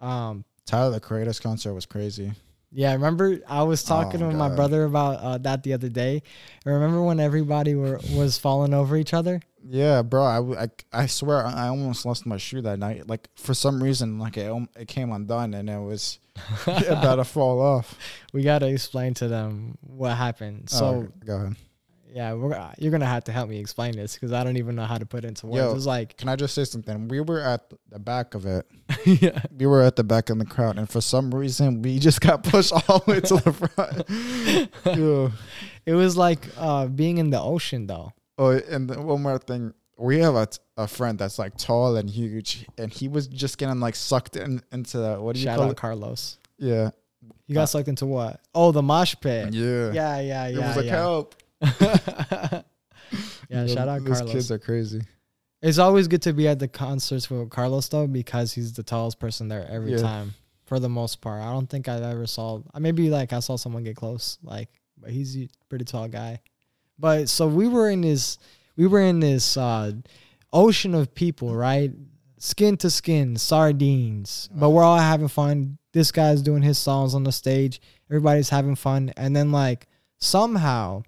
Um. 0.00 0.44
Tyler 0.66 0.90
the 0.92 1.00
Creator's 1.00 1.40
concert 1.40 1.74
was 1.74 1.86
crazy. 1.86 2.32
Yeah, 2.70 2.90
I 2.90 2.94
remember 2.94 3.38
I 3.48 3.62
was 3.62 3.82
talking 3.82 4.22
Oh, 4.22 4.28
with 4.28 4.36
my 4.36 4.48
brother 4.54 4.84
about 4.84 5.20
uh, 5.20 5.38
that 5.38 5.62
the 5.62 5.72
other 5.72 5.88
day. 5.88 6.22
I 6.66 6.70
remember 6.70 7.02
when 7.02 7.18
everybody 7.18 7.74
were 7.74 7.98
was 8.14 8.36
falling 8.38 8.74
over 8.74 8.96
each 8.96 9.14
other. 9.14 9.40
Yeah, 9.66 10.02
bro. 10.02 10.54
I, 10.92 11.06
swear 11.06 11.44
I 11.44 11.66
I 11.66 11.68
almost 11.68 12.04
lost 12.06 12.26
my 12.26 12.36
shoe 12.36 12.60
that 12.62 12.78
night. 12.78 13.08
Like 13.08 13.28
for 13.36 13.54
some 13.54 13.82
reason, 13.82 14.18
like 14.18 14.36
it 14.36 14.52
it 14.76 14.86
came 14.88 15.12
undone 15.12 15.54
and 15.54 15.68
it 15.70 15.80
was 15.80 16.18
about 16.66 17.16
to 17.16 17.24
fall 17.24 17.60
off. 17.60 17.96
we 18.32 18.42
got 18.42 18.60
to 18.60 18.66
explain 18.68 19.14
to 19.14 19.28
them 19.28 19.78
what 19.80 20.16
happened. 20.16 20.68
So 20.70 20.86
Oh, 20.86 21.08
go 21.24 21.36
ahead. 21.36 21.56
Yeah, 22.12 22.32
we're, 22.34 22.54
uh, 22.54 22.72
you're 22.78 22.90
gonna 22.90 23.04
have 23.06 23.24
to 23.24 23.32
help 23.32 23.48
me 23.50 23.58
explain 23.58 23.92
this 23.92 24.14
because 24.14 24.32
I 24.32 24.42
don't 24.44 24.56
even 24.56 24.74
know 24.76 24.84
how 24.84 24.96
to 24.98 25.04
put 25.06 25.24
it 25.24 25.28
into 25.28 25.46
words. 25.46 25.56
Yo. 25.58 25.74
It's 25.76 25.86
like, 25.86 26.16
Can 26.16 26.28
I 26.28 26.36
just 26.36 26.54
say 26.54 26.64
something? 26.64 27.08
We 27.08 27.20
were 27.20 27.40
at 27.40 27.70
the 27.90 27.98
back 27.98 28.34
of 28.34 28.46
it. 28.46 28.66
yeah, 29.04 29.40
We 29.56 29.66
were 29.66 29.82
at 29.82 29.96
the 29.96 30.04
back 30.04 30.30
of 30.30 30.38
the 30.38 30.46
crowd, 30.46 30.78
and 30.78 30.88
for 30.88 31.00
some 31.00 31.34
reason, 31.34 31.82
we 31.82 31.98
just 31.98 32.20
got 32.20 32.42
pushed 32.44 32.72
all 32.72 33.00
the 33.00 33.10
way 33.12 33.20
to 33.20 33.34
the 33.36 33.52
front. 33.52 34.68
Yeah. 34.98 35.30
it 35.86 35.94
was 35.94 36.16
like 36.16 36.46
uh, 36.56 36.86
being 36.86 37.18
in 37.18 37.30
the 37.30 37.40
ocean 37.40 37.86
though. 37.86 38.12
Oh, 38.38 38.50
and 38.50 38.88
one 39.04 39.22
more 39.22 39.38
thing. 39.38 39.74
We 39.98 40.20
have 40.20 40.36
a, 40.36 40.46
t- 40.46 40.58
a 40.76 40.86
friend 40.86 41.18
that's 41.18 41.38
like 41.40 41.56
tall 41.56 41.96
and 41.96 42.08
huge, 42.08 42.64
and 42.78 42.92
he 42.92 43.08
was 43.08 43.26
just 43.26 43.58
getting 43.58 43.80
like 43.80 43.96
sucked 43.96 44.36
in 44.36 44.62
into 44.72 44.98
the 44.98 45.20
what 45.20 45.34
do 45.34 45.40
you 45.40 45.44
Shout 45.46 45.56
call 45.56 45.66
out 45.66 45.72
it? 45.72 45.76
Carlos. 45.76 46.38
Yeah, 46.56 46.90
You 47.48 47.54
got 47.54 47.62
Uh, 47.62 47.66
sucked 47.66 47.88
into 47.88 48.06
what? 48.06 48.40
Oh, 48.54 48.70
the 48.72 48.82
mosh 48.82 49.14
pit. 49.20 49.52
yeah, 49.52 49.90
Yeah, 49.92 50.20
yeah, 50.20 50.20
yeah. 50.20 50.48
It 50.48 50.58
was 50.68 50.76
like 50.76 50.86
yeah. 50.86 50.92
help. 50.92 51.34
yeah, 53.48 53.66
shout 53.66 53.88
out 53.88 54.04
Those 54.04 54.18
Carlos. 54.18 54.32
kids 54.32 54.50
are 54.50 54.58
crazy. 54.58 55.00
It's 55.60 55.78
always 55.78 56.06
good 56.06 56.22
to 56.22 56.32
be 56.32 56.46
at 56.46 56.58
the 56.58 56.68
concerts 56.68 57.28
with 57.30 57.50
Carlos 57.50 57.88
though 57.88 58.06
because 58.06 58.52
he's 58.52 58.72
the 58.74 58.82
tallest 58.82 59.18
person 59.18 59.48
there 59.48 59.66
every 59.68 59.92
Yeah. 59.92 59.98
time 60.02 60.34
for 60.66 60.78
the 60.78 60.88
most 60.88 61.20
part. 61.20 61.42
I 61.42 61.50
don't 61.52 61.68
think 61.68 61.88
I've 61.88 62.02
ever 62.02 62.26
saw. 62.26 62.60
I 62.72 62.78
maybe 62.78 63.10
like 63.10 63.32
I 63.32 63.40
saw 63.40 63.56
someone 63.56 63.82
get 63.82 63.96
close, 63.96 64.38
like, 64.42 64.68
but 65.00 65.10
he's 65.10 65.36
a 65.36 65.48
pretty 65.68 65.84
tall 65.84 66.06
guy. 66.08 66.40
But 66.98 67.28
so 67.28 67.46
we 67.48 67.66
were 67.68 67.90
in 67.90 68.02
this, 68.02 68.38
we 68.76 68.86
were 68.86 69.00
in 69.00 69.18
this 69.20 69.56
uh, 69.56 69.92
ocean 70.52 70.94
of 70.94 71.14
people, 71.14 71.54
right? 71.54 71.90
Skin 72.38 72.76
to 72.78 72.90
skin, 72.90 73.36
sardines. 73.36 74.48
But 74.54 74.70
we're 74.70 74.84
all 74.84 74.98
having 74.98 75.28
fun. 75.28 75.78
This 75.92 76.12
guy's 76.12 76.42
doing 76.42 76.62
his 76.62 76.78
songs 76.78 77.14
on 77.14 77.24
the 77.24 77.32
stage. 77.32 77.80
Everybody's 78.10 78.48
having 78.48 78.76
fun, 78.76 79.12
and 79.16 79.34
then 79.34 79.50
like 79.50 79.88
somehow 80.18 81.02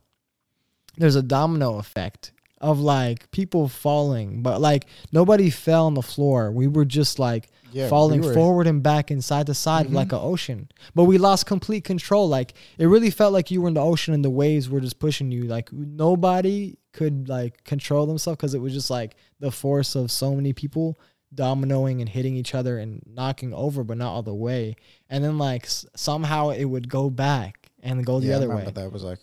there's 0.99 1.17
a 1.17 1.23
domino 1.23 1.79
effect 1.79 2.33
of 2.61 2.79
like 2.79 3.31
people 3.31 3.69
falling, 3.69 4.43
but 4.43 4.61
like 4.61 4.87
nobody 5.13 5.49
fell 5.51 5.87
on 5.87 5.95
the 5.95 6.03
floor. 6.03 6.51
We 6.53 6.67
were 6.69 6.85
just 6.85 7.19
like 7.19 7.49
Yeah, 7.73 7.89
falling 7.89 8.21
we 8.21 8.27
were- 8.29 8.35
forward 8.35 8.67
and 8.67 8.83
back 8.83 9.11
and 9.11 9.25
side 9.25 9.47
to 9.47 9.55
side 9.55 9.87
Mhm. 9.87 9.95
like 9.95 10.13
an 10.13 10.19
ocean. 10.21 10.69
But 10.95 11.05
we 11.05 11.17
lost 11.17 11.47
complete 11.47 11.85
control. 11.85 12.29
Like 12.29 12.53
it 12.79 12.85
really 12.87 13.11
felt 13.11 13.33
like 13.33 13.51
you 13.51 13.63
were 13.63 13.69
in 13.69 13.75
the 13.75 13.81
ocean 13.81 14.13
and 14.13 14.23
the 14.25 14.29
waves 14.31 14.69
were 14.69 14.81
just 14.81 14.99
pushing 14.99 15.33
you. 15.33 15.45
Like 15.45 15.73
nobody 15.73 16.77
could 16.93 17.29
like 17.29 17.65
control 17.65 18.05
themselves 18.07 18.37
because 18.37 18.53
it 18.55 18.61
was 18.61 18.73
just 18.75 18.91
like 18.91 19.15
the 19.39 19.51
force 19.53 19.95
of 19.95 20.11
so 20.11 20.35
many 20.35 20.53
people 20.53 20.99
dominoing 21.35 22.01
and 22.01 22.09
hitting 22.09 22.35
each 22.37 22.55
other 22.55 22.79
and 22.79 23.01
knocking 23.07 23.55
over, 23.55 23.85
but 23.85 23.97
not 23.97 24.13
all 24.13 24.23
the 24.23 24.35
way. 24.35 24.75
And 25.09 25.23
then 25.25 25.39
like 25.39 25.65
s- 25.65 25.87
somehow 25.97 26.51
it 26.51 26.65
would 26.65 26.89
go 26.89 27.09
back 27.09 27.71
and 27.83 28.05
go 28.05 28.21
the 28.21 28.27
yeah, 28.29 28.37
other 28.37 28.49
way. 28.55 28.69
That 28.75 28.93
was 28.93 29.05
like 29.05 29.21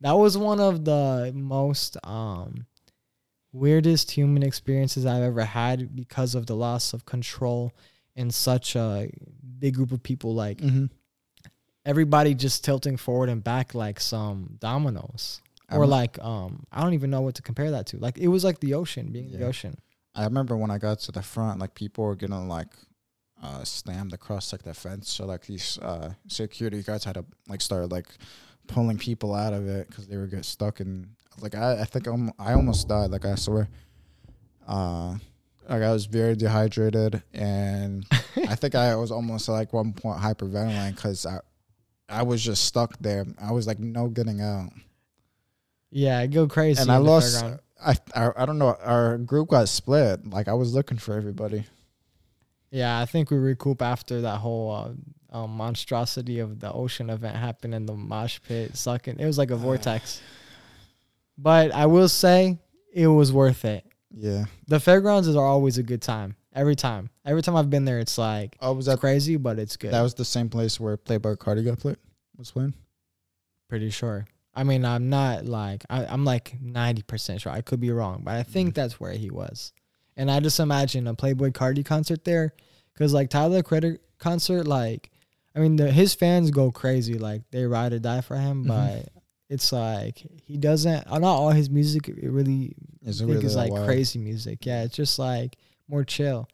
That 0.00 0.12
was 0.12 0.38
one 0.38 0.60
of 0.60 0.84
the 0.84 1.32
most 1.34 1.96
um 2.04 2.66
weirdest 3.52 4.12
human 4.12 4.42
experiences 4.42 5.04
I've 5.04 5.22
ever 5.22 5.44
had 5.44 5.94
because 5.94 6.34
of 6.34 6.46
the 6.46 6.54
loss 6.54 6.92
of 6.92 7.04
control 7.04 7.72
in 8.14 8.30
such 8.30 8.76
a 8.76 9.10
big 9.58 9.74
group 9.74 9.92
of 9.92 10.02
people 10.02 10.34
like 10.34 10.58
mm-hmm. 10.58 10.86
everybody 11.84 12.34
just 12.34 12.64
tilting 12.64 12.96
forward 12.96 13.28
and 13.28 13.42
back 13.42 13.74
like 13.74 13.98
some 14.00 14.56
dominoes 14.60 15.40
or 15.70 15.82
I'm- 15.82 15.90
like 15.90 16.18
um 16.20 16.64
I 16.72 16.82
don't 16.82 16.94
even 16.94 17.10
know 17.10 17.20
what 17.20 17.34
to 17.36 17.42
compare 17.42 17.70
that 17.72 17.86
to. 17.86 17.98
Like 17.98 18.18
it 18.18 18.28
was 18.28 18.44
like 18.44 18.60
the 18.60 18.74
ocean, 18.74 19.10
being 19.12 19.30
in 19.30 19.38
the 19.38 19.46
ocean. 19.46 19.78
I 20.14 20.24
remember 20.24 20.56
when 20.56 20.70
I 20.70 20.78
got 20.78 20.98
to 21.00 21.12
the 21.12 21.22
front, 21.22 21.60
like 21.60 21.74
people 21.74 22.04
were 22.04 22.16
getting 22.16 22.48
like 22.48 22.72
uh 23.42 23.64
slammed 23.64 24.12
across 24.12 24.52
like 24.52 24.62
the 24.62 24.74
fence. 24.74 25.10
So 25.10 25.26
like 25.26 25.46
these 25.46 25.78
uh 25.78 26.14
security 26.26 26.82
guards 26.82 27.04
had 27.04 27.14
to 27.14 27.24
like 27.48 27.60
start 27.60 27.90
like 27.90 28.08
pulling 28.70 28.98
people 28.98 29.34
out 29.34 29.52
of 29.52 29.68
it 29.68 29.88
because 29.88 30.06
they 30.06 30.16
were 30.16 30.26
get 30.26 30.44
stuck 30.44 30.80
in. 30.80 31.08
Like 31.40 31.54
I, 31.54 31.80
I 31.80 31.84
think 31.84 32.06
I'm, 32.06 32.32
I 32.38 32.54
almost 32.54 32.88
died. 32.88 33.10
Like 33.10 33.24
I 33.24 33.34
swear. 33.34 33.68
Uh, 34.66 35.16
like 35.68 35.82
I 35.82 35.92
was 35.92 36.06
very 36.06 36.34
dehydrated, 36.34 37.22
and 37.32 38.04
I 38.48 38.54
think 38.54 38.74
I 38.74 38.94
was 38.96 39.10
almost 39.10 39.48
like 39.48 39.72
one 39.72 39.92
point 39.92 40.20
hyperventilating 40.20 40.96
because 40.96 41.26
I, 41.26 41.38
I 42.08 42.22
was 42.22 42.42
just 42.42 42.64
stuck 42.64 42.98
there. 42.98 43.26
I 43.40 43.52
was 43.52 43.66
like 43.66 43.78
no 43.78 44.08
getting 44.08 44.40
out. 44.40 44.70
Yeah, 45.90 46.18
I 46.18 46.26
go 46.26 46.46
crazy. 46.46 46.80
and 46.80 46.90
I 46.90 46.96
lost. 46.98 47.44
I, 47.84 47.96
I 48.14 48.30
I 48.36 48.46
don't 48.46 48.58
know. 48.58 48.76
Our 48.82 49.18
group 49.18 49.48
got 49.48 49.68
split. 49.68 50.28
Like 50.28 50.48
I 50.48 50.54
was 50.54 50.74
looking 50.74 50.98
for 50.98 51.14
everybody. 51.14 51.64
Yeah, 52.70 53.00
I 53.00 53.06
think 53.06 53.30
we 53.30 53.36
recoup 53.36 53.82
after 53.82 54.20
that 54.20 54.38
whole 54.38 54.70
uh, 54.70 54.90
um, 55.30 55.50
monstrosity 55.50 56.38
of 56.38 56.60
the 56.60 56.72
ocean 56.72 57.10
event 57.10 57.36
happened 57.36 57.74
in 57.74 57.86
the 57.86 57.94
mosh 57.94 58.38
pit 58.46 58.76
sucking. 58.76 59.18
It 59.18 59.26
was 59.26 59.38
like 59.38 59.50
a 59.50 59.56
vortex. 59.56 60.20
But 61.38 61.72
I 61.72 61.86
will 61.86 62.08
say 62.08 62.58
it 62.92 63.06
was 63.06 63.32
worth 63.32 63.64
it. 63.64 63.84
Yeah, 64.12 64.46
The 64.66 64.80
fairgrounds 64.80 65.28
are 65.28 65.46
always 65.46 65.78
a 65.78 65.84
good 65.84 66.02
time. 66.02 66.34
Every 66.52 66.74
time. 66.74 67.10
Every 67.24 67.42
time 67.42 67.54
I've 67.54 67.70
been 67.70 67.84
there, 67.84 68.00
it's 68.00 68.18
like 68.18 68.56
oh, 68.60 68.72
was 68.72 68.88
it's 68.88 68.94
at. 68.94 69.00
crazy, 69.00 69.36
but 69.36 69.60
it's 69.60 69.76
good. 69.76 69.92
That 69.92 70.02
was 70.02 70.14
the 70.14 70.24
same 70.24 70.48
place 70.48 70.80
where 70.80 70.96
Playboi 70.96 71.36
Carti 71.36 71.64
got 71.64 71.78
played. 71.78 71.96
Was 72.36 72.50
playing. 72.50 72.74
pretty 73.68 73.90
sure. 73.90 74.26
I 74.52 74.64
mean, 74.64 74.84
I'm 74.84 75.08
not 75.10 75.44
like 75.44 75.84
I, 75.88 76.06
I'm 76.06 76.24
like 76.24 76.56
ninety 76.60 77.02
percent 77.02 77.40
sure. 77.42 77.52
I 77.52 77.60
could 77.60 77.78
be 77.78 77.92
wrong, 77.92 78.22
but 78.24 78.34
I 78.34 78.42
think 78.42 78.74
that's 78.74 78.98
where 78.98 79.12
he 79.12 79.30
was. 79.30 79.72
And 80.16 80.28
I 80.28 80.40
just 80.40 80.58
imagine 80.58 81.06
a 81.06 81.14
Playboi 81.14 81.52
Carti 81.52 81.84
concert 81.84 82.24
there, 82.24 82.52
because 82.92 83.14
like 83.14 83.30
Tyler 83.30 83.62
Creator 83.62 83.98
concert, 84.18 84.66
like 84.66 85.10
I 85.54 85.58
mean, 85.58 85.76
the, 85.76 85.90
his 85.90 86.14
fans 86.14 86.50
go 86.50 86.70
crazy, 86.70 87.14
like 87.14 87.42
they 87.50 87.64
ride 87.66 87.92
or 87.92 87.98
die 87.98 88.20
for 88.20 88.36
him. 88.36 88.64
Mhm. 88.64 88.68
But 88.68 89.12
it's 89.48 89.72
like 89.72 90.18
he 90.44 90.56
doesn't. 90.56 91.06
uh, 91.10 91.18
Not 91.18 91.34
all 91.34 91.50
his 91.50 91.68
music 91.70 92.08
it 92.08 92.30
really 92.30 92.76
Is 93.04 93.20
I 93.20 93.24
it 93.24 93.26
think 93.26 93.34
really 93.36 93.46
is 93.46 93.56
like 93.56 93.72
wild? 93.72 93.86
crazy 93.86 94.18
music. 94.18 94.64
Yeah, 94.64 94.82
it's 94.84 94.94
just 94.94 95.18
like 95.18 95.56
more 95.88 96.04
chill. 96.04 96.48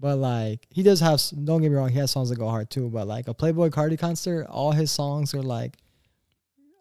But 0.00 0.16
like 0.16 0.66
he 0.70 0.82
does 0.82 0.98
have 1.00 1.22
don't 1.44 1.60
get 1.62 1.70
me 1.70 1.76
wrong, 1.76 1.90
he 1.90 1.98
has 1.98 2.10
songs 2.10 2.30
that 2.30 2.36
go 2.36 2.48
hard 2.48 2.70
too. 2.70 2.88
But 2.88 3.06
like 3.06 3.28
a 3.28 3.34
Playboi 3.34 3.70
Carti 3.70 3.98
concert, 3.98 4.46
all 4.48 4.72
his 4.72 4.90
songs 4.90 5.32
are 5.34 5.42
like 5.42 5.76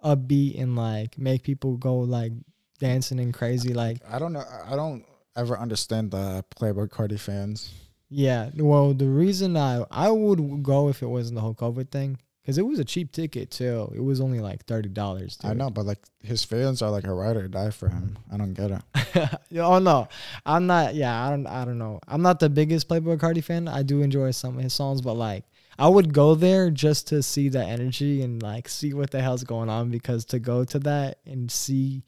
upbeat 0.03 0.59
and 0.61 0.75
like 0.75 1.17
make 1.17 1.43
people 1.43 1.77
go 1.77 1.97
like 1.99 2.31
dancing 2.79 3.19
and 3.19 3.33
crazy. 3.33 3.73
Like 3.73 3.97
I 4.09 4.19
don't 4.19 4.33
know. 4.33 4.43
I 4.65 4.75
don't 4.75 5.03
ever 5.35 5.57
understand 5.59 6.11
the 6.11 6.43
Playboi 6.55 6.89
Carti 6.89 7.19
fans. 7.19 7.73
Yeah, 8.09 8.49
well 8.55 8.93
the 8.93 9.07
reason 9.07 9.55
I 9.55 9.83
I 9.91 10.09
would 10.09 10.63
go 10.63 10.89
if 10.89 11.01
it 11.03 11.07
wasn't 11.07 11.35
the 11.35 11.41
whole 11.41 11.55
COVID 11.55 11.89
thing 11.91 12.17
because 12.41 12.57
it 12.57 12.65
was 12.65 12.79
a 12.79 12.85
cheap 12.85 13.11
ticket 13.11 13.51
too. 13.51 13.91
It 13.95 13.99
was 13.99 14.19
only 14.19 14.39
like 14.39 14.65
thirty 14.65 14.89
dollars. 14.89 15.37
I 15.43 15.53
know, 15.53 15.69
but 15.69 15.85
like 15.85 15.99
his 16.23 16.43
fans 16.43 16.81
are 16.81 16.89
like 16.89 17.05
a 17.05 17.13
ride 17.13 17.37
or 17.37 17.47
die 17.47 17.69
for 17.69 17.87
him. 17.89 18.17
I 18.31 18.37
don't 18.37 18.53
get 18.53 18.71
it. 18.71 19.39
oh 19.59 19.77
no, 19.77 20.07
I'm 20.45 20.65
not. 20.65 20.95
Yeah, 20.95 21.23
I 21.23 21.29
don't. 21.29 21.45
I 21.45 21.65
don't 21.65 21.77
know. 21.77 21.99
I'm 22.07 22.23
not 22.23 22.39
the 22.39 22.49
biggest 22.49 22.89
Playboi 22.89 23.19
Carti 23.19 23.43
fan. 23.43 23.67
I 23.67 23.83
do 23.83 24.01
enjoy 24.01 24.31
some 24.31 24.57
of 24.57 24.63
his 24.63 24.73
songs, 24.73 25.01
but 25.01 25.13
like, 25.13 25.43
I 25.77 25.87
would 25.87 26.11
go 26.11 26.33
there 26.33 26.71
just 26.71 27.07
to 27.09 27.21
see 27.21 27.49
the 27.49 27.63
energy 27.63 28.23
and 28.23 28.41
like 28.41 28.67
see 28.67 28.95
what 28.95 29.11
the 29.11 29.21
hell's 29.21 29.43
going 29.43 29.69
on. 29.69 29.91
Because 29.91 30.25
to 30.25 30.39
go 30.39 30.63
to 30.65 30.79
that 30.79 31.19
and 31.27 31.51
see 31.51 32.03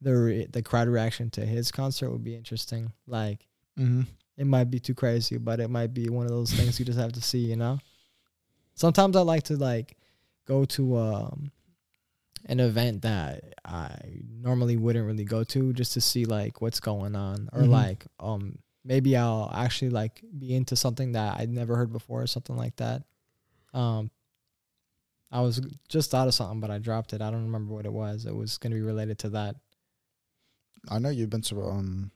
the 0.00 0.16
re- 0.16 0.46
the 0.50 0.62
crowd 0.62 0.88
reaction 0.88 1.28
to 1.30 1.44
his 1.44 1.70
concert 1.70 2.10
would 2.10 2.24
be 2.24 2.34
interesting. 2.34 2.92
Like, 3.06 3.46
Mm-hmm. 3.78 4.02
It 4.36 4.46
might 4.46 4.70
be 4.70 4.78
too 4.80 4.94
crazy, 4.94 5.36
but 5.38 5.60
it 5.60 5.68
might 5.68 5.92
be 5.94 6.08
one 6.08 6.24
of 6.26 6.30
those 6.32 6.52
things 6.52 6.78
you 6.78 6.84
just 6.84 6.98
have 6.98 7.12
to 7.12 7.20
see. 7.22 7.38
You 7.38 7.56
know. 7.56 7.78
Sometimes 8.74 9.16
I 9.16 9.20
like 9.20 9.42
to 9.44 9.56
like 9.56 9.96
go 10.46 10.64
to 10.64 10.96
um 10.96 11.52
an 12.46 12.58
event 12.58 13.02
that 13.02 13.54
I 13.64 13.94
normally 14.28 14.76
wouldn't 14.76 15.06
really 15.06 15.24
go 15.24 15.44
to 15.44 15.72
just 15.72 15.92
to 15.92 16.00
see 16.00 16.24
like 16.24 16.60
what's 16.60 16.80
going 16.80 17.14
on 17.14 17.48
or 17.52 17.62
Mhm. 17.62 17.68
like 17.70 18.06
um 18.18 18.58
maybe 18.84 19.16
I'll 19.16 19.48
actually 19.54 19.90
like 19.90 20.24
be 20.36 20.54
into 20.54 20.74
something 20.74 21.12
that 21.12 21.38
I'd 21.38 21.50
never 21.50 21.76
heard 21.76 21.92
before 21.92 22.20
or 22.22 22.26
something 22.26 22.56
like 22.56 22.74
that. 22.76 23.04
Um 23.72 24.10
I 25.30 25.40
was 25.40 25.60
just 25.88 26.10
thought 26.10 26.26
of 26.28 26.34
something 26.34 26.58
but 26.60 26.70
I 26.70 26.78
dropped 26.78 27.12
it. 27.12 27.22
I 27.22 27.30
don't 27.30 27.44
remember 27.44 27.74
what 27.74 27.86
it 27.86 27.92
was. 27.92 28.26
It 28.26 28.34
was 28.34 28.58
going 28.58 28.72
to 28.72 28.76
be 28.76 28.82
related 28.82 29.18
to 29.20 29.30
that. 29.30 29.56
I 30.90 30.98
know 30.98 31.10
you've 31.10 31.30
been 31.30 31.42
to 31.42 31.62
um 31.62 32.10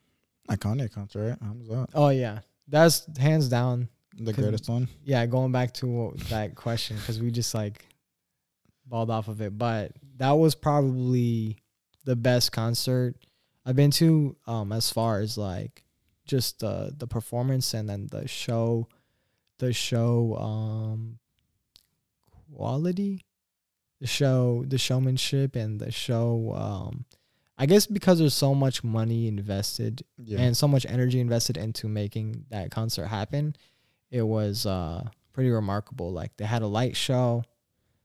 Kanye 0.54 0.92
concert, 0.92 1.30
right? 1.30 1.38
How 1.42 1.52
was 1.54 1.68
that? 1.68 1.88
Oh 1.94 2.08
yeah. 2.10 2.40
That's 2.68 3.06
hands 3.18 3.48
down. 3.48 3.88
The 4.18 4.32
greatest 4.32 4.68
one. 4.68 4.88
Yeah, 5.04 5.26
going 5.26 5.52
back 5.52 5.74
to 5.74 6.14
that 6.30 6.54
question 6.54 6.96
cuz 7.04 7.20
we 7.20 7.30
just 7.30 7.54
like 7.54 7.84
balled 8.86 9.10
off 9.10 9.28
of 9.28 9.40
it, 9.40 9.58
but 9.58 9.92
that 10.16 10.32
was 10.32 10.54
probably 10.54 11.58
the 12.04 12.16
best 12.16 12.52
concert 12.52 13.16
I've 13.64 13.76
been 13.76 13.90
to 13.92 14.36
um 14.46 14.72
as 14.72 14.90
far 14.90 15.20
as 15.20 15.36
like 15.36 15.82
just 16.24 16.60
the 16.60 16.94
the 16.96 17.06
performance 17.06 17.74
and 17.74 17.88
then 17.88 18.06
the 18.10 18.26
show 18.28 18.88
the 19.58 19.72
show 19.72 20.36
um 20.36 21.18
quality 22.54 23.24
the 24.00 24.06
show 24.06 24.64
the 24.66 24.78
showmanship 24.78 25.56
and 25.56 25.80
the 25.80 25.90
show 25.90 26.52
um 26.56 27.04
I 27.58 27.66
guess 27.66 27.86
because 27.86 28.18
there's 28.18 28.34
so 28.34 28.54
much 28.54 28.84
money 28.84 29.28
invested 29.28 30.02
Yeah. 30.18 30.40
and 30.40 30.56
so 30.56 30.68
much 30.68 30.84
energy 30.88 31.20
invested 31.20 31.56
into 31.56 31.88
making 31.88 32.44
that 32.50 32.70
concert 32.70 33.06
happen 33.06 33.56
it 34.10 34.22
was 34.22 34.66
uh 34.66 35.08
pretty 35.32 35.50
remarkable 35.50 36.12
like 36.12 36.36
they 36.36 36.44
had 36.44 36.62
a 36.62 36.66
light 36.66 36.96
show 36.96 37.42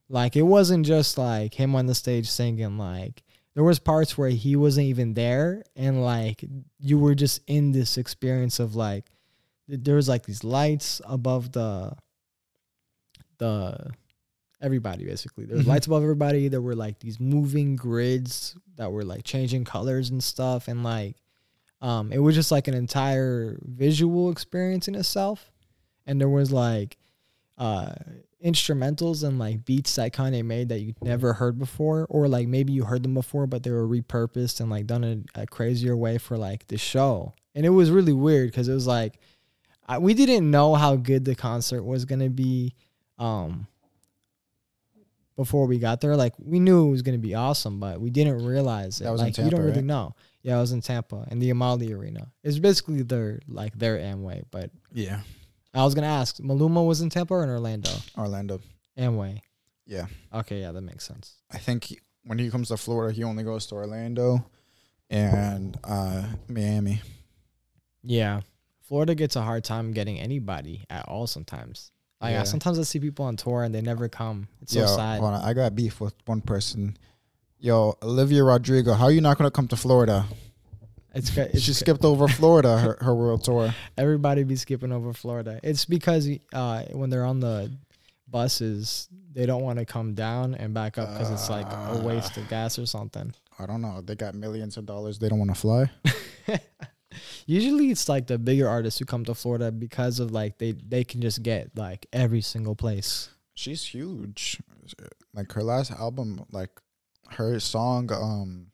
like 0.10 0.36
it 0.36 0.42
wasn't 0.44 0.86
just 0.86 1.18
like 1.18 1.54
him 1.54 1.76
on 1.76 1.86
the 1.86 1.96
stage 1.96 2.30
singing 2.30 2.78
like 2.78 3.24
there 3.54 3.64
was 3.64 3.80
parts 3.80 4.18
where 4.18 4.30
he 4.30 4.56
wasn't 4.56 4.88
even 4.88 5.14
there 5.14 5.64
and 5.76 6.02
like 6.04 6.44
you 6.80 6.98
were 6.98 7.16
just 7.16 7.42
in 7.48 7.72
this 7.72 7.98
experience 7.98 8.60
of 8.60 8.76
like 8.76 9.06
there 9.68 9.96
was 9.96 10.10
like 10.10 10.26
these 10.26 10.44
lights 10.44 11.02
above 11.06 11.52
the 11.52 11.94
the 13.38 13.92
everybody 14.62 15.06
basically. 15.06 15.46
There 15.46 15.58
was 15.58 15.66
Mhm. 15.66 15.70
lights 15.70 15.88
above 15.88 16.04
everybody. 16.04 16.48
There 16.48 16.62
were 16.62 16.76
like 16.76 17.00
these 17.00 17.20
moving 17.20 17.76
grids 17.76 18.56
that 18.78 18.92
were 18.92 19.04
like 19.04 19.24
changing 19.24 19.64
colors 19.66 20.10
and 20.10 20.24
stuff. 20.24 20.68
And 20.68 20.84
like 20.84 21.18
um 21.82 22.12
it 22.12 22.20
was 22.20 22.36
just 22.36 22.52
like 22.52 22.68
an 22.68 22.74
entire 22.76 23.58
visual 23.64 24.30
experience 24.32 24.88
in 24.88 24.96
itself. 24.96 25.52
And 26.06 26.20
there 26.22 26.30
was 26.30 26.52
like 26.52 26.98
uh 27.58 27.94
instrumentals 28.44 29.24
and 29.28 29.38
like 29.38 29.66
beats 29.66 29.96
that 29.96 30.14
Kanye 30.14 30.44
made 30.44 30.70
that 30.70 30.80
you 30.80 30.94
never 31.02 31.34
heard 31.34 31.60
before, 31.60 32.08
or 32.10 32.28
like 32.28 32.48
maybe 32.48 32.74
you 32.74 32.84
heard 32.86 33.04
them 33.04 33.14
before, 33.14 33.46
but 33.46 33.62
they 33.64 33.70
were 33.72 33.88
repurposed 33.88 34.60
and 34.60 34.70
like 34.70 34.88
done 34.88 35.04
in 35.04 35.26
a 35.36 35.46
crazier 35.46 35.96
way 35.96 36.18
for 36.18 36.38
like 36.38 36.68
the 36.68 36.78
show. 36.78 37.34
and 37.54 37.66
it 37.66 37.70
was 37.70 37.92
really 37.92 38.14
weird 38.14 38.50
because 38.50 38.68
it 38.70 38.74
was 38.74 38.88
like 38.88 39.20
I, 39.88 39.98
we 39.98 40.14
didn't 40.14 40.50
know 40.50 40.76
how 40.76 40.96
good 40.96 41.26
the 41.26 41.36
concert 41.36 41.84
was 41.84 42.06
gonna 42.06 42.30
be. 42.30 42.74
Um 43.20 43.68
before 45.36 45.66
we 45.68 45.80
got 45.80 46.02
there 46.02 46.16
like 46.16 46.34
we 46.38 46.60
knew 46.60 46.88
it 46.88 46.92
was 46.92 47.02
gonna 47.02 47.18
be 47.18 47.36
awesome 47.36 47.80
but 47.80 48.00
we 48.02 48.10
didn't 48.10 48.46
realize 48.46 49.00
it 49.02 49.06
That 49.06 49.12
was 49.12 49.22
in 49.22 49.28
like 49.28 49.38
you 49.38 49.50
don't 49.50 49.62
really 49.62 49.74
right? 49.78 49.84
know 49.84 50.16
yeah 50.44 50.58
i 50.58 50.62
was 50.62 50.72
in 50.72 50.82
tampa 50.82 51.28
in 51.32 51.40
the 51.40 51.50
amalie 51.50 51.94
arena 51.94 52.28
it's 52.44 52.60
basically 52.60 53.02
their 53.04 53.40
like 53.48 53.74
their 53.78 53.98
amway 53.98 54.44
but 54.52 54.70
Yeah. 54.94 55.22
i 55.74 55.84
was 55.84 55.96
gonna 55.96 56.08
ask 56.08 56.38
maluma 56.38 56.86
was 56.86 57.02
in 57.02 57.10
tampa 57.10 57.34
or 57.34 57.44
in 57.44 57.50
orlando 57.50 57.92
Orlando. 58.18 58.60
amway 58.98 59.42
Yeah. 59.88 60.06
okay 60.34 60.60
yeah 60.62 60.72
that 60.74 60.82
makes 60.82 61.06
sense 61.08 61.36
I 61.52 61.58
think 61.58 61.86
he, 61.86 62.00
when 62.24 62.38
he 62.40 62.50
comes 62.52 62.68
to 62.70 62.78
Florida, 62.78 63.14
he 63.14 63.24
only 63.24 63.44
goes 63.44 63.66
to 63.68 63.76
Orlando 63.76 64.46
and 65.10 65.78
uh, 65.84 66.24
Miami. 66.48 67.02
Yeah. 68.04 68.42
Florida 68.84 69.16
gets 69.16 69.36
a 69.36 69.42
hard 69.42 69.64
time 69.64 69.92
getting 69.92 70.20
anybody 70.20 70.86
at 70.90 71.08
all 71.08 71.28
sometimes. 71.28 71.92
Like 72.22 72.34
Yeah. 72.34 72.42
I, 72.42 72.44
sometimes 72.44 72.78
I 72.80 72.84
see 72.84 73.00
people 73.00 73.26
on 73.26 73.36
tour 73.36 73.64
and 73.64 73.74
they 73.74 73.82
never 73.82 74.08
come. 74.08 74.48
It's 74.62 74.74
so 74.74 74.82
Yo, 74.82 74.86
sad. 74.86 75.20
hold 75.20 75.34
on, 75.34 75.42
I 75.42 75.54
got 75.54 75.76
beef 75.76 76.00
with 76.00 76.14
one 76.26 76.42
person. 76.42 76.98
Yo, 77.60 77.96
Olivia 78.02 78.44
Rodrigo, 78.44 78.94
how 78.94 79.06
are 79.06 79.12
you 79.12 79.22
not 79.22 79.38
gonna 79.38 79.52
come 79.52 79.68
to 79.70 79.76
Florida? 79.76 80.26
It's, 81.14 81.36
it's 81.36 81.62
she 81.62 81.74
skipped 81.74 82.06
over 82.06 82.28
Florida 82.40 82.78
her, 82.78 82.98
her 83.02 83.14
world 83.14 83.44
tour. 83.44 83.74
everybody 83.98 84.44
be 84.44 84.56
skipping 84.56 84.92
over 84.94 85.12
Florida. 85.14 85.60
It's 85.62 85.84
because 85.86 86.30
uh, 86.54 86.84
when 86.92 87.10
they're 87.10 87.26
on 87.26 87.40
the 87.42 87.70
buses, 88.30 89.10
they 89.34 89.46
don't 89.46 89.62
want 89.62 89.78
to 89.80 89.86
come 89.86 90.14
down 90.14 90.56
and 90.56 90.74
back 90.74 90.98
up 90.98 91.12
because 91.12 91.30
it's 91.30 91.50
like 91.50 91.66
a 91.70 92.02
waste 92.02 92.38
of 92.38 92.48
gas 92.48 92.80
or 92.80 92.86
something. 92.86 93.34
I 93.60 93.66
don't 93.66 93.82
know. 93.82 94.02
They 94.02 94.16
got 94.16 94.36
millions 94.36 94.78
of 94.78 94.86
dollars. 94.86 95.20
They 95.20 95.28
don't 95.28 95.38
want 95.40 95.52
to 95.54 95.60
fly. 95.60 95.92
Usually 97.46 97.92
it's 97.92 98.08
like 98.10 98.28
the 98.28 98.38
bigger 98.38 98.68
artists 98.68 99.00
who 99.00 99.06
come 99.06 99.26
to 99.26 99.36
Florida 99.36 99.72
because 99.72 100.20
of 100.20 100.32
like 100.32 100.58
they 100.58 100.72
they 100.72 101.04
can 101.04 101.22
just 101.22 101.44
get 101.44 101.78
like 101.78 102.06
every 102.14 102.42
single 102.42 102.76
place. 102.76 103.30
She's 103.54 103.84
huge. 103.86 104.60
Like 105.34 105.52
her 105.54 105.64
last 105.64 105.92
album, 105.92 106.46
like 106.52 106.70
her 107.32 107.60
song, 107.60 108.12
um, 108.12 108.68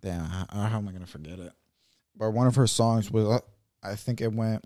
damn, 0.00 0.24
how, 0.24 0.46
how 0.50 0.78
am 0.78 0.88
I 0.88 0.92
gonna 0.92 1.06
forget 1.06 1.38
it? 1.38 1.52
But 2.16 2.30
one 2.30 2.46
of 2.46 2.54
her 2.56 2.66
songs 2.66 3.10
was, 3.10 3.26
uh, 3.26 3.40
I 3.82 3.96
think 3.96 4.20
it 4.20 4.32
went 4.32 4.64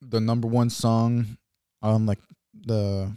the 0.00 0.20
number 0.20 0.48
one 0.48 0.70
song 0.70 1.36
on 1.80 2.06
like 2.06 2.20
the 2.54 3.12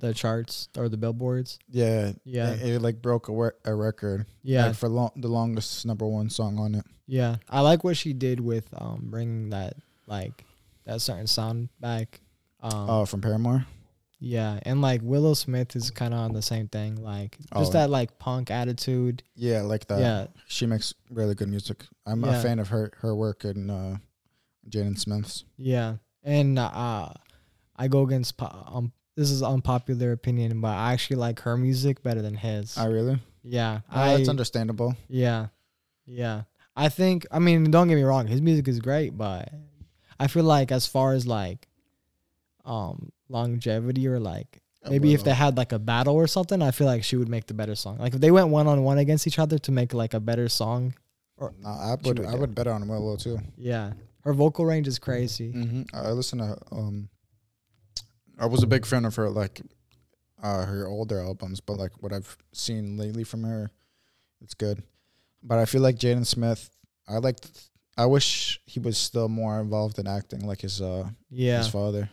The 0.00 0.14
charts 0.14 0.68
or 0.78 0.88
the 0.88 0.96
billboards. 0.96 1.58
yeah 1.68 2.12
Yeah. 2.24 2.52
It, 2.54 2.74
it, 2.76 2.82
like 2.82 3.02
broke 3.02 3.28
a, 3.28 3.50
a 3.64 3.74
record 3.74 4.26
Yeah. 4.42 4.66
like, 4.68 4.76
for 4.76 4.88
long, 4.88 5.10
the 5.16 5.28
longest 5.28 5.84
number 5.86 6.06
one 6.06 6.30
song 6.30 6.58
on 6.58 6.74
it. 6.76 6.84
Yeah, 7.06 7.36
I 7.48 7.62
like 7.62 7.82
what 7.84 7.96
she 7.96 8.12
did 8.12 8.38
with 8.38 8.68
um 8.76 9.08
bringing 9.10 9.50
that 9.50 9.74
like 10.06 10.44
that 10.84 11.00
certain 11.00 11.26
sound 11.26 11.68
back. 11.80 12.20
Um, 12.60 12.90
Oh, 12.90 13.04
from 13.06 13.20
Paramore. 13.22 13.66
yeah, 14.20 14.58
and 14.62 14.80
like 14.82 15.00
Willow 15.02 15.34
Smith 15.34 15.74
is 15.74 15.90
kind 15.90 16.12
of 16.14 16.20
on 16.20 16.32
the 16.32 16.42
same 16.42 16.68
thing, 16.68 16.96
like 17.02 17.36
just 17.56 17.70
Oh. 17.70 17.72
that 17.72 17.88
like 17.90 18.18
punk 18.18 18.50
attitude. 18.50 19.22
Yeah, 19.34 19.62
like 19.62 19.86
that. 19.88 20.00
yeah, 20.00 20.26
she 20.48 20.66
makes 20.66 20.92
really 21.10 21.34
good 21.34 21.48
music. 21.48 21.86
I'm 22.06 22.24
Yeah. 22.24 22.38
a 22.38 22.42
fan 22.42 22.58
of 22.58 22.68
her 22.68 22.92
her 22.98 23.14
work 23.16 23.44
and 23.44 23.70
uh, 23.70 23.96
Jaden 24.68 24.98
Smith's. 24.98 25.44
yeah, 25.56 25.96
and 26.22 26.58
uh, 26.58 27.08
I 27.76 27.88
go 27.88 28.02
against 28.02 28.40
um. 28.42 28.92
This 29.18 29.32
is 29.32 29.42
unpopular 29.42 30.12
opinion, 30.12 30.60
but 30.60 30.68
I 30.76 30.92
actually 30.92 31.16
like 31.16 31.40
her 31.40 31.56
music 31.56 32.02
better 32.04 32.22
than 32.22 32.36
his. 32.36 32.78
I 32.78 32.84
really. 32.86 33.18
yeah, 33.42 33.80
Uh, 33.92 33.98
I 33.98 34.16
that's 34.16 34.28
understandable. 34.28 34.94
yeah, 35.08 35.48
yeah. 36.06 36.42
I 36.76 36.88
think 36.88 37.26
I 37.32 37.40
mean 37.40 37.68
don't 37.72 37.88
get 37.88 37.96
me 37.96 38.04
wrong, 38.04 38.28
his 38.28 38.40
music 38.40 38.68
is 38.68 38.78
great, 38.78 39.18
but 39.18 39.50
I 40.20 40.28
feel 40.28 40.44
like 40.44 40.70
as 40.70 40.86
far 40.86 41.14
as 41.14 41.26
like 41.26 41.66
um 42.64 43.10
longevity 43.28 44.06
or 44.06 44.20
like 44.20 44.62
Maybe 44.88 45.12
if 45.12 45.24
they 45.24 45.34
had 45.34 45.56
like 45.58 45.72
a 45.72 45.78
battle 45.78 46.14
or 46.14 46.26
something, 46.28 46.62
I 46.62 46.70
feel 46.70 46.86
like 46.86 47.02
she 47.04 47.16
would 47.16 47.28
make 47.28 47.46
the 47.46 47.52
better 47.54 47.74
song. 47.74 47.98
Like 47.98 48.14
if 48.14 48.20
they 48.20 48.30
went 48.30 48.48
one 48.48 48.66
on 48.68 48.84
one 48.84 48.96
against 48.98 49.26
each 49.26 49.38
other 49.38 49.58
to 49.58 49.72
make 49.72 49.92
like 49.92 50.14
a 50.14 50.20
better 50.20 50.48
song. 50.48 50.94
Nah, 51.40 51.48
I 51.68 51.90
would 51.90 52.06
would 52.06 52.24
I 52.24 52.32
do 52.32 52.38
would 52.38 52.54
bet 52.54 52.68
on 52.68 52.86
Willow 52.88 53.16
too. 53.16 53.38
Yeah. 53.56 53.92
Her 54.22 54.32
vocal 54.32 54.64
range 54.64 54.86
is 54.88 54.98
crazy. 54.98 55.50
hmm 55.50 55.82
I 55.92 56.12
listen 56.12 56.38
to 56.38 56.56
um. 56.70 57.08
I 58.38 58.46
was 58.46 58.62
a 58.62 58.66
big 58.66 58.86
fan 58.86 59.04
of 59.04 59.14
her 59.16 59.28
like, 59.30 59.60
uh, 60.42 60.64
her 60.64 60.86
older 60.86 61.20
albums, 61.20 61.60
but 61.60 61.76
like 61.78 61.92
what 62.00 62.12
I've 62.12 62.36
seen 62.52 62.96
lately 62.96 63.24
from 63.24 63.42
her, 63.44 63.70
it's 64.40 64.54
good. 64.54 64.82
But 65.42 65.58
I 65.58 65.64
feel 65.64 65.80
like 65.82 65.96
Jaden 65.96 66.26
Smith, 66.26 66.70
I 67.08 67.18
like. 67.18 67.36
I 67.96 68.06
wish 68.06 68.60
he 68.64 68.78
was 68.78 68.96
still 68.96 69.28
more 69.28 69.60
involved 69.60 69.98
in 69.98 70.06
acting, 70.06 70.46
like 70.46 70.60
his 70.60 70.80
uh 70.80 71.08
Yeah. 71.30 71.58
his 71.58 71.68
father. 71.68 72.08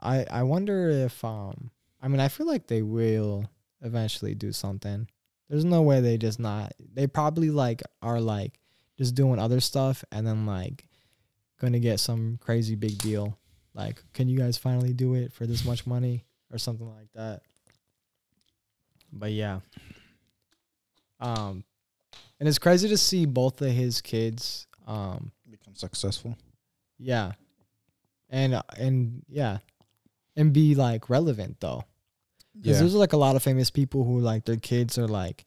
I 0.00 0.24
I 0.30 0.42
wonder 0.44 0.88
if 0.90 1.24
um 1.24 1.70
I 2.00 2.06
mean 2.06 2.20
I 2.20 2.28
feel 2.28 2.46
like 2.46 2.68
they 2.68 2.82
will 2.82 3.50
eventually 3.82 4.34
do 4.36 4.52
something. 4.52 5.08
There's 5.48 5.64
no 5.64 5.82
way 5.82 6.00
they 6.00 6.18
just 6.18 6.38
not. 6.38 6.72
They 6.94 7.06
probably 7.08 7.50
like 7.50 7.82
are 8.00 8.20
like 8.20 8.60
just 8.96 9.16
doing 9.16 9.40
other 9.40 9.58
stuff 9.60 10.04
and 10.12 10.24
then 10.26 10.46
like 10.46 10.86
gonna 11.60 11.80
get 11.80 11.98
some 11.98 12.38
crazy 12.40 12.76
big 12.76 12.98
deal. 12.98 13.36
Like, 13.74 14.02
can 14.12 14.28
you 14.28 14.36
guys 14.38 14.56
finally 14.58 14.92
do 14.92 15.14
it 15.14 15.32
for 15.32 15.46
this 15.46 15.64
much 15.64 15.86
money 15.86 16.24
or 16.52 16.58
something 16.58 16.88
like 16.88 17.08
that? 17.14 17.42
But 19.12 19.32
yeah. 19.32 19.60
Um 21.20 21.64
and 22.40 22.48
it's 22.48 22.58
crazy 22.58 22.88
to 22.88 22.96
see 22.96 23.26
both 23.26 23.60
of 23.62 23.70
his 23.72 24.00
kids 24.00 24.66
um 24.86 25.32
Become 25.50 25.74
successful. 25.74 26.36
yeah. 26.98 27.32
And 28.30 28.60
and 28.76 29.22
yeah. 29.28 29.58
And 30.36 30.52
be 30.52 30.74
like 30.74 31.08
relevant 31.10 31.58
though. 31.60 31.84
Because 32.54 32.76
Yeah. 32.76 32.80
there's 32.80 32.94
like 32.94 33.12
a 33.12 33.16
lot 33.18 33.36
of 33.36 33.42
famous 33.42 33.70
people 33.70 34.04
who 34.04 34.18
like 34.20 34.44
their 34.44 34.56
kids 34.56 34.98
are 34.98 35.08
like 35.08 35.44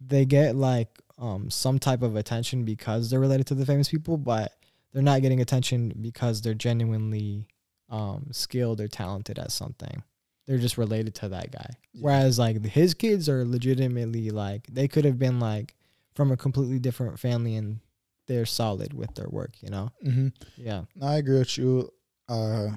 they 0.00 0.24
get 0.24 0.56
like 0.56 0.88
um 1.18 1.50
some 1.50 1.78
type 1.78 2.02
of 2.02 2.16
attention 2.16 2.64
because 2.64 3.10
they're 3.10 3.20
related 3.20 3.46
to 3.48 3.54
the 3.54 3.66
famous 3.66 3.88
people, 3.88 4.16
but 4.16 4.52
they're 4.92 5.02
not 5.02 5.22
getting 5.22 5.40
attention 5.40 5.92
because 6.00 6.42
they're 6.42 6.54
genuinely 6.54 7.46
um 7.92 8.26
skilled 8.32 8.80
or 8.80 8.88
talented 8.88 9.38
at 9.38 9.52
something. 9.52 10.02
They're 10.46 10.58
just 10.58 10.78
related 10.78 11.14
to 11.16 11.28
that 11.28 11.52
guy. 11.52 11.70
Yeah. 11.92 12.00
Whereas 12.02 12.38
like 12.38 12.64
his 12.64 12.94
kids 12.94 13.28
are 13.28 13.44
legitimately 13.44 14.30
like 14.30 14.66
they 14.66 14.88
could 14.88 15.04
have 15.04 15.18
been 15.18 15.38
like 15.38 15.76
from 16.14 16.32
a 16.32 16.36
completely 16.36 16.80
different 16.80 17.20
family 17.20 17.54
and 17.54 17.78
they're 18.26 18.46
solid 18.46 18.92
with 18.92 19.14
their 19.14 19.28
work, 19.28 19.52
you 19.60 19.70
know? 19.70 19.90
Mm-hmm. 20.04 20.28
Yeah. 20.56 20.82
No, 20.96 21.06
I 21.06 21.16
agree 21.18 21.38
with 21.38 21.56
you. 21.58 21.90
Uh, 22.28 22.70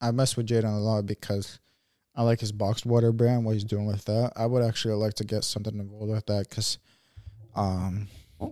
I 0.00 0.10
mess 0.12 0.36
with 0.36 0.46
Jaden 0.46 0.64
a 0.64 0.78
lot 0.78 1.06
because 1.06 1.58
I 2.14 2.22
like 2.22 2.40
his 2.40 2.52
boxed 2.52 2.86
water 2.86 3.12
brand. 3.12 3.44
What 3.44 3.54
he's 3.54 3.64
doing 3.64 3.86
with 3.86 4.04
that, 4.04 4.32
I 4.36 4.46
would 4.46 4.62
actually 4.62 4.94
like 4.94 5.14
to 5.14 5.24
get 5.24 5.44
something 5.44 5.78
involved 5.78 6.10
with 6.10 6.26
that 6.26 6.48
because, 6.48 6.78
um, 7.54 8.08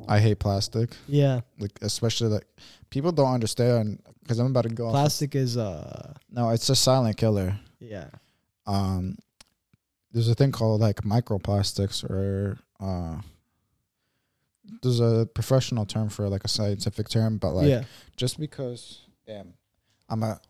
I 0.09 0.19
hate 0.19 0.39
plastic. 0.39 0.91
Yeah. 1.07 1.41
Like 1.59 1.79
especially 1.83 2.29
like 2.29 2.47
people 2.91 3.13
don't 3.13 3.33
understand 3.33 4.03
because 4.23 4.39
I'm 4.39 4.47
about 4.47 4.63
to 4.63 4.69
go. 4.71 4.87
off- 4.87 4.93
Plastic 4.93 5.35
is 5.35 5.57
uh 5.57 6.15
no, 6.31 6.51
it's 6.51 6.69
a 6.69 6.77
silent 6.77 7.17
killer. 7.17 7.59
yeah. 7.79 8.09
Um, 8.67 9.17
there's 10.13 10.29
a 10.29 10.35
thing 10.35 10.51
called 10.53 10.81
like 10.81 11.03
microplastics 11.03 12.03
or 12.09 12.59
uh. 12.81 13.21
There's 14.83 14.99
a 14.99 15.29
professional 15.33 15.87
term 15.87 16.09
for 16.09 16.29
like 16.29 16.43
a 16.43 16.49
scientific 16.49 17.09
term, 17.09 17.39
but 17.39 17.53
like 17.53 17.69
yeah. 17.69 17.85
just 18.17 18.41
because 18.41 19.03
damn 19.27 19.55
i'm 20.09 20.23
a 20.23 20.41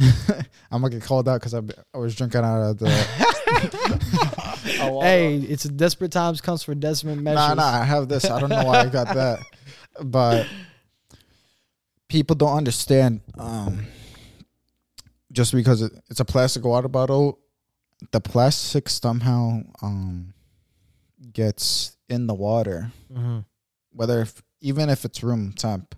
i'm 0.70 0.80
gonna 0.80 0.90
get 0.90 1.02
called 1.02 1.28
out 1.28 1.40
because 1.40 1.54
i 1.54 1.98
was 1.98 2.14
drinking 2.14 2.42
out 2.42 2.70
of 2.70 2.78
the 2.78 2.88
hey, 5.02 5.36
it's 5.36 5.64
desperate 5.64 6.12
times 6.12 6.40
comes 6.40 6.62
for 6.62 6.74
desperate 6.74 7.16
measures. 7.16 7.48
nah 7.48 7.54
nah 7.54 7.80
i 7.80 7.84
have 7.84 8.08
this 8.08 8.30
i 8.30 8.40
don't 8.40 8.50
know 8.50 8.64
why 8.64 8.80
i 8.80 8.88
got 8.88 9.12
that 9.12 9.40
but 10.02 10.46
people 12.08 12.34
don't 12.34 12.56
understand 12.56 13.20
um 13.38 13.86
just 15.32 15.52
because 15.52 15.82
it, 15.82 15.92
it's 16.08 16.20
a 16.20 16.24
plastic 16.24 16.64
water 16.64 16.88
bottle 16.88 17.38
the 18.12 18.20
plastic 18.20 18.88
somehow 18.88 19.60
um 19.82 20.32
gets 21.32 21.96
in 22.08 22.26
the 22.26 22.34
water 22.34 22.90
hmm 23.12 23.40
whether 23.92 24.22
if, 24.22 24.42
even 24.60 24.88
if 24.88 25.04
it's 25.04 25.22
room 25.22 25.52
temp 25.52 25.94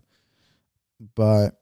but 1.15 1.61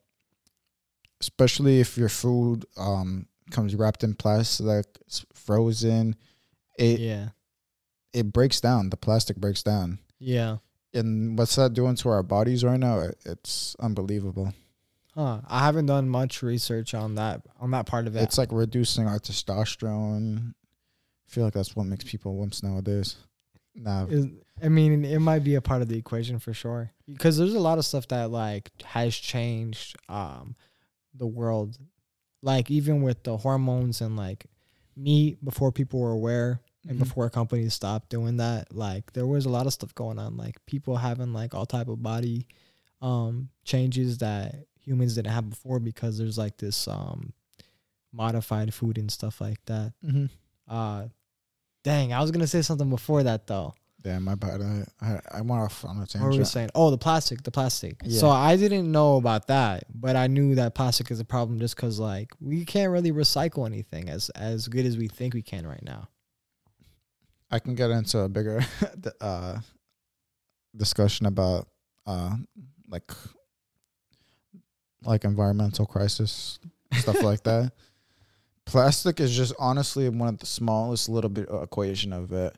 especially 1.21 1.81
if 1.81 1.97
your 1.99 2.09
food 2.09 2.64
um 2.77 3.27
comes 3.51 3.75
wrapped 3.75 4.05
in 4.05 4.14
plastic 4.14 4.87
it's 5.07 5.25
frozen 5.35 6.14
it 6.79 7.01
Yeah. 7.01 7.29
it 8.12 8.33
breaks 8.33 8.61
down 8.61 8.91
the 8.91 8.97
plastic 8.97 9.37
breaks 9.37 9.62
down 9.62 9.99
Yeah. 10.18 10.59
and 10.95 11.37
what's 11.39 11.57
that 11.57 11.75
doing 11.75 11.97
to 11.97 12.09
our 12.11 12.23
bodies 12.23 12.64
right 12.64 12.81
now 12.81 13.09
it's 13.25 13.77
unbelievable 13.81 14.55
Huh. 15.16 15.41
I 15.49 15.64
haven't 15.66 15.87
done 15.87 16.09
much 16.09 16.41
research 16.41 16.95
on 16.95 17.16
that 17.16 17.43
on 17.59 17.73
that 17.73 17.87
part 17.87 18.07
of 18.07 18.14
it. 18.16 18.23
it's 18.23 18.39
like 18.39 18.51
reducing 18.53 19.07
our 19.09 19.18
testosterone 19.18 20.51
i 20.53 21.27
feel 21.33 21.45
like 21.45 21.53
that's 21.55 21.75
what 21.77 21.87
makes 21.87 22.05
people 22.05 22.37
wimps 22.37 22.62
nowadays 22.62 23.16
Nah, 23.75 24.07
is 24.07 24.27
I 24.62 24.68
mean, 24.68 25.05
it 25.05 25.21
might 25.21 25.39
be 25.45 25.55
a 25.55 25.61
part 25.62 25.81
of 25.81 25.89
the 25.89 25.97
equation 25.97 26.39
for 26.41 26.53
sure 26.53 26.91
because 27.07 27.39
there's 27.39 27.55
a 27.55 27.61
lot 27.61 27.79
of 27.79 27.85
stuff 27.87 28.07
that 28.09 28.31
like 28.31 28.71
has 28.85 29.14
changed 29.16 29.97
um 30.09 30.55
the 31.15 31.27
world. 31.27 31.79
Like 32.43 32.71
even 32.71 33.03
with 33.03 33.23
the 33.23 33.37
hormones 33.37 34.01
and 34.01 34.17
like 34.17 34.47
meat 34.97 35.45
before 35.45 35.73
people 35.73 36.01
were 36.01 36.13
aware 36.13 36.61
and 36.89 36.97
Mhm. 36.97 37.01
before 37.05 37.29
companies 37.31 37.75
stopped 37.75 38.09
doing 38.09 38.39
that, 38.39 38.75
like 38.75 39.13
there 39.13 39.27
was 39.27 39.45
a 39.45 39.51
lot 39.51 39.67
of 39.67 39.73
stuff 39.73 39.95
going 39.95 40.19
on 40.19 40.37
like 40.37 40.65
people 40.67 40.97
having 40.97 41.33
like 41.33 41.55
all 41.55 41.67
type 41.67 41.89
of 41.89 42.03
body 42.03 42.47
um 43.03 43.49
changes 43.65 44.19
that 44.19 44.67
humans 44.79 45.15
didn't 45.15 45.33
have 45.33 45.49
before 45.51 45.79
because 45.81 46.17
there's 46.19 46.39
like 46.39 46.57
this 46.57 46.89
um 46.89 47.33
modified 48.13 48.73
food 48.75 48.99
and 48.99 49.11
stuff 49.11 49.41
like 49.41 49.65
that. 49.67 49.93
mm-hmm. 50.05 50.27
Uh 50.69 51.09
dang, 51.85 52.13
I 52.13 52.21
was 52.21 52.31
to 52.41 52.47
say 52.47 52.63
something 52.63 52.91
before 52.91 53.23
that 53.25 53.47
though. 53.47 53.75
Damn, 54.03 54.25
my 54.25 54.35
bad. 54.35 54.63
I 55.03 55.21
I, 55.31 55.41
went 55.43 55.63
off 55.63 55.85
on 55.85 55.97
a 55.97 56.01
What 56.01 56.15
were 56.15 56.21
we 56.29 56.31
tangent. 56.37 56.47
saying? 56.47 56.71
Oh, 56.75 56.91
the 56.91 56.97
plastic, 56.97 57.43
the 57.43 57.51
plastic. 57.51 58.01
Yeah. 58.03 58.19
So 58.19 58.31
I 58.31 58.57
didn't 58.57 58.91
know 58.91 59.17
about 59.17 59.49
that, 59.49 59.85
but 59.95 60.17
I 60.17 60.27
knew 60.27 60.55
that 60.55 60.75
plastic 60.75 61.11
is 61.11 61.21
a 61.21 61.25
problem 61.25 61.59
just 61.59 61.77
because 61.77 61.99
like 61.99 62.33
we 62.41 62.65
can't 62.65 62.91
really 62.91 63.13
recycle 63.13 63.67
anything 63.67 64.09
as 64.09 64.31
as 64.31 64.69
good 64.69 64.87
as 64.87 64.97
we 64.97 65.09
think 65.09 65.35
we 65.35 65.43
can 65.43 65.67
right 65.67 65.83
now. 65.83 66.09
I 67.51 67.59
can 67.59 67.75
get 67.75 67.91
into 67.91 68.21
a 68.21 68.29
bigger 68.29 68.65
uh, 69.21 69.59
discussion 70.75 71.27
about 71.27 71.69
uh, 72.07 72.37
like 72.89 73.11
like 75.05 75.25
environmental 75.25 75.85
crisis 75.85 76.59
stuff 76.95 77.23
like 77.23 77.43
that. 77.43 77.73
Plastic 78.65 79.21
is 79.21 79.37
just 79.37 79.53
honestly 79.59 80.09
one 80.09 80.29
of 80.29 80.39
the 80.39 80.47
smallest 80.47 81.09
little 81.09 81.31
bit 81.31 81.49
of 81.49 81.63
equation 81.63 82.13
of 82.13 82.33
it. 82.33 82.57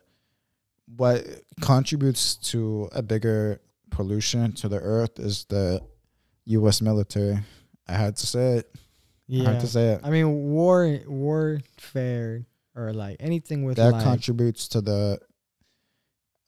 What 0.85 1.25
contributes 1.61 2.35
to 2.51 2.89
a 2.91 3.01
bigger 3.01 3.61
pollution 3.89 4.51
to 4.53 4.67
the 4.69 4.79
earth 4.79 5.19
is 5.19 5.45
the 5.45 5.81
U.S. 6.45 6.81
military. 6.81 7.39
I 7.87 7.93
had 7.93 8.17
to 8.17 8.27
say 8.27 8.57
it. 8.57 8.69
I 8.73 8.79
Yeah. 9.27 9.51
had 9.51 9.61
to 9.61 9.67
say 9.67 9.93
it. 9.93 10.01
I 10.03 10.09
mean, 10.09 10.27
war 10.51 10.99
warfare 11.07 12.45
or 12.75 12.91
like 12.93 13.17
anything 13.19 13.63
with 13.63 13.77
that 13.77 13.91
like 13.93 14.03
contributes 14.03 14.67
to 14.69 14.81
the 14.81 15.19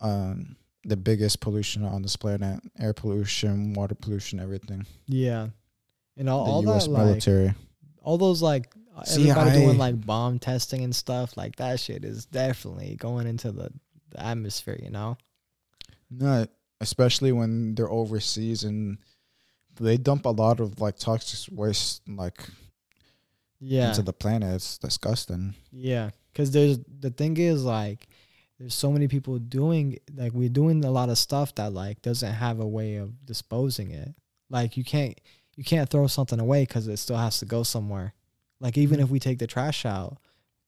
um 0.02 0.56
the 0.84 0.98
biggest 0.98 1.40
pollution 1.40 1.84
on 1.84 2.02
this 2.02 2.16
planet 2.16 2.60
air 2.80 2.94
pollution 2.94 3.74
water 3.74 3.96
pollution 3.96 4.40
everything 4.40 4.86
yeah, 5.08 5.48
and 6.18 6.30
all, 6.30 6.46
the 6.46 6.52
all 6.70 6.76
us 6.76 6.86
that 6.86 6.92
like 6.92 7.06
military 7.06 7.54
all 8.04 8.18
those 8.18 8.42
like 8.42 8.74
everybody 9.12 9.50
I- 9.52 9.54
doing 9.56 9.78
like 9.78 10.06
bomb 10.06 10.38
testing 10.40 10.84
and 10.84 10.96
stuff 10.96 11.38
like 11.38 11.56
that 11.58 11.80
shit 11.80 12.04
is 12.04 12.26
definitely 12.26 12.96
going 12.98 13.26
into 13.28 13.52
the, 13.52 13.72
the 14.16 14.26
atmosphere. 14.26 14.80
You 14.82 14.92
know. 14.92 15.18
no 16.10 16.46
especially 16.82 17.32
when 17.32 17.74
they're 17.76 17.90
overseas 17.90 18.64
and 18.64 18.98
they 19.80 19.98
dump 19.98 20.26
a 20.26 20.30
lot 20.30 20.60
of 20.60 20.80
like 20.80 20.98
toxic 20.98 21.54
waste 21.58 22.02
like 22.08 22.44
Yeah. 23.60 23.90
into 23.90 24.02
the 24.02 24.14
planet 24.14 24.56
it's 24.56 24.78
disgusting 24.78 25.56
Yeah, 25.72 26.12
because 26.32 26.52
there's 26.52 26.80
the 27.00 27.10
thing 27.10 27.38
is 27.38 27.64
like 27.64 28.08
there's 28.60 28.74
so 28.74 28.92
many 28.92 29.08
people 29.08 29.38
doing 29.38 29.98
like 30.16 30.34
we're 30.34 30.50
doing 30.50 30.84
a 30.86 30.92
lot 30.92 31.10
of 31.10 31.18
stuff 31.18 31.54
that 31.56 31.74
like 31.74 32.02
doesn't 32.02 32.34
have 32.34 32.60
a 32.60 32.68
way 32.68 32.96
of 32.96 33.26
disposing 33.26 33.92
it. 33.92 34.14
Like 34.50 34.78
you 34.78 34.84
can't 34.84 35.20
you 35.56 35.64
can't 35.64 35.90
throw 35.90 36.08
something 36.08 36.40
away 36.40 36.64
because 36.64 36.88
it 36.88 36.98
still 36.98 37.18
has 37.18 37.40
to 37.40 37.46
go 37.46 37.64
somewhere. 37.64 38.14
Like 38.60 38.78
even 38.78 39.00
mm. 39.00 39.04
if 39.04 39.10
we 39.10 39.20
take 39.20 39.40
the 39.40 39.48
trash 39.48 39.86
out, 39.86 40.18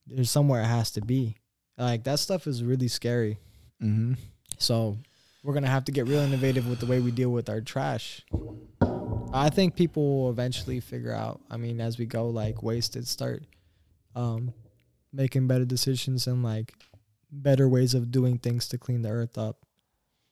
there's 0.06 0.32
somewhere 0.32 0.62
it 0.62 0.66
has 0.66 0.92
to 0.92 1.02
be. 1.02 1.38
Like 1.78 2.04
that 2.06 2.20
stuff 2.20 2.48
is 2.48 2.64
really 2.64 2.88
scary. 2.88 3.38
mm-hmm. 3.82 4.14
So 4.58 4.98
we're 5.44 5.54
gonna 5.54 5.68
have 5.68 5.86
to 5.86 5.92
get 5.92 6.08
real 6.08 6.20
innovative 6.20 6.68
with 6.68 6.80
the 6.80 6.86
way 6.86 7.00
we 7.00 7.12
deal 7.12 7.30
with 7.30 7.50
our 7.50 7.62
trash. 7.62 8.22
I 9.34 9.50
think 9.50 9.76
people 9.76 10.24
will 10.24 10.30
eventually 10.30 10.80
figure 10.80 11.14
out. 11.14 11.42
I 11.50 11.58
mean, 11.58 11.80
as 11.80 11.98
we 11.98 12.06
go, 12.06 12.30
like 12.30 12.64
wasted, 12.64 13.08
start 13.08 13.44
um, 14.16 14.54
making 15.14 15.48
better 15.48 15.66
decisions 15.66 16.28
and 16.28 16.44
like 16.44 16.74
better 17.32 17.68
ways 17.68 17.94
of 17.94 18.12
doing 18.12 18.40
things 18.40 18.68
to 18.70 18.78
clean 18.78 19.02
the 19.02 19.10
earth 19.10 19.38
up. 19.38 19.58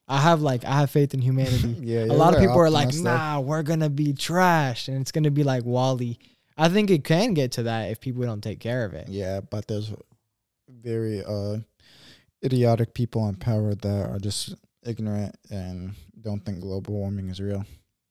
I 0.07 0.21
have 0.21 0.41
like 0.41 0.65
I 0.65 0.79
have 0.79 0.91
faith 0.91 1.13
in 1.13 1.21
humanity. 1.21 1.75
yeah 1.81 2.05
a 2.05 2.13
lot 2.13 2.33
of 2.33 2.39
people 2.39 2.59
are 2.59 2.69
like. 2.69 2.93
"Nah, 2.93 3.39
we're 3.39 3.63
gonna 3.63 3.89
be 3.89 4.13
trash, 4.13 4.87
and 4.87 5.01
it's 5.01 5.11
gonna 5.11 5.31
be 5.31 5.43
like 5.43 5.63
WALL-E." 5.63 6.17
I 6.57 6.69
think 6.69 6.89
it 6.89 7.03
can 7.03 7.33
get 7.33 7.53
to 7.53 7.63
that 7.63 7.91
if 7.91 7.99
people 7.99 8.23
don't 8.23 8.41
take 8.41 8.59
care 8.59 8.85
of 8.85 8.93
it. 8.93 9.09
yeah 9.09 9.41
but 9.41 9.67
there's 9.67 9.91
very 10.67 11.23
uh 11.23 11.57
idiotic 12.43 12.93
people 12.93 13.27
in 13.27 13.35
power 13.35 13.75
that 13.75 14.09
are 14.09 14.19
just 14.19 14.55
ignorant 14.83 15.35
and 15.49 15.93
don't 16.21 16.45
think 16.45 16.59
global 16.59 16.93
warming 16.93 17.29
is 17.29 17.39
real 17.39 17.65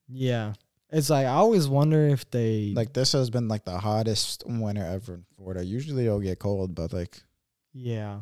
Yeah, 0.09 0.55
it's 0.91 1.11
like 1.11 1.27
I 1.27 1.31
always 1.31 1.69
wonder 1.69 2.07
if 2.09 2.31
they 2.31 2.73
Like 2.75 2.93
this 2.93 3.13
has 3.13 3.31
been 3.31 3.49
like 3.49 3.65
the 3.65 3.79
hottest 3.79 4.45
winter 4.47 4.85
ever 4.85 5.15
in 5.15 5.25
Florida. 5.37 5.65
Usually 5.65 6.07
it'll 6.07 6.21
get 6.21 6.39
cold, 6.39 6.75
but 6.75 6.93
like 6.93 7.23
Yeah. 7.73 8.21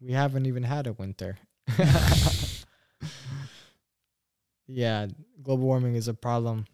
We 0.00 0.12
haven't 0.12 0.46
even 0.46 0.64
had 0.64 0.86
a 0.86 0.92
winter. 0.94 1.38
yeah, 4.66 5.06
global 5.42 5.66
warming 5.66 5.94
is 5.94 6.08
a 6.08 6.14
problem. 6.14 6.66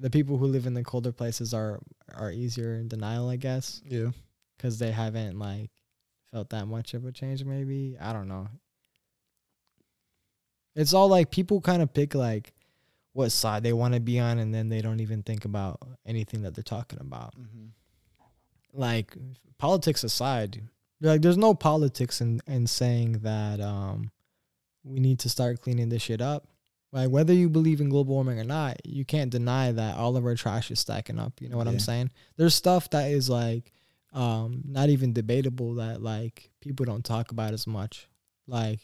The 0.00 0.10
people 0.10 0.38
who 0.38 0.46
live 0.46 0.66
in 0.66 0.74
the 0.74 0.84
colder 0.84 1.12
places 1.12 1.52
are 1.52 1.80
are 2.14 2.30
easier 2.30 2.74
in 2.76 2.88
denial, 2.88 3.28
I 3.28 3.36
guess, 3.36 3.80
yeah, 3.84 4.10
cuz 4.58 4.78
they 4.78 4.92
haven't 4.92 5.38
like 5.38 5.70
felt 6.32 6.50
that 6.50 6.66
much 6.66 6.94
of 6.94 7.04
a 7.04 7.12
change 7.12 7.44
maybe. 7.44 7.96
I 8.00 8.12
don't 8.12 8.28
know. 8.28 8.48
It's 10.74 10.94
all 10.94 11.08
like 11.08 11.30
people 11.30 11.60
kind 11.60 11.82
of 11.82 11.92
pick 11.92 12.14
like 12.14 12.52
what 13.12 13.32
side 13.32 13.62
they 13.62 13.72
want 13.72 13.94
to 13.94 14.00
be 14.00 14.20
on 14.20 14.38
and 14.38 14.54
then 14.54 14.68
they 14.68 14.80
don't 14.80 15.00
even 15.00 15.22
think 15.22 15.44
about 15.44 15.80
anything 16.06 16.42
that 16.42 16.54
they're 16.54 16.62
talking 16.62 17.00
about 17.00 17.34
like 18.72 19.16
politics 19.58 20.04
aside, 20.04 20.62
like 21.00 21.22
there's 21.22 21.36
no 21.36 21.54
politics 21.54 22.20
in 22.20 22.40
in 22.46 22.66
saying 22.66 23.20
that 23.20 23.60
um 23.60 24.10
we 24.84 25.00
need 25.00 25.18
to 25.20 25.28
start 25.28 25.60
cleaning 25.60 25.88
this 25.88 26.02
shit 26.02 26.20
up. 26.20 26.46
Like 26.92 27.10
whether 27.10 27.34
you 27.34 27.50
believe 27.50 27.80
in 27.80 27.90
global 27.90 28.14
warming 28.14 28.38
or 28.38 28.44
not, 28.44 28.78
you 28.86 29.04
can't 29.04 29.30
deny 29.30 29.72
that 29.72 29.96
all 29.96 30.16
of 30.16 30.24
our 30.24 30.34
trash 30.34 30.70
is 30.70 30.80
stacking 30.80 31.18
up. 31.18 31.34
You 31.40 31.48
know 31.48 31.58
what 31.58 31.68
I'm 31.68 31.78
saying? 31.78 32.10
There's 32.36 32.54
stuff 32.54 32.88
that 32.90 33.10
is 33.10 33.28
like 33.28 33.72
um 34.18 34.62
not 34.66 34.88
even 34.88 35.12
debatable 35.12 35.76
that 35.76 36.02
like 36.02 36.50
people 36.60 36.84
don't 36.84 37.04
talk 37.04 37.30
about 37.30 37.54
as 37.54 37.66
much. 37.66 38.08
Like 38.46 38.80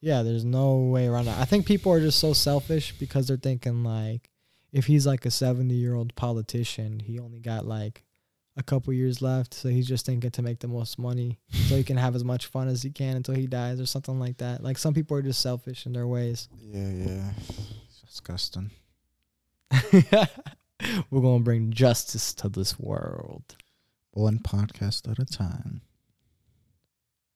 yeah, 0.00 0.22
there's 0.22 0.44
no 0.44 0.78
way 0.78 1.06
around 1.06 1.28
it. 1.28 1.38
I 1.38 1.44
think 1.44 1.66
people 1.66 1.92
are 1.92 2.00
just 2.00 2.18
so 2.18 2.32
selfish 2.32 2.92
because 2.98 3.28
they're 3.28 3.36
thinking 3.36 3.84
like 3.84 4.30
if 4.72 4.86
he's 4.86 5.06
like 5.06 5.24
a 5.24 5.30
70 5.30 5.72
year 5.74 5.94
old 5.94 6.14
politician, 6.16 7.00
he 7.00 7.18
only 7.18 7.40
got 7.40 7.66
like 7.66 8.04
a 8.56 8.62
couple 8.62 8.92
years 8.92 9.22
left, 9.22 9.54
so 9.54 9.68
he's 9.68 9.86
just 9.86 10.04
thinking 10.04 10.32
to 10.32 10.42
make 10.42 10.58
the 10.58 10.66
most 10.66 10.98
money 10.98 11.38
so 11.68 11.76
he 11.76 11.84
can 11.84 11.96
have 11.96 12.16
as 12.16 12.24
much 12.24 12.46
fun 12.46 12.66
as 12.66 12.82
he 12.82 12.90
can 12.90 13.16
until 13.16 13.34
he 13.36 13.46
dies 13.46 13.80
or 13.80 13.86
something 13.86 14.18
like 14.18 14.38
that. 14.38 14.64
Like 14.64 14.76
some 14.78 14.92
people 14.92 15.16
are 15.16 15.22
just 15.22 15.40
selfish 15.40 15.86
in 15.86 15.92
their 15.92 16.08
ways. 16.08 16.48
yeah, 16.60 16.90
yeah. 16.90 17.30
It's 17.86 18.00
disgusting. 18.00 18.72
We're 21.10 21.20
gonna 21.22 21.44
bring 21.44 21.70
justice 21.70 22.34
to 22.34 22.48
this 22.48 22.78
world. 22.78 23.56
One 24.18 24.38
podcast 24.40 25.08
at 25.10 25.18
a 25.20 25.24
time. 25.24 25.80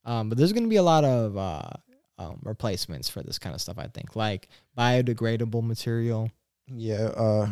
Um, 0.04 0.28
but 0.28 0.36
there's 0.36 0.52
gonna 0.52 0.66
be 0.66 0.76
a 0.76 0.82
lot 0.82 1.04
of 1.04 1.36
uh, 1.36 1.70
um, 2.18 2.40
replacements 2.42 3.08
for 3.08 3.22
this 3.22 3.38
kind 3.38 3.54
of 3.54 3.60
stuff. 3.60 3.78
I 3.78 3.86
think, 3.86 4.16
like 4.16 4.48
biodegradable 4.76 5.62
material. 5.64 6.30
Yeah. 6.66 7.04
Uh, 7.16 7.50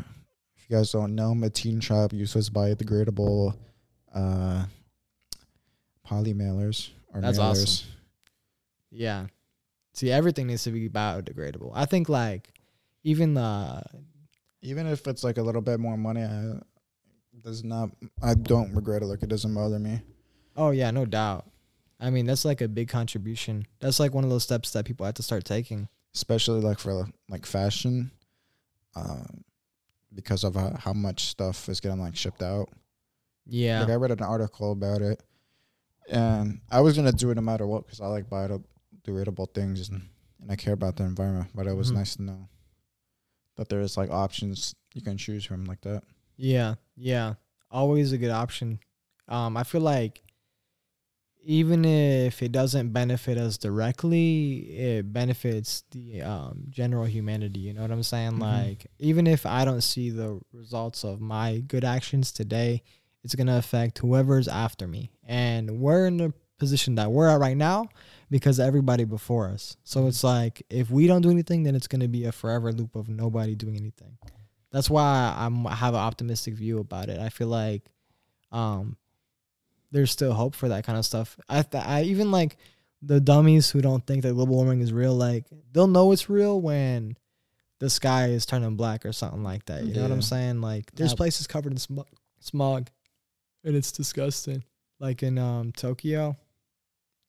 if 0.57 0.69
you 0.69 0.77
guys 0.77 0.91
don't 0.91 1.15
know, 1.15 1.33
Mateen 1.33 1.81
Shop 1.83 2.13
uses 2.13 2.51
biodegradable 2.51 3.55
uh 4.13 4.65
poly 6.03 6.35
mailers 6.35 6.91
or 7.15 7.21
That's 7.21 7.39
mailers. 7.39 7.41
awesome. 7.63 7.89
Yeah. 8.91 9.27
See, 9.93 10.11
everything 10.11 10.49
needs 10.49 10.65
to 10.65 10.73
be 10.73 10.89
biodegradable. 10.89 11.71
I 11.73 11.85
think 11.85 12.09
like 12.09 12.53
even 13.05 13.35
the 13.35 13.83
Even 14.63 14.89
if 14.89 15.07
it's 15.07 15.23
like 15.23 15.39
a 15.39 15.43
little 15.43 15.63
bit 15.63 15.79
more 15.79 15.97
money, 15.97 16.23
I 16.23 16.61
does 17.43 17.65
not. 17.65 17.91
I 18.23 18.35
don't 18.35 18.75
regret 18.75 19.03
it. 19.03 19.07
Like 19.07 19.23
it 19.23 19.29
doesn't 19.29 19.55
bother 19.55 19.79
me. 19.79 20.01
oh 20.57 20.71
yeah, 20.71 20.91
no 20.91 21.05
doubt. 21.05 21.47
I 21.99 22.11
mean, 22.11 22.25
that's 22.27 22.45
like 22.45 22.61
a 22.63 22.69
big 22.69 22.89
contribution. 22.89 23.67
That's 23.81 24.01
like 24.01 24.15
one 24.15 24.25
of 24.25 24.31
those 24.31 24.43
steps 24.43 24.73
that 24.73 24.85
people 24.87 25.05
have 25.07 25.15
to 25.17 25.23
start 25.23 25.45
taking. 25.45 25.89
especially 26.15 26.61
like 26.61 26.79
for 26.79 27.07
like 27.29 27.47
fashion, 27.47 28.11
um, 28.97 29.45
because 30.15 30.43
of 30.45 30.55
how, 30.57 30.75
how 30.79 30.93
much 30.93 31.25
stuff 31.27 31.69
is 31.69 31.79
getting 31.81 32.01
like 32.01 32.17
shipped 32.17 32.43
out. 32.43 32.69
Yeah. 33.47 33.81
Like 33.81 33.91
I 33.91 33.95
read 33.97 34.11
an 34.11 34.23
article 34.23 34.73
about 34.73 35.03
it, 35.03 35.23
and 36.09 36.61
I 36.71 36.81
was 36.81 36.97
gonna 36.97 37.13
do 37.13 37.31
it 37.31 37.35
no 37.37 37.43
matter 37.43 37.67
what 37.67 37.85
because 37.87 38.01
I 38.01 38.07
like 38.07 38.29
biodegradable 38.31 39.53
things 39.55 39.89
and, 39.89 40.03
and 40.41 40.51
I 40.51 40.57
care 40.57 40.75
about 40.75 40.97
the 40.97 41.05
environment. 41.05 41.51
But 41.55 41.67
it 41.67 41.75
was 41.77 41.91
Mhm. 41.93 41.97
nice 41.97 42.17
to 42.17 42.23
know 42.23 42.49
that 43.57 43.69
there 43.69 43.81
is 43.81 43.97
like 43.97 44.11
options 44.11 44.75
you 44.95 45.03
can 45.03 45.17
choose 45.19 45.45
from 45.45 45.65
like 45.67 45.81
that. 45.83 46.03
Yeah, 46.41 46.75
yeah. 46.97 47.35
Always 47.71 48.13
a 48.13 48.19
good 48.19 48.31
option. 48.31 48.81
Um, 49.29 49.57
I 49.57 49.63
feel 49.63 49.83
like 49.83 50.23
even 51.43 51.85
if 51.85 52.43
it 52.43 52.53
doesn't 52.53 52.93
benefit 52.93 53.39
us 53.39 53.57
directly, 53.57 54.59
it 54.77 55.13
benefits 55.13 55.85
the 55.91 56.23
um, 56.23 56.65
general 56.69 57.05
humanity. 57.05 57.61
You 57.61 57.75
know 57.75 57.83
what 57.83 57.91
I'm 57.91 58.03
saying? 58.03 58.33
Mhm. 58.33 58.41
Like, 58.41 58.87
even 58.99 59.27
if 59.27 59.47
I 59.47 59.65
don't 59.65 59.81
see 59.83 60.11
the 60.11 60.41
results 60.53 61.05
of 61.05 61.21
my 61.21 61.59
good 61.61 61.85
actions 61.85 62.33
today, 62.33 62.83
it's 63.23 63.35
gonna 63.35 63.57
affect 63.57 63.99
whoever's 63.99 64.49
after 64.49 64.87
me. 64.87 65.11
And 65.25 65.81
we're 65.81 66.07
in 66.07 66.17
the 66.17 66.33
position 66.59 66.95
that 66.97 67.11
we're 67.11 67.29
at 67.29 67.41
right 67.41 67.57
now 67.57 67.89
because 68.31 68.59
of 68.59 68.67
everybody 68.67 69.05
before 69.05 69.49
us. 69.49 69.77
So 69.85 70.07
it's 70.07 70.23
like 70.25 70.63
if 70.69 70.91
we 70.91 71.07
don't 71.07 71.23
do 71.23 71.31
anything, 71.31 71.63
then 71.63 71.75
it's 71.75 71.87
gonna 71.87 72.09
be 72.09 72.25
a 72.25 72.33
forever 72.33 72.73
loop 72.73 72.97
of 72.97 73.09
nobody 73.09 73.55
doing 73.55 73.77
anything. 73.77 74.19
That's 74.73 74.89
why 74.91 75.35
I'm 75.37 75.67
I 75.67 75.75
have 75.75 75.95
an 75.95 76.01
optimistic 76.01 76.55
view 76.55 76.79
about 76.79 77.09
it. 77.09 77.19
I 77.21 77.29
feel 77.29 77.49
like 77.49 77.83
um 78.53 78.97
there's 79.93 80.11
still 80.13 80.33
hope 80.33 80.55
for 80.55 80.69
that 80.69 80.85
kind 80.85 80.99
of 80.99 81.05
stuff. 81.05 81.37
I 81.49 81.63
th- 81.63 81.85
I 81.85 82.03
even 82.03 82.31
like 82.31 82.57
the 83.03 83.19
dummies 83.21 83.71
who 83.71 83.81
don't 83.81 84.07
think 84.07 84.23
that 84.23 84.35
global 84.35 84.55
warming 84.55 84.81
is 84.81 84.93
real. 84.93 85.15
Like 85.15 85.47
they'll 85.73 85.87
know 85.89 86.13
it's 86.13 86.29
real 86.31 86.61
when 86.61 87.17
the 87.81 87.91
sky 87.91 88.29
is 88.29 88.45
turning 88.47 88.77
black 88.77 89.05
or 89.07 89.13
something 89.13 89.43
like 89.43 89.65
that. 89.67 89.85
You 89.85 89.95
know 89.95 90.03
what 90.03 90.13
I'm 90.13 90.23
saying? 90.23 90.61
Like 90.61 90.93
there's 90.95 91.13
Yeah. 91.13 91.17
places 91.17 91.47
covered 91.47 91.73
in 91.73 91.79
sm- 91.79 92.01
smog, 92.41 92.89
and 93.65 93.75
it's 93.75 93.91
disgusting. 93.91 94.63
Like 95.01 95.23
in 95.23 95.39
um 95.39 95.73
Tokyo, 95.73 96.37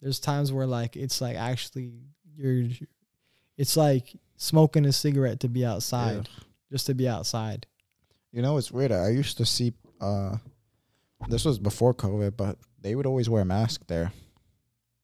there's 0.01 0.19
times 0.19 0.51
where 0.51 0.67
like 0.67 0.95
it's 0.97 1.21
like 1.21 1.37
actually 1.37 1.93
you're, 2.35 2.67
it's 3.57 3.77
like 3.77 4.13
smoking 4.35 4.85
a 4.85 4.91
cigarette 4.91 5.39
to 5.41 5.47
be 5.49 5.65
outside, 5.65 6.27
just 6.71 6.85
to 6.87 6.93
be 6.93 7.07
outside. 7.07 7.67
You 8.31 8.41
know, 8.41 8.57
it's 8.57 8.71
weird. 8.71 8.91
I 8.91 9.09
used 9.09 9.37
to 9.37 9.45
see. 9.45 9.73
uh 9.99 10.37
This 11.27 11.45
was 11.45 11.59
before 11.59 11.93
COVID, 11.93 12.35
but 12.37 12.57
they 12.81 12.95
would 12.95 13.05
always 13.05 13.29
wear 13.29 13.41
a 13.41 13.45
mask 13.45 13.85
there. 13.87 14.11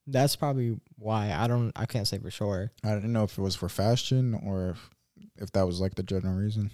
That's 0.08 0.36
probably 0.38 0.80
why 0.98 1.34
I 1.34 1.48
don't. 1.48 1.72
I 1.76 1.86
can't 1.86 2.08
say 2.08 2.18
for 2.18 2.32
sure. 2.32 2.72
I 2.84 2.94
didn't 2.96 3.12
know 3.14 3.24
if 3.26 3.38
it 3.38 3.42
was 3.42 3.56
for 3.56 3.68
fashion 3.70 4.34
or 4.46 4.70
if, 4.70 4.90
if 5.36 5.52
that 5.52 5.68
was 5.68 5.80
like 5.82 5.96
the 5.96 6.04
general 6.04 6.36
reason. 6.36 6.72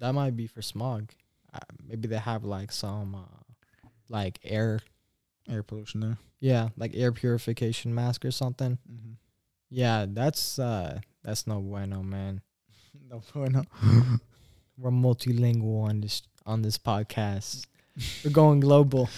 That 0.00 0.12
might 0.14 0.36
be 0.36 0.46
for 0.46 0.62
smog. 0.62 1.10
Uh, 1.52 1.58
maybe 1.84 2.06
they 2.06 2.18
have 2.18 2.44
like 2.44 2.70
some 2.70 3.14
uh, 3.16 3.88
like 4.08 4.38
air, 4.44 4.80
Air 5.48 5.62
pollution 5.64 6.00
there. 6.00 6.18
yeah, 6.40 6.68
like 6.76 6.92
air 6.94 7.10
purification 7.10 7.92
mask 7.94 8.24
or 8.24 8.30
something. 8.30 8.78
Mm-hmm. 8.88 9.12
Yeah, 9.70 10.06
that's 10.08 10.58
uh 10.58 11.00
that's 11.24 11.46
no 11.48 11.60
bueno, 11.60 12.02
man. 12.04 12.42
No 13.10 13.22
bueno. 13.32 13.64
We're 14.76 14.90
multilingual 14.90 15.84
on 15.88 16.00
this 16.00 16.22
on 16.44 16.62
this 16.62 16.76
podcast. 16.78 17.66
We're 18.24 18.30
going 18.30 18.60
global. 18.60 19.08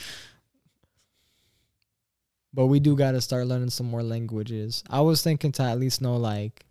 But 2.52 2.66
we 2.66 2.80
do 2.80 2.96
got 2.96 3.12
to 3.12 3.20
start 3.20 3.46
learning 3.46 3.70
some 3.70 3.86
more 3.90 4.02
languages. 4.02 4.82
I 4.90 5.00
was 5.00 5.22
thinking 5.22 5.52
to 5.52 5.62
at 5.62 5.78
least 5.78 6.00
know 6.00 6.16
like 6.16 6.64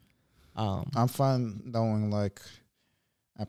um 0.55 0.89
I'm 0.95 1.07
fine 1.07 1.61
knowing 1.65 2.09
like, 2.11 2.41
I 3.37 3.45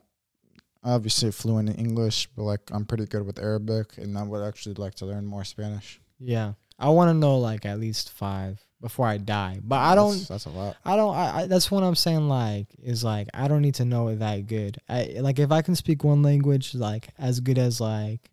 obviously 0.83 1.31
fluent 1.31 1.69
in 1.69 1.75
English, 1.75 2.27
but 2.35 2.43
like 2.43 2.61
I'm 2.71 2.85
pretty 2.85 3.05
good 3.05 3.25
with 3.25 3.39
Arabic, 3.39 3.97
and 3.97 4.17
I 4.17 4.23
would 4.23 4.43
actually 4.45 4.75
like 4.75 4.95
to 4.95 5.05
learn 5.05 5.25
more 5.25 5.43
Spanish. 5.43 5.99
yeah. 6.19 6.53
I 6.79 6.89
want 6.89 7.09
to 7.09 7.13
know 7.13 7.37
like 7.37 7.65
at 7.67 7.79
least 7.79 8.09
5 8.11 8.59
before 8.81 9.07
I 9.07 9.17
die. 9.17 9.59
But 9.63 9.77
I 9.77 9.95
don't 9.95 10.11
That's, 10.11 10.27
that's 10.27 10.45
a 10.45 10.49
lot. 10.49 10.75
I 10.83 10.95
don't. 10.95 11.15
I, 11.15 11.41
I 11.41 11.45
that's 11.45 11.71
what 11.71 11.83
I'm 11.83 11.95
saying. 11.95 12.27
Like, 12.27 12.67
is 12.81 13.03
like 13.03 13.29
I 13.33 13.47
don't 13.47 13.61
need 13.61 13.75
to 13.75 13.85
know 13.85 14.09
it 14.09 14.19
that 14.19 14.47
good. 14.47 14.77
I 14.89 15.17
like 15.21 15.39
if 15.39 15.51
I 15.51 15.61
can 15.61 15.75
speak 15.75 16.03
one 16.03 16.23
language 16.23 16.73
like 16.75 17.09
as 17.17 17.39
good 17.39 17.57
as 17.57 17.79
like, 17.79 18.29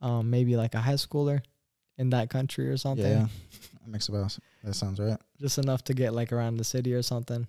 um, 0.00 0.30
maybe 0.30 0.56
like 0.56 0.74
a 0.74 0.80
high 0.80 0.94
schooler 0.94 1.42
in 1.98 2.10
that 2.10 2.30
country 2.30 2.68
or 2.68 2.76
something. 2.76 3.04
Yeah, 3.04 3.26
that 3.82 3.90
makes 3.90 4.08
about. 4.08 4.38
That 4.64 4.74
sounds 4.74 5.00
right. 5.00 5.18
Just 5.40 5.58
enough 5.58 5.84
to 5.84 5.94
get 5.94 6.14
like 6.14 6.32
around 6.32 6.56
the 6.56 6.64
city 6.64 6.94
or 6.94 7.02
something. 7.02 7.46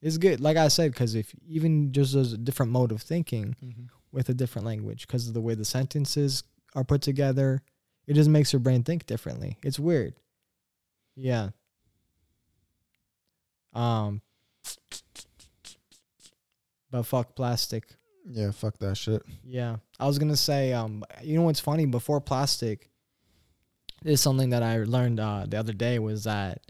It's 0.00 0.18
good. 0.18 0.40
Like 0.40 0.56
I 0.56 0.68
said, 0.68 0.92
because 0.92 1.14
if 1.14 1.32
even 1.46 1.92
just 1.92 2.14
as 2.14 2.32
a 2.32 2.38
different 2.38 2.72
mode 2.72 2.92
of 2.92 3.02
thinking 3.02 3.54
with 4.10 4.28
a 4.28 4.34
different 4.34 4.66
language, 4.66 5.06
because 5.06 5.28
of 5.28 5.34
the 5.34 5.40
way 5.40 5.54
the 5.54 5.64
sentences 5.64 6.42
are 6.74 6.84
put 6.84 7.02
together, 7.02 7.62
it 8.06 8.14
just 8.14 8.28
makes 8.28 8.52
your 8.52 8.60
brain 8.60 8.82
think 8.82 9.06
differently. 9.06 9.58
It's 9.62 9.78
weird. 9.78 10.14
Yeah. 11.16 11.50
Um. 13.72 14.20
But 16.90 17.04
fuck 17.04 17.34
plastic. 17.34 17.84
Yeah, 18.30 18.50
fuck 18.50 18.78
that 18.78 18.96
shit. 18.96 19.22
Yeah. 19.44 19.76
I 19.98 20.06
was 20.06 20.18
gonna 20.18 20.36
say, 20.36 20.72
um, 20.72 21.04
you 21.22 21.36
know 21.36 21.42
what's 21.42 21.60
funny? 21.60 21.86
Before 21.86 22.20
plastic, 22.20 22.90
is 24.04 24.20
something 24.20 24.50
that 24.50 24.62
I 24.62 24.78
learned 24.84 25.20
uh, 25.20 25.46
the 25.48 25.58
other 25.58 25.72
day 25.72 25.98
was 25.98 26.24
that 26.24 26.60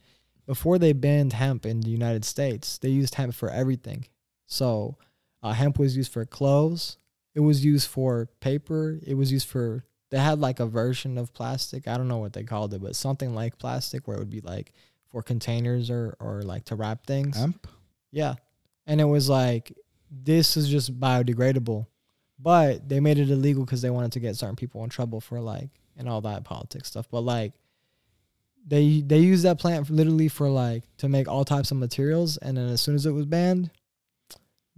before 0.47 0.79
they 0.79 0.93
banned 0.93 1.33
hemp 1.33 1.65
in 1.67 1.81
the 1.81 1.91
United 1.91 2.25
States, 2.25 2.79
they 2.79 2.89
used 2.89 3.15
hemp 3.15 3.35
for 3.35 3.51
everything. 3.51 4.07
So, 4.47 4.97
uh, 5.43 5.53
hemp 5.53 5.79
was 5.79 5.97
used 5.97 6.13
for 6.13 6.25
clothes. 6.25 6.99
It 7.35 7.41
was 7.41 7.65
used 7.65 7.89
for 7.89 8.29
paper. 8.41 8.99
It 9.07 9.15
was 9.15 9.33
used 9.33 9.49
for. 9.49 9.85
They 10.13 10.19
had 10.19 10.41
like 10.41 10.61
a 10.61 10.67
version 10.67 11.17
of 11.17 11.33
plastic. 11.33 11.89
I 11.89 11.97
don't 11.97 12.07
know 12.07 12.19
what 12.19 12.35
they 12.35 12.43
called 12.45 12.75
it, 12.75 12.83
but 12.83 12.95
something 12.95 13.35
like 13.35 13.57
plastic 13.57 14.07
where 14.07 14.19
it 14.19 14.21
would 14.21 14.29
be 14.29 14.43
like 14.43 14.75
for 15.11 15.23
containers 15.23 15.89
or 15.89 16.19
or 16.21 16.43
like 16.43 16.67
to 16.67 16.77
wrap 16.77 17.07
things. 17.07 17.39
Hemp. 17.39 17.67
Yeah. 18.11 18.35
And 18.87 19.01
it 19.01 19.07
was 19.07 19.31
like, 19.31 19.73
this 20.11 20.55
is 20.59 20.69
just 20.69 21.01
biodegradable. 21.01 21.87
But 22.39 22.91
they 22.91 23.01
made 23.01 23.19
it 23.19 23.31
illegal 23.31 23.65
because 23.65 23.81
they 23.81 23.89
wanted 23.89 24.13
to 24.13 24.21
get 24.21 24.37
certain 24.37 24.55
people 24.55 24.85
in 24.85 24.91
trouble 24.91 25.23
for 25.23 25.41
like, 25.41 25.71
and 25.97 26.07
all 26.07 26.21
that 26.21 26.45
politics 26.45 26.89
stuff. 26.89 27.09
But 27.11 27.23
like, 27.23 27.55
they 28.67 29.01
they 29.01 29.21
used 29.21 29.47
that 29.47 29.59
plant 29.59 29.87
for 29.87 29.95
literally 29.95 30.29
for 30.29 30.51
like 30.51 30.83
to 30.99 31.09
make 31.09 31.27
all 31.27 31.47
types 31.47 31.71
of 31.71 31.79
materials. 31.79 32.37
And 32.37 32.59
then 32.59 32.69
as 32.69 32.83
soon 32.83 32.97
as 32.97 33.07
it 33.07 33.13
was 33.13 33.25
banned, 33.25 33.71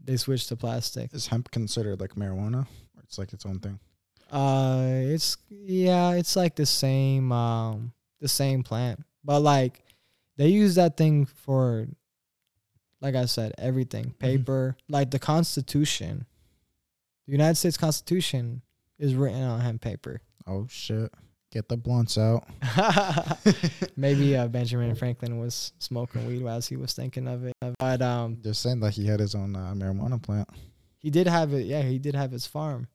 they 0.01 0.17
switched 0.17 0.49
to 0.51 0.57
plastic. 0.57 1.13
Is 1.13 1.27
hemp 1.27 1.51
considered 1.51 1.99
like 2.01 2.15
marijuana? 2.15 2.67
Or 2.97 3.03
it's 3.03 3.19
like 3.19 3.33
its 3.33 3.45
own 3.45 3.59
thing. 3.59 3.81
Uh, 4.31 4.87
it's 4.89 5.37
yeah, 5.49 6.13
it's 6.13 6.37
like 6.37 6.57
the 6.57 6.67
same 6.67 7.31
um 7.33 7.93
the 8.21 8.29
same 8.29 8.63
plant, 8.63 9.01
but 9.25 9.41
like 9.41 9.83
they 10.37 10.49
use 10.49 10.75
that 10.75 10.97
thing 10.97 11.27
for, 11.27 11.87
like 13.01 13.15
I 13.15 13.27
said, 13.27 13.53
everything 13.59 14.15
paper, 14.19 14.77
like 14.89 15.11
the 15.11 15.19
Constitution. 15.19 16.27
The 17.27 17.33
United 17.33 17.55
States 17.55 17.77
Constitution 17.77 18.63
is 18.99 19.15
written 19.15 19.43
on 19.43 19.61
hemp 19.61 19.81
paper. 19.81 20.21
Oh 20.47 20.67
shit! 20.69 21.11
Get 21.53 21.69
the 21.69 21.77
blunts 21.77 22.19
out. 22.19 22.47
Maybe 23.97 24.37
uh, 24.37 24.49
Benjamin 24.49 24.95
Franklin 24.95 25.39
was 25.39 25.73
smoking 25.79 26.27
weed 26.27 26.45
as 26.47 26.67
he 26.67 26.77
was 26.77 26.93
thinking 26.93 27.29
of 27.29 27.45
it, 27.45 27.55
but 27.79 28.03
um, 28.03 28.39
They're 28.43 28.53
saying 28.55 28.81
that 28.81 28.91
he 28.95 29.07
had 29.07 29.21
his 29.21 29.35
own 29.35 29.55
uh, 29.57 29.73
marijuana 29.75 30.21
plant. 30.21 30.49
he 30.99 31.11
did 31.11 31.27
have 31.29 31.53
it. 31.55 31.67
Yeah, 31.67 31.83
he 31.83 31.99
did 31.99 32.15
have 32.15 32.33
his 32.33 32.47
farm. 32.47 32.89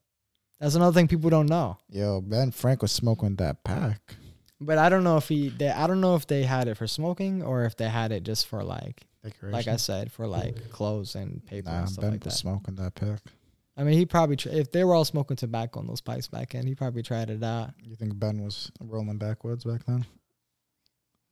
That's 0.60 0.74
another 0.74 0.94
thing 0.94 1.08
people 1.08 1.30
don't 1.30 1.48
know. 1.48 1.78
Yo, 1.88 2.20
Ben 2.20 2.50
Frank 2.50 2.82
was 2.82 2.92
smoking 2.92 3.36
that 3.36 3.64
pack. 3.64 4.16
But 4.60 4.76
I 4.76 4.90
don't 4.90 5.04
know 5.04 5.16
if 5.16 5.28
he 5.28 5.48
they 5.48 5.70
I 5.70 5.86
don't 5.86 6.02
know 6.02 6.16
if 6.16 6.26
they 6.26 6.42
had 6.42 6.68
it 6.68 6.76
for 6.76 6.86
smoking 6.86 7.42
or 7.42 7.64
if 7.64 7.76
they 7.76 7.88
had 7.88 8.12
it 8.12 8.24
just 8.24 8.46
for 8.46 8.62
like 8.62 9.06
like 9.42 9.68
I 9.68 9.76
said 9.76 10.12
for 10.12 10.26
like 10.26 10.70
clothes 10.70 11.14
and 11.14 11.44
paper 11.46 11.70
nah, 11.70 11.80
and 11.80 11.88
stuff 11.88 12.02
Ben 12.02 12.10
like 12.12 12.24
was 12.24 12.34
that. 12.34 12.38
smoking 12.38 12.74
that 12.76 12.94
pack. 12.94 13.20
I 13.76 13.84
mean, 13.84 13.96
he 13.96 14.04
probably 14.04 14.36
tr- 14.36 14.50
if 14.50 14.70
they 14.70 14.84
were 14.84 14.94
all 14.94 15.06
smoking 15.06 15.36
tobacco 15.38 15.80
on 15.80 15.86
those 15.86 16.02
pipes 16.02 16.28
back 16.28 16.50
then, 16.50 16.66
he 16.66 16.74
probably 16.74 17.02
tried 17.02 17.30
it 17.30 17.42
out. 17.42 17.70
You 17.82 17.96
think 17.96 18.18
Ben 18.18 18.42
was 18.42 18.70
rolling 18.80 19.16
backwards 19.16 19.64
back 19.64 19.86
then? 19.86 20.04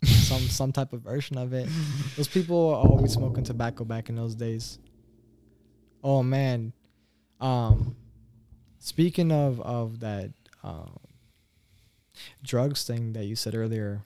Some 0.05 0.41
some 0.43 0.72
type 0.72 0.95
of 0.95 1.03
version 1.03 1.37
of 1.37 1.53
it. 1.53 1.68
Those 2.16 2.29
people 2.29 2.68
were 2.68 2.76
always 2.76 3.12
smoking 3.12 3.43
tobacco 3.45 3.85
back 3.85 4.09
in 4.09 4.14
those 4.14 4.37
days. 4.37 4.79
Oh 6.05 6.22
man, 6.22 6.72
um, 7.41 7.97
speaking 8.89 9.30
of 9.30 9.61
of 9.61 10.01
that 10.01 10.32
um, 10.64 10.97
drugs 12.43 12.84
thing 12.84 13.12
that 13.12 13.24
you 13.26 13.36
said 13.36 13.55
earlier, 13.55 14.03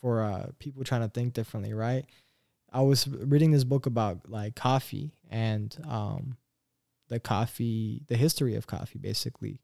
for 0.00 0.22
uh, 0.22 0.46
people 0.58 0.82
trying 0.84 1.02
to 1.02 1.08
think 1.08 1.32
differently, 1.34 1.72
right? 1.72 2.04
I 2.72 2.80
was 2.82 3.06
reading 3.06 3.50
this 3.50 3.64
book 3.64 3.86
about 3.86 4.28
like 4.28 4.54
coffee 4.56 5.12
and 5.30 5.76
um, 5.88 6.36
the 7.08 7.20
coffee, 7.20 8.02
the 8.08 8.16
history 8.16 8.54
of 8.56 8.66
coffee, 8.66 8.98
basically. 8.98 9.60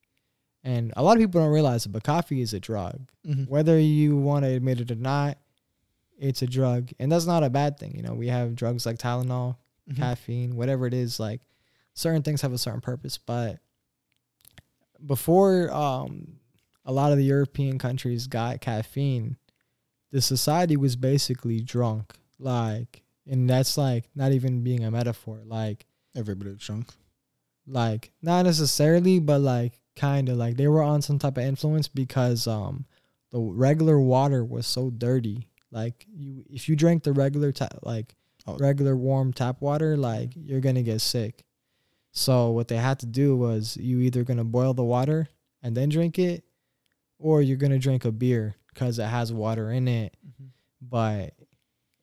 And 0.62 0.92
a 0.96 1.02
lot 1.02 1.16
of 1.16 1.22
people 1.22 1.40
don't 1.40 1.50
realize 1.50 1.86
it, 1.86 1.92
but 1.92 2.02
coffee 2.04 2.42
is 2.42 2.52
a 2.52 2.60
drug 2.60 3.08
whether 3.46 3.78
you 3.78 4.16
want 4.16 4.44
to 4.44 4.50
admit 4.50 4.80
it 4.80 4.90
or 4.90 4.94
not, 4.96 5.38
it's 6.18 6.42
a 6.42 6.46
drug, 6.46 6.90
and 6.98 7.10
that's 7.12 7.26
not 7.26 7.44
a 7.44 7.50
bad 7.50 7.78
thing. 7.78 7.94
You 7.96 8.02
know, 8.02 8.14
we 8.14 8.28
have 8.28 8.54
drugs 8.54 8.84
like 8.86 8.98
Tylenol, 8.98 9.56
Mm-hmm. 9.90 10.02
caffeine, 10.02 10.54
whatever 10.56 10.86
it 10.86 10.92
is. 10.92 11.18
Like 11.18 11.40
certain 11.94 12.20
things 12.22 12.42
have 12.42 12.52
a 12.52 12.58
certain 12.58 12.82
purpose, 12.82 13.16
but 13.16 13.58
before 15.04 15.70
um, 15.72 16.38
a 16.84 16.92
lot 16.92 17.12
of 17.12 17.18
the 17.18 17.24
European 17.24 17.78
countries 17.78 18.26
got 18.26 18.60
caffeine, 18.60 19.36
the 20.10 20.20
society 20.22 20.76
was 20.76 20.96
basically 20.96 21.60
drunk. 21.60 22.14
Like, 22.38 23.02
and 23.26 23.48
that's 23.48 23.76
like 23.76 24.08
not 24.14 24.32
even 24.32 24.62
being 24.62 24.84
a 24.84 24.90
metaphor. 24.90 25.42
Like, 25.44 25.86
Everybody 26.16 26.50
was 26.50 26.58
drunk. 26.60 26.86
like 27.66 28.10
not 28.22 28.44
necessarily 28.46 29.18
but 29.20 29.40
like 29.40 29.78
kind 29.94 30.28
of 30.30 30.36
like 30.38 30.56
they 30.56 30.66
were 30.68 30.82
on 30.82 31.02
some 31.02 31.18
type 31.18 31.36
of 31.36 31.44
influence 31.44 31.86
because 31.86 32.46
um 32.46 32.86
the 33.30 33.38
regular 33.38 34.00
water 34.00 34.42
was 34.44 34.66
so 34.66 34.88
dirty. 34.90 35.48
Like 35.70 36.06
you, 36.10 36.44
if 36.48 36.68
you 36.68 36.74
drank 36.76 37.02
the 37.04 37.12
regular 37.12 37.52
tap, 37.52 37.78
like 37.82 38.14
Oh. 38.46 38.56
regular 38.56 38.96
warm 38.96 39.34
tap 39.34 39.60
water, 39.60 39.96
like 39.98 40.30
you're 40.34 40.60
gonna 40.62 40.82
get 40.82 41.02
sick. 41.02 41.44
So 42.12 42.50
what 42.50 42.68
they 42.68 42.76
had 42.76 42.98
to 43.00 43.06
do 43.06 43.36
was 43.36 43.76
you 43.76 44.00
either 44.00 44.24
gonna 44.24 44.44
boil 44.44 44.74
the 44.74 44.84
water 44.84 45.28
and 45.62 45.76
then 45.76 45.88
drink 45.88 46.18
it, 46.18 46.44
or 47.18 47.42
you're 47.42 47.56
gonna 47.56 47.78
drink 47.78 48.04
a 48.04 48.12
beer 48.12 48.56
because 48.72 48.98
it 48.98 49.06
has 49.06 49.32
water 49.32 49.70
in 49.70 49.88
it. 49.88 50.16
But 50.80 51.34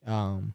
um, 0.06 0.54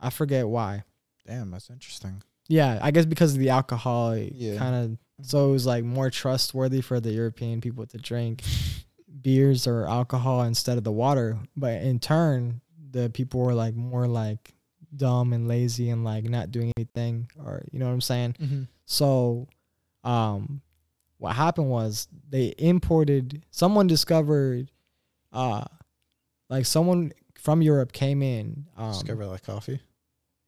I 0.00 0.10
forget 0.10 0.46
why. 0.48 0.84
Damn, 1.26 1.50
that's 1.50 1.70
interesting. 1.70 2.22
Yeah, 2.48 2.78
I 2.82 2.90
guess 2.90 3.04
because 3.04 3.34
of 3.34 3.38
the 3.40 3.50
alcohol, 3.50 4.12
it 4.12 4.32
Yeah. 4.34 4.56
kind 4.58 4.74
of 4.74 5.26
so 5.26 5.48
it 5.48 5.52
was 5.52 5.66
like 5.66 5.84
more 5.84 6.10
trustworthy 6.10 6.80
for 6.80 7.00
the 7.00 7.10
European 7.10 7.60
people 7.60 7.84
to 7.86 7.98
drink 7.98 8.42
beers 9.22 9.66
or 9.66 9.86
alcohol 9.86 10.42
instead 10.44 10.78
of 10.78 10.84
the 10.84 10.92
water. 10.92 11.38
But 11.56 11.82
in 11.82 11.98
turn, 11.98 12.60
the 12.90 13.10
people 13.10 13.40
were 13.40 13.54
like 13.54 13.74
more 13.74 14.06
like 14.06 14.54
dumb 14.96 15.32
and 15.32 15.46
lazy 15.48 15.90
and 15.90 16.04
like 16.04 16.24
not 16.24 16.50
doing 16.50 16.72
anything 16.76 17.30
or 17.44 17.62
you 17.72 17.78
know 17.78 17.86
what 17.86 17.92
I'm 17.92 18.00
saying? 18.00 18.36
Mm-hmm. 18.40 18.62
So, 18.86 19.48
um, 20.04 20.62
what 21.18 21.34
happened 21.34 21.68
was 21.68 22.08
they 22.28 22.54
imported. 22.58 23.44
Someone 23.50 23.86
discovered, 23.86 24.70
uh, 25.32 25.64
like 26.48 26.64
someone 26.66 27.12
from 27.38 27.60
Europe 27.62 27.92
came 27.92 28.22
in. 28.22 28.66
Um, 28.76 28.92
Discover 28.92 29.26
like 29.26 29.44
coffee. 29.44 29.80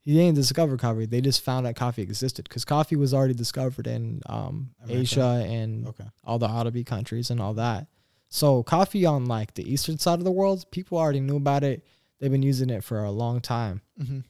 he 0.00 0.14
didn't 0.14 0.36
discover 0.36 0.76
coffee. 0.76 1.06
They 1.06 1.20
just 1.20 1.42
found 1.42 1.66
that 1.66 1.76
coffee 1.76 2.02
existed 2.02 2.44
because 2.48 2.64
coffee 2.64 2.96
was 2.96 3.12
already 3.12 3.34
discovered 3.34 3.86
in 3.86 4.22
um. 4.26 4.70
Asia 4.88 5.44
and 5.46 5.86
Okay. 5.88 6.04
all 6.24 6.38
the 6.38 6.48
Arabic 6.48 6.86
countries 6.86 7.30
and 7.30 7.40
all 7.40 7.54
that. 7.54 7.86
So 8.28 8.62
coffee 8.62 9.04
on 9.06 9.26
like 9.26 9.54
the 9.54 9.70
eastern 9.70 9.98
side 9.98 10.18
of 10.20 10.24
the 10.24 10.30
world, 10.30 10.64
people 10.70 10.98
already 10.98 11.20
knew 11.20 11.36
about 11.36 11.64
it. 11.64 11.84
They've 12.20 12.30
been 12.30 12.42
using 12.42 12.70
it 12.70 12.84
for 12.84 13.02
a 13.02 13.10
long 13.10 13.40
time. 13.40 13.80
Mm-hmm. 14.00 14.20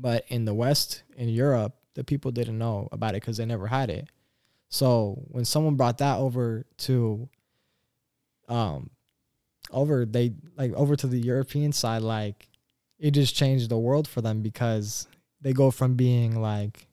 But 0.00 0.24
in 0.28 0.44
the 0.44 0.54
West, 0.54 1.02
in 1.16 1.28
Europe, 1.28 1.74
the 1.94 2.04
people 2.04 2.30
didn't 2.30 2.58
know 2.58 2.88
about 2.92 3.10
it 3.10 3.22
because 3.22 3.36
they 3.36 3.44
never 3.44 3.66
had 3.66 3.90
it. 3.90 4.08
So 4.68 5.22
when 5.28 5.44
someone 5.44 5.74
brought 5.74 5.98
that 5.98 6.18
over 6.18 6.64
to, 6.78 7.28
um, 8.48 8.90
over 9.70 10.04
they 10.04 10.32
like 10.56 10.72
over 10.72 10.96
to 10.96 11.06
the 11.06 11.18
European 11.18 11.72
side, 11.72 12.02
like 12.02 12.48
it 12.98 13.12
just 13.12 13.34
changed 13.34 13.68
the 13.68 13.78
world 13.78 14.08
for 14.08 14.20
them 14.20 14.42
because 14.42 15.06
they 15.40 15.52
go 15.52 15.70
from 15.70 15.94
being 15.94 16.40
like 16.40 16.86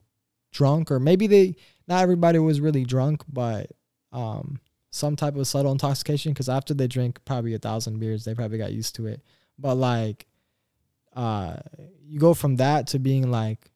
drunk 0.51 0.91
or 0.91 0.99
maybe 0.99 1.27
they 1.27 1.55
not 1.87 2.01
everybody 2.01 2.39
was 2.39 2.61
really 2.61 2.83
drunk, 2.83 3.23
but 3.27 3.71
um 4.11 4.59
some 4.91 5.15
type 5.15 5.35
of 5.35 5.47
subtle 5.47 5.71
intoxication 5.71 6.33
because 6.33 6.49
after 6.49 6.73
they 6.73 6.87
drink 6.87 7.19
probably 7.25 7.53
a 7.53 7.59
thousand 7.59 7.99
beers, 7.99 8.25
they 8.25 8.33
probably 8.33 8.57
got 8.57 8.73
used 8.73 8.95
to 8.95 9.05
it. 9.07 9.21
But 9.59 9.75
like 9.75 10.26
uh 11.17 11.57
you 12.07 12.19
go 12.19 12.33
from 12.33 12.55
that 12.57 12.87
to 12.87 12.99
being 12.99 13.29
like 13.29 13.69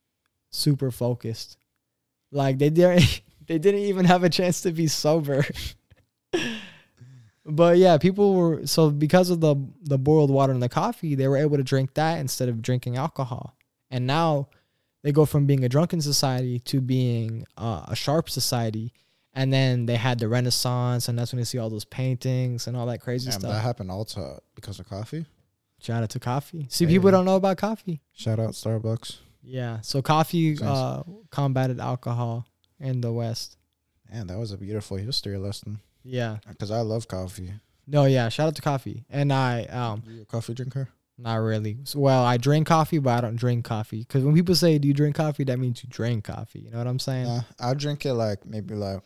super 0.51 0.91
focused. 0.91 1.57
Like 2.31 2.57
they 2.57 2.69
didn't 2.69 3.21
they 3.47 3.57
didn't 3.57 3.81
even 3.81 4.05
have 4.05 4.23
a 4.23 4.29
chance 4.29 4.61
to 4.61 4.71
be 4.71 4.87
sober. 4.87 5.43
but 7.45 7.77
yeah, 7.77 7.97
people 7.97 8.35
were 8.35 8.65
so 8.65 8.89
because 8.89 9.29
of 9.29 9.41
the 9.41 9.55
the 9.83 9.97
boiled 9.97 10.31
water 10.31 10.53
and 10.53 10.61
the 10.61 10.69
coffee, 10.69 11.15
they 11.15 11.27
were 11.27 11.37
able 11.37 11.57
to 11.57 11.63
drink 11.63 11.93
that 11.95 12.19
instead 12.19 12.47
of 12.47 12.61
drinking 12.61 12.95
alcohol. 12.97 13.55
And 13.89 14.07
now 14.07 14.47
they 15.03 15.11
go 15.11 15.25
from 15.25 15.45
being 15.45 15.63
a 15.63 15.69
drunken 15.69 15.99
society 15.99 16.59
to 16.59 16.79
being 16.79 17.45
uh, 17.57 17.85
a 17.87 17.95
sharp 17.95 18.29
society. 18.29 18.93
And 19.33 19.51
then 19.51 19.85
they 19.85 19.95
had 19.95 20.19
the 20.19 20.27
Renaissance, 20.27 21.07
and 21.07 21.17
that's 21.17 21.31
when 21.31 21.39
you 21.39 21.45
see 21.45 21.57
all 21.57 21.69
those 21.69 21.85
paintings 21.85 22.67
and 22.67 22.75
all 22.75 22.85
that 22.87 22.99
crazy 22.99 23.29
Damn, 23.31 23.39
stuff. 23.39 23.51
that 23.53 23.61
happened 23.61 23.89
also 23.89 24.41
because 24.55 24.77
of 24.77 24.89
coffee. 24.89 25.25
Shout 25.81 26.03
out 26.03 26.09
to 26.11 26.19
coffee. 26.19 26.67
See, 26.69 26.85
Hey. 26.85 26.91
people 26.93 27.11
don't 27.11 27.25
know 27.25 27.35
about 27.35 27.57
coffee. 27.57 28.01
Shout 28.13 28.39
out 28.39 28.51
Starbucks. 28.51 29.17
Yeah. 29.43 29.81
So 29.81 30.01
coffee 30.01 30.57
uh, 30.61 31.03
combated 31.31 31.79
alcohol 31.79 32.45
in 32.79 33.01
the 33.01 33.11
West. 33.11 33.57
Man, 34.11 34.27
that 34.27 34.37
was 34.37 34.51
a 34.51 34.57
beautiful 34.57 34.97
history 34.97 35.37
lesson. 35.37 35.79
Yeah. 36.03 36.37
Because 36.47 36.69
I 36.71 36.81
love 36.81 37.07
coffee. 37.07 37.51
No, 37.87 38.05
yeah. 38.05 38.29
Shout 38.29 38.47
out 38.47 38.55
to 38.55 38.61
coffee. 38.61 39.05
And 39.09 39.33
I 39.33 39.63
um 39.65 40.03
You 40.07 40.21
a 40.21 40.25
coffee 40.25 40.53
drinker? 40.53 40.89
not 41.17 41.35
really. 41.35 41.77
So, 41.83 41.99
well, 41.99 42.23
I 42.23 42.37
drink 42.37 42.67
coffee, 42.67 42.97
but 42.99 43.11
I 43.17 43.21
don't 43.21 43.35
drink 43.35 43.63
coffee 43.65 43.99
because 43.99 44.23
when 44.23 44.33
people 44.33 44.55
say, 44.55 44.77
"Do 44.79 44.87
you 44.87 44.93
drink 44.93 45.15
coffee?" 45.15 45.43
That 45.43 45.59
means 45.59 45.83
you 45.83 45.89
drink 45.89 46.23
coffee. 46.25 46.59
You 46.61 46.71
know 46.71 46.77
what 46.79 46.87
I'm 46.87 46.97
saying? 46.99 47.25
Nah, 47.25 47.41
I 47.59 47.73
drink 47.75 48.05
it 48.05 48.13
like 48.13 48.43
maybe 48.45 48.73
like 48.75 49.01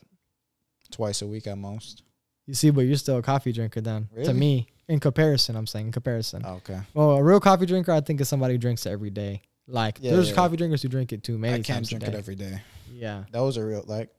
twice 0.92 1.22
a 1.22 1.28
week 1.28 1.48
at 1.48 1.58
most. 1.58 2.04
You 2.46 2.54
see, 2.54 2.70
but 2.70 2.82
you're 2.82 2.96
still 2.98 3.18
a 3.18 3.22
coffee 3.22 3.52
drinker 3.52 3.82
then. 3.82 4.08
To 4.24 4.34
me, 4.34 4.68
in 4.88 5.00
comparison, 5.00 5.56
I'm 5.56 5.68
saying 5.68 5.88
in 5.88 5.92
comparison. 5.92 6.42
Oh, 6.46 6.56
okay. 6.56 6.80
Well, 6.94 7.12
a 7.12 7.24
real 7.24 7.40
coffee 7.40 7.66
drinker, 7.66 7.92
I 7.92 8.02
think, 8.02 8.22
is 8.22 8.30
somebody 8.30 8.54
who 8.54 8.58
drinks 8.58 8.86
it 8.86 8.92
every 8.92 9.10
day. 9.10 9.42
Like 9.68 9.98
Yeah, 10.02 10.12
there's 10.12 10.30
yeah. 10.30 10.36
coffee 10.36 10.58
drinkers 10.58 10.82
who 10.84 10.90
drink 10.90 11.12
it 11.12 11.24
too 11.24 11.38
many 11.40 11.54
I 11.54 11.58
can't 11.58 11.68
times 11.80 11.90
drink 11.90 12.04
a 12.04 12.10
it 12.10 12.16
every 12.16 12.36
day. 12.36 12.62
yeah. 12.92 13.24
That 13.32 13.40
was 13.42 13.58
a 13.58 13.66
real 13.66 13.84
like. 13.88 14.10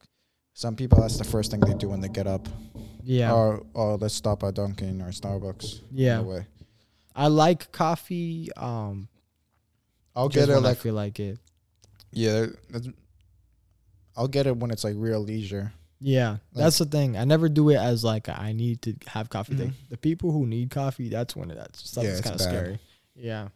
Some 0.55 0.75
people 0.75 1.01
that's 1.03 1.19
the 1.19 1.25
first 1.25 1.51
thing 1.51 1.61
they 1.61 1.75
do 1.75 1.91
when 1.91 2.01
they 2.01 2.09
get 2.09 2.27
up. 2.27 2.49
Yeah. 3.03 3.33
Or 3.33 3.63
or 3.75 3.97
let's 3.99 4.15
stop 4.15 4.43
at 4.43 4.55
Dunkin' 4.55 5.03
or 5.03 5.11
Starbucks. 5.11 5.83
yeah. 5.93 6.21
Way. 6.21 6.47
I 7.15 7.29
like 7.29 7.71
coffee. 7.73 8.49
Um, 8.57 9.09
I'll 10.17 10.29
get 10.31 10.49
it 10.49 10.55
when 10.55 10.65
I 10.65 10.69
like 10.69 10.79
feel 10.79 10.95
like 10.95 11.21
it. 11.21 11.39
yeah. 12.11 12.47
that's- 12.71 12.93
I'll 14.17 14.29
get 14.29 14.47
it 14.47 14.57
when 14.57 14.71
it's 14.71 14.83
like 14.83 14.95
real 14.97 15.21
leisure. 15.21 15.73
Yeah, 16.01 16.37
that's 16.53 16.79
the 16.79 16.85
thing. 16.85 17.17
I 17.17 17.25
never 17.25 17.49
do 17.49 17.71
it 17.71 17.77
as 17.77 18.05
like 18.05 18.29
I 18.29 18.53
need 18.53 18.83
to 18.83 18.95
have 19.07 19.31
coffee. 19.31 19.55
The, 19.55 19.65
Mhm. 19.67 19.73
the 19.89 19.97
people 19.97 20.31
who 20.31 20.47
need 20.47 20.71
coffee, 20.71 21.09
that's 21.09 21.35
when 21.35 21.49
that 21.49 21.75
stuff 21.77 22.05
Yeah, 22.05 22.21
kind 22.21 22.35
of 22.35 22.41
scary. 22.43 22.79
Yeah, 23.15 23.49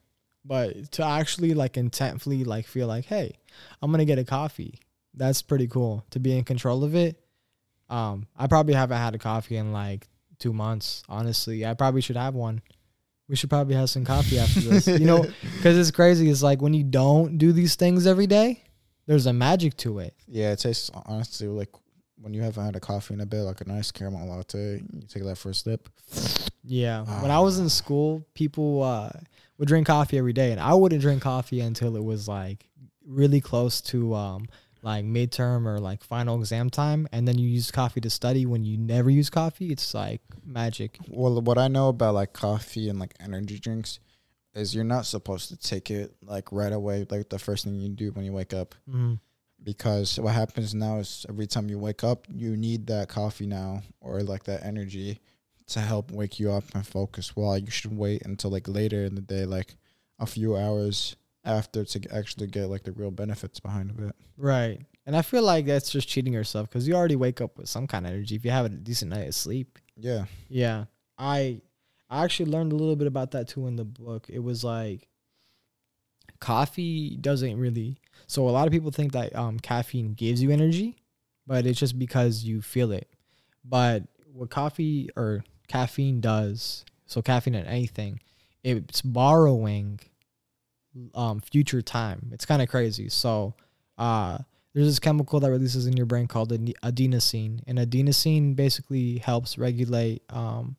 but 0.44 0.90
to 0.92 1.04
actually 1.04 1.52
like 1.54 1.74
intentfully 1.74 2.46
like 2.46 2.66
feel 2.66 2.86
like, 2.86 3.04
hey, 3.04 3.36
I'm 3.82 3.90
gonna 3.90 4.04
get 4.06 4.18
a 4.18 4.24
coffee. 4.24 4.78
That's 5.14 5.42
pretty 5.42 5.66
cool 5.66 6.04
to 6.10 6.20
be 6.20 6.36
in 6.36 6.44
control 6.44 6.82
of 6.84 6.94
it. 6.94 7.20
Um, 7.90 8.26
I 8.36 8.46
probably 8.46 8.74
haven't 8.74 8.98
had 8.98 9.14
a 9.14 9.18
coffee 9.18 9.56
in 9.56 9.72
like 9.72 10.08
two 10.38 10.52
months. 10.52 11.02
Honestly, 11.08 11.66
I 11.66 11.74
probably 11.74 12.00
should 12.00 12.16
have 12.16 12.34
one. 12.34 12.62
We 13.28 13.36
should 13.36 13.50
probably 13.50 13.74
have 13.74 13.90
some 13.90 14.04
coffee 14.04 14.38
after 14.38 14.60
this. 14.60 14.86
You 14.86 15.06
know, 15.06 15.22
because 15.56 15.76
it's 15.76 15.90
crazy. 15.90 16.30
It's 16.30 16.42
like 16.42 16.62
when 16.62 16.72
you 16.74 16.84
don't 16.84 17.36
do 17.38 17.52
these 17.52 17.74
things 17.76 18.06
every 18.06 18.26
day, 18.26 18.62
there's 19.06 19.26
a 19.26 19.32
magic 19.32 19.76
to 19.78 19.98
it. 19.98 20.14
Yeah, 20.26 20.52
it 20.52 20.60
tastes 20.60 20.90
honestly 21.06 21.48
like 21.48 21.68
when 22.20 22.34
you 22.34 22.42
haven't 22.42 22.64
had 22.64 22.76
a 22.76 22.80
coffee 22.80 23.14
in 23.14 23.20
a 23.20 23.26
bit, 23.26 23.42
like 23.42 23.60
a 23.60 23.68
nice 23.68 23.90
caramel 23.90 24.28
latte. 24.28 24.82
You 24.92 25.02
take 25.08 25.24
that 25.24 25.38
first 25.38 25.64
sip. 25.64 25.88
Yeah. 26.62 27.04
When 27.22 27.30
I 27.30 27.40
was 27.40 27.58
in 27.58 27.68
school, 27.68 28.26
people 28.34 28.82
uh, 28.82 29.10
would 29.58 29.68
drink 29.68 29.86
coffee 29.86 30.18
every 30.18 30.32
day, 30.32 30.52
and 30.52 30.60
I 30.60 30.74
wouldn't 30.74 31.00
drink 31.00 31.22
coffee 31.22 31.60
until 31.60 31.96
it 31.96 32.04
was 32.04 32.28
like 32.28 32.68
really 33.06 33.40
close 33.40 33.80
to 33.80 34.14
um, 34.14 34.48
like 34.82 35.04
midterm 35.04 35.66
or 35.66 35.78
like 35.78 36.04
final 36.04 36.38
exam 36.38 36.70
time. 36.70 37.08
And 37.12 37.26
then 37.26 37.38
you 37.38 37.48
use 37.48 37.70
coffee 37.70 38.00
to 38.02 38.10
study. 38.10 38.46
When 38.46 38.64
you 38.64 38.76
never 38.76 39.10
use 39.10 39.30
coffee, 39.30 39.72
it's 39.72 39.94
like 39.94 40.20
magic. 40.44 40.98
Well, 41.08 41.40
what 41.40 41.58
I 41.58 41.68
know 41.68 41.88
about 41.88 42.14
like 42.14 42.32
coffee 42.32 42.88
and 42.88 42.98
like 42.98 43.14
energy 43.20 43.58
drinks 43.58 43.98
is 44.54 44.74
you're 44.74 44.84
not 44.84 45.06
supposed 45.06 45.48
to 45.48 45.56
take 45.56 45.90
it 45.90 46.14
like 46.22 46.52
right 46.52 46.72
away, 46.72 47.06
like 47.08 47.28
the 47.28 47.38
first 47.38 47.64
thing 47.64 47.76
you 47.76 47.88
do 47.88 48.10
when 48.12 48.24
you 48.24 48.32
wake 48.32 48.52
up. 48.52 48.74
Mm-hmm. 48.88 49.14
Because 49.62 50.18
what 50.18 50.34
happens 50.34 50.74
now 50.74 50.98
is 50.98 51.26
every 51.28 51.46
time 51.46 51.68
you 51.68 51.78
wake 51.78 52.02
up, 52.02 52.26
you 52.34 52.56
need 52.56 52.86
that 52.86 53.08
coffee 53.08 53.46
now 53.46 53.82
or 54.00 54.22
like 54.22 54.44
that 54.44 54.64
energy 54.64 55.20
to 55.68 55.80
help 55.80 56.10
wake 56.10 56.40
you 56.40 56.50
up 56.50 56.64
and 56.74 56.86
focus. 56.86 57.36
While 57.36 57.58
you 57.58 57.70
should 57.70 57.96
wait 57.96 58.22
until 58.24 58.50
like 58.50 58.68
later 58.68 59.04
in 59.04 59.14
the 59.14 59.20
day, 59.20 59.44
like 59.44 59.76
a 60.18 60.26
few 60.26 60.56
hours 60.56 61.16
after 61.44 61.84
to 61.84 62.14
actually 62.14 62.46
get 62.46 62.68
like 62.68 62.84
the 62.84 62.92
real 62.92 63.10
benefits 63.10 63.60
behind 63.60 63.90
of 63.90 64.00
it. 64.00 64.14
Right. 64.36 64.80
And 65.06 65.16
I 65.16 65.22
feel 65.22 65.42
like 65.42 65.66
that's 65.66 65.90
just 65.90 66.08
cheating 66.08 66.32
yourself 66.32 66.68
because 66.68 66.86
you 66.86 66.94
already 66.94 67.16
wake 67.16 67.40
up 67.40 67.58
with 67.58 67.68
some 67.68 67.86
kind 67.86 68.06
of 68.06 68.12
energy 68.12 68.36
if 68.36 68.44
you 68.44 68.50
have 68.50 68.66
a 68.66 68.68
decent 68.68 69.10
night 69.10 69.28
of 69.28 69.34
sleep. 69.34 69.78
Yeah. 69.96 70.26
Yeah. 70.48 70.84
I 71.18 71.60
I 72.08 72.24
actually 72.24 72.50
learned 72.50 72.72
a 72.72 72.76
little 72.76 72.96
bit 72.96 73.06
about 73.06 73.30
that 73.32 73.48
too 73.48 73.66
in 73.66 73.76
the 73.76 73.84
book. 73.84 74.26
It 74.28 74.40
was 74.40 74.64
like 74.64 75.08
coffee 76.40 77.16
doesn't 77.16 77.58
really 77.58 77.98
so 78.30 78.48
a 78.48 78.50
lot 78.50 78.66
of 78.66 78.72
people 78.72 78.90
think 78.92 79.12
that 79.12 79.34
um 79.34 79.58
caffeine 79.58 80.14
gives 80.14 80.42
you 80.42 80.50
energy, 80.50 80.96
but 81.46 81.66
it's 81.66 81.78
just 81.80 81.98
because 81.98 82.44
you 82.44 82.62
feel 82.62 82.92
it. 82.92 83.08
But 83.64 84.04
what 84.32 84.50
coffee 84.50 85.10
or 85.16 85.44
caffeine 85.68 86.20
does, 86.20 86.84
so 87.06 87.20
caffeine 87.22 87.54
and 87.56 87.66
anything, 87.66 88.20
it's 88.62 89.00
borrowing 89.02 90.00
um 91.14 91.40
future 91.40 91.82
time. 91.82 92.30
It's 92.32 92.46
kind 92.46 92.62
of 92.62 92.68
crazy. 92.68 93.08
So 93.08 93.54
uh 93.98 94.38
there's 94.72 94.86
this 94.86 95.00
chemical 95.00 95.40
that 95.40 95.50
releases 95.50 95.86
in 95.86 95.96
your 95.96 96.06
brain 96.06 96.28
called 96.28 96.50
adenosine, 96.52 97.60
and 97.66 97.76
adenosine 97.78 98.54
basically 98.54 99.18
helps 99.18 99.58
regulate 99.58 100.22
um, 100.30 100.76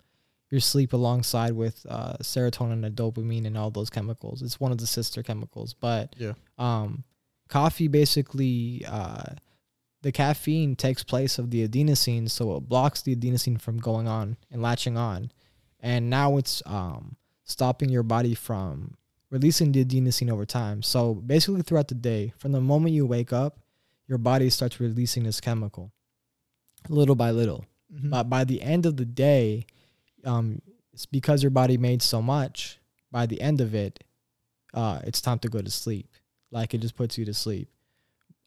your 0.50 0.62
sleep 0.62 0.94
alongside 0.94 1.52
with 1.52 1.86
uh, 1.90 2.14
serotonin 2.22 2.86
and 2.86 2.96
dopamine 2.96 3.46
and 3.46 3.58
all 3.58 3.70
those 3.70 3.90
chemicals. 3.90 4.42
It's 4.42 4.62
one 4.62 4.72
of 4.72 4.78
the 4.78 4.88
sister 4.88 5.22
chemicals, 5.24 5.74
but 5.74 6.16
Yeah. 6.18 6.36
um, 6.58 7.04
coffee 7.52 7.88
basically 7.88 8.84
uh, 8.88 9.36
the 10.02 10.12
caffeine 10.12 10.76
takes 10.76 11.04
place 11.04 11.38
of 11.38 11.52
the 11.52 11.68
adenosine, 11.68 12.30
so 12.30 12.56
it 12.56 12.68
blocks 12.68 13.02
the 13.04 13.16
adenosine 13.16 13.60
from 13.62 13.78
going 13.78 14.08
on 14.08 14.38
and 14.50 14.62
latching 14.62 14.98
on, 14.98 15.32
and 15.80 16.10
now 16.10 16.38
it's 16.38 16.64
um 16.66 17.16
stopping 17.44 17.90
your 17.90 18.04
body 18.04 18.34
from 18.34 18.96
releasing 19.30 19.72
the 19.72 19.84
adenosine 19.86 20.32
over 20.32 20.46
time. 20.46 20.82
So 20.82 21.14
basically, 21.16 21.62
throughout 21.62 21.90
the 21.90 21.96
day, 21.96 22.34
from 22.38 22.52
the 22.52 22.62
moment 22.62 22.96
you 22.96 23.06
wake 23.06 23.34
up, 23.34 23.60
your 24.08 24.18
body 24.18 24.50
starts 24.50 24.80
releasing 24.80 25.24
this 25.24 25.40
chemical, 25.42 25.92
little 26.90 27.16
by 27.16 27.32
little. 27.32 27.66
Mhm. 27.94 28.10
But 28.10 28.30
by 28.30 28.44
the 28.44 28.62
end 28.62 28.86
of 28.86 28.96
the 28.98 29.06
day, 29.06 29.66
um, 30.24 30.62
it's 30.94 31.06
because 31.06 31.44
your 31.44 31.52
body 31.52 31.78
made 31.78 32.02
so 32.02 32.22
much. 32.22 32.80
By 33.12 33.26
the 33.26 33.42
end 33.42 33.62
of 33.62 33.76
it, 33.76 34.04
uh, 34.74 35.02
it's 35.04 35.22
time 35.22 35.40
to 35.40 35.50
go 35.50 35.62
to 35.62 35.70
sleep. 35.70 36.08
Like 36.52 36.74
it 36.74 36.80
just 36.80 36.96
puts 36.96 37.18
you 37.18 37.26
to 37.26 37.34
sleep. 37.34 37.70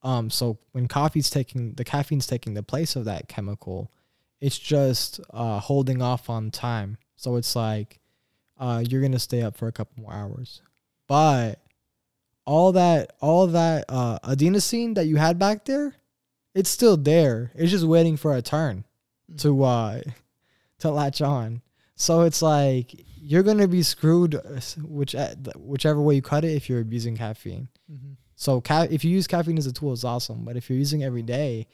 Um, 0.02 0.28
so 0.28 0.58
when 0.72 0.86
coffee's 0.86 1.30
taking 1.30 1.72
the 1.74 1.84
caffeine's 1.84 2.26
taking 2.26 2.54
the 2.54 2.62
place 2.62 2.94
of 2.94 3.06
that 3.06 3.28
chemical, 3.28 3.90
it's 4.40 4.58
just 4.58 5.20
uh, 5.32 5.58
holding 5.58 6.02
off 6.02 6.28
on 6.28 6.50
time. 6.50 6.98
So 7.16 7.36
it's 7.36 7.56
like 7.56 8.00
uh, 8.58 8.84
you're 8.86 9.00
gonna 9.00 9.18
stay 9.18 9.42
up 9.42 9.56
for 9.56 9.66
a 9.66 9.72
couple 9.72 10.02
more 10.02 10.12
hours, 10.12 10.60
but 11.08 11.60
all 12.44 12.72
that 12.72 13.14
all 13.20 13.46
that 13.46 13.86
uh, 13.88 14.18
adenosine 14.18 14.94
that 14.96 15.06
you 15.06 15.16
had 15.16 15.38
back 15.38 15.64
there, 15.64 15.94
it's 16.54 16.70
still 16.70 16.98
there. 16.98 17.50
It's 17.54 17.70
just 17.70 17.86
waiting 17.86 18.18
for 18.18 18.34
a 18.36 18.42
turn 18.42 18.84
to 19.38 19.64
uh 19.64 20.00
to 20.80 20.90
latch 20.90 21.22
on. 21.22 21.62
So 21.96 22.22
it's 22.22 22.42
like 22.42 23.04
you're 23.16 23.42
gonna 23.42 23.68
be 23.68 23.82
screwed, 23.82 24.34
uh, 24.34 24.60
which 24.82 25.14
whichever 25.56 26.00
way 26.00 26.16
you 26.16 26.22
cut 26.22 26.44
it, 26.44 26.52
if 26.56 26.68
you're 26.68 26.80
abusing 26.80 27.16
caffeine. 27.16 27.68
Mhm. 27.90 28.16
So 28.36 28.60
ca- 28.60 28.88
if 28.90 29.04
you 29.04 29.10
use 29.10 29.26
caffeine 29.26 29.58
as 29.58 29.66
a 29.66 29.72
tool, 29.72 29.92
it's 29.92 30.04
awesome. 30.04 30.44
But 30.44 30.56
if 30.56 30.68
you're 30.68 30.78
using 30.78 31.00
it 31.02 31.04
every 31.06 31.22
day, 31.22 31.66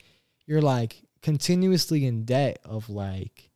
you're 0.46 0.60
like 0.62 1.02
continuously 1.22 2.06
in 2.06 2.24
debt 2.24 2.58
of 2.64 2.88
like 2.90 3.50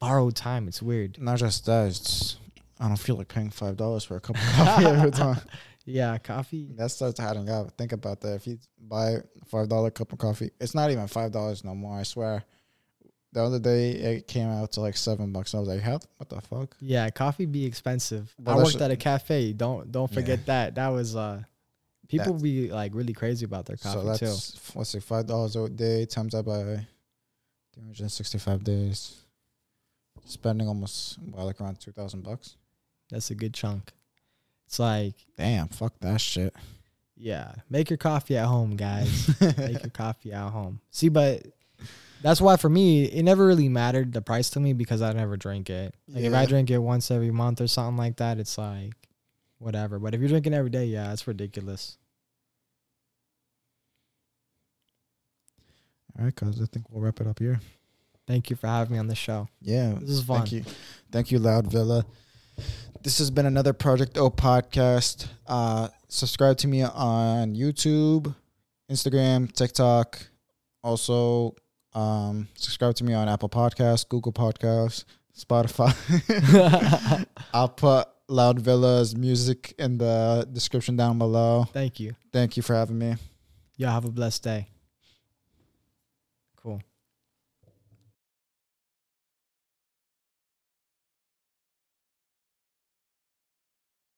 borrowed 0.00 0.36
time. 0.36 0.68
It's 0.68 0.82
weird. 0.82 1.20
Not 1.20 1.38
just 1.38 1.66
that. 1.66 1.88
It's 1.88 2.36
I 2.78 2.88
don't 2.88 2.96
feel 2.96 3.16
like 3.16 3.28
paying 3.28 3.50
five 3.50 3.76
dollars 3.76 4.04
for 4.04 4.16
a 4.16 4.20
cup 4.20 4.36
of 4.36 4.42
coffee 4.42 4.84
every 4.86 5.10
time. 5.24 5.40
Yeah, 5.84 6.18
coffee. 6.18 6.72
That 6.76 6.90
starts 6.90 7.20
adding 7.20 7.48
up. 7.48 7.76
Think 7.78 7.92
about 7.92 8.20
that. 8.22 8.34
If 8.34 8.46
you 8.46 8.58
buy 8.80 9.10
a 9.12 9.22
five 9.46 9.68
dollar 9.68 9.90
cup 9.90 10.12
of 10.12 10.18
coffee, 10.18 10.50
it's 10.60 10.74
not 10.74 10.90
even 10.90 11.06
five 11.08 11.32
dollars 11.32 11.64
no 11.64 11.74
more. 11.74 11.98
I 11.98 12.02
swear. 12.02 12.44
The 13.36 13.42
other 13.42 13.58
day 13.58 13.90
it 13.90 14.26
came 14.28 14.48
out 14.48 14.72
to 14.72 14.80
like 14.80 14.96
seven 14.96 15.30
bucks. 15.30 15.54
I 15.54 15.58
was 15.58 15.68
like, 15.68 15.82
"How? 15.82 15.98
What 16.16 16.30
the 16.30 16.40
fuck?" 16.40 16.74
Yeah, 16.80 17.10
coffee 17.10 17.44
be 17.44 17.66
expensive. 17.66 18.34
But 18.38 18.52
I 18.52 18.56
worked 18.56 18.80
at 18.80 18.90
a 18.90 18.96
cafe. 18.96 19.52
Don't 19.52 19.92
don't 19.92 20.10
Yeah. 20.10 20.14
forget 20.14 20.46
that. 20.46 20.74
That 20.76 20.88
was 20.88 21.14
uh, 21.14 21.42
people 22.08 22.32
That's- 22.32 22.40
be 22.42 22.72
like 22.72 22.94
really 22.94 23.12
crazy 23.12 23.44
about 23.44 23.66
their 23.66 23.76
coffee 23.76 24.00
so 24.00 24.04
that's 24.06 24.52
too. 24.52 24.60
what's 24.72 24.94
it? 24.94 25.02
Five 25.02 25.26
dollars 25.26 25.54
a 25.54 25.68
day 25.68 26.06
times 26.06 26.32
that 26.32 26.44
by 26.46 26.62
three 27.74 27.82
hundred 27.84 28.10
sixty-five 28.10 28.64
days. 28.64 29.16
Spending 30.24 30.66
almost 30.66 31.18
well, 31.30 31.44
like 31.44 31.60
around 31.60 31.78
two 31.78 31.92
thousand 31.92 32.22
bucks. 32.24 32.56
That's 33.10 33.30
a 33.30 33.34
good 33.34 33.52
chunk. 33.52 33.92
It's 34.66 34.78
like 34.78 35.14
Damn, 35.36 35.68
fuck 35.68 35.92
that 36.00 36.22
shit. 36.22 36.54
yeah, 37.18 37.52
make 37.68 37.90
your 37.90 37.98
coffee 37.98 38.38
at 38.38 38.46
home, 38.46 38.76
guys. 38.76 39.28
make 39.58 39.82
your 39.82 39.90
coffee 39.90 40.32
at 40.32 40.48
home. 40.50 40.80
See, 40.90 41.10
but 41.10 41.46
that's 42.26 42.40
why 42.40 42.56
for 42.56 42.68
me, 42.68 43.04
it 43.04 43.22
never 43.22 43.46
really 43.46 43.68
mattered 43.68 44.12
the 44.12 44.20
price 44.20 44.50
to 44.50 44.58
me 44.58 44.72
because 44.72 45.00
I 45.00 45.12
never 45.12 45.36
drink 45.36 45.70
it. 45.70 45.94
Like 46.08 46.24
if 46.24 46.34
I 46.34 46.44
drink 46.44 46.70
it 46.70 46.78
once 46.78 47.08
every 47.12 47.30
month 47.30 47.60
or 47.60 47.68
something 47.68 47.96
like 47.96 48.16
that, 48.16 48.38
it's 48.38 48.58
like 48.58 48.94
whatever. 49.58 50.00
But 50.00 50.12
if 50.12 50.20
you're 50.20 50.28
drinking 50.28 50.52
every 50.52 50.70
day, 50.70 50.86
yeah, 50.86 51.12
it's 51.12 51.28
ridiculous. 51.28 51.98
All 56.18 56.24
right, 56.24 56.34
cuz 56.34 56.60
I 56.60 56.64
think 56.66 56.90
we'll 56.90 57.00
wrap 57.00 57.20
it 57.20 57.28
up 57.28 57.38
here. 57.38 57.60
Thank 58.26 58.50
you 58.50 58.56
for 58.56 58.66
having 58.66 58.94
me 58.94 58.98
on 58.98 59.06
the 59.06 59.14
show. 59.14 59.48
Yeah, 59.60 59.94
This 60.00 60.10
is 60.10 60.24
fun. 60.24 60.38
Thank 60.40 60.52
you. 60.52 60.64
Thank 61.12 61.30
you, 61.30 61.38
Loudvilla. 61.38 62.04
This 63.04 63.18
has 63.18 63.30
been 63.30 63.46
another 63.46 63.72
Project 63.72 64.18
O 64.18 64.30
podcast. 64.30 65.28
Uh, 65.46 65.90
subscribe 66.08 66.56
to 66.58 66.66
me 66.66 66.82
on 66.82 67.54
YouTube, 67.54 68.34
Instagram, 68.90 69.52
TikTok. 69.52 70.26
Also, 70.82 71.54
um, 71.96 72.48
subscribe 72.54 72.94
to 72.96 73.04
me 73.04 73.14
on 73.14 73.28
Apple 73.28 73.48
Podcasts, 73.48 74.06
Google 74.08 74.32
Podcasts, 74.32 75.04
Spotify. 75.36 75.94
I'll 77.54 77.70
put 77.70 78.06
Loudvilla's 78.28 79.16
music 79.16 79.74
in 79.78 79.98
the 79.98 80.46
description 80.52 80.96
down 80.96 81.18
below. 81.18 81.66
Thank 81.72 81.98
you. 81.98 82.14
Thank 82.32 82.56
you 82.56 82.62
for 82.62 82.74
having 82.74 82.98
me. 82.98 83.16
Y'all 83.76 83.90
have 83.92 84.04
a 84.04 84.10
blessed 84.10 84.42
day. 84.42 84.68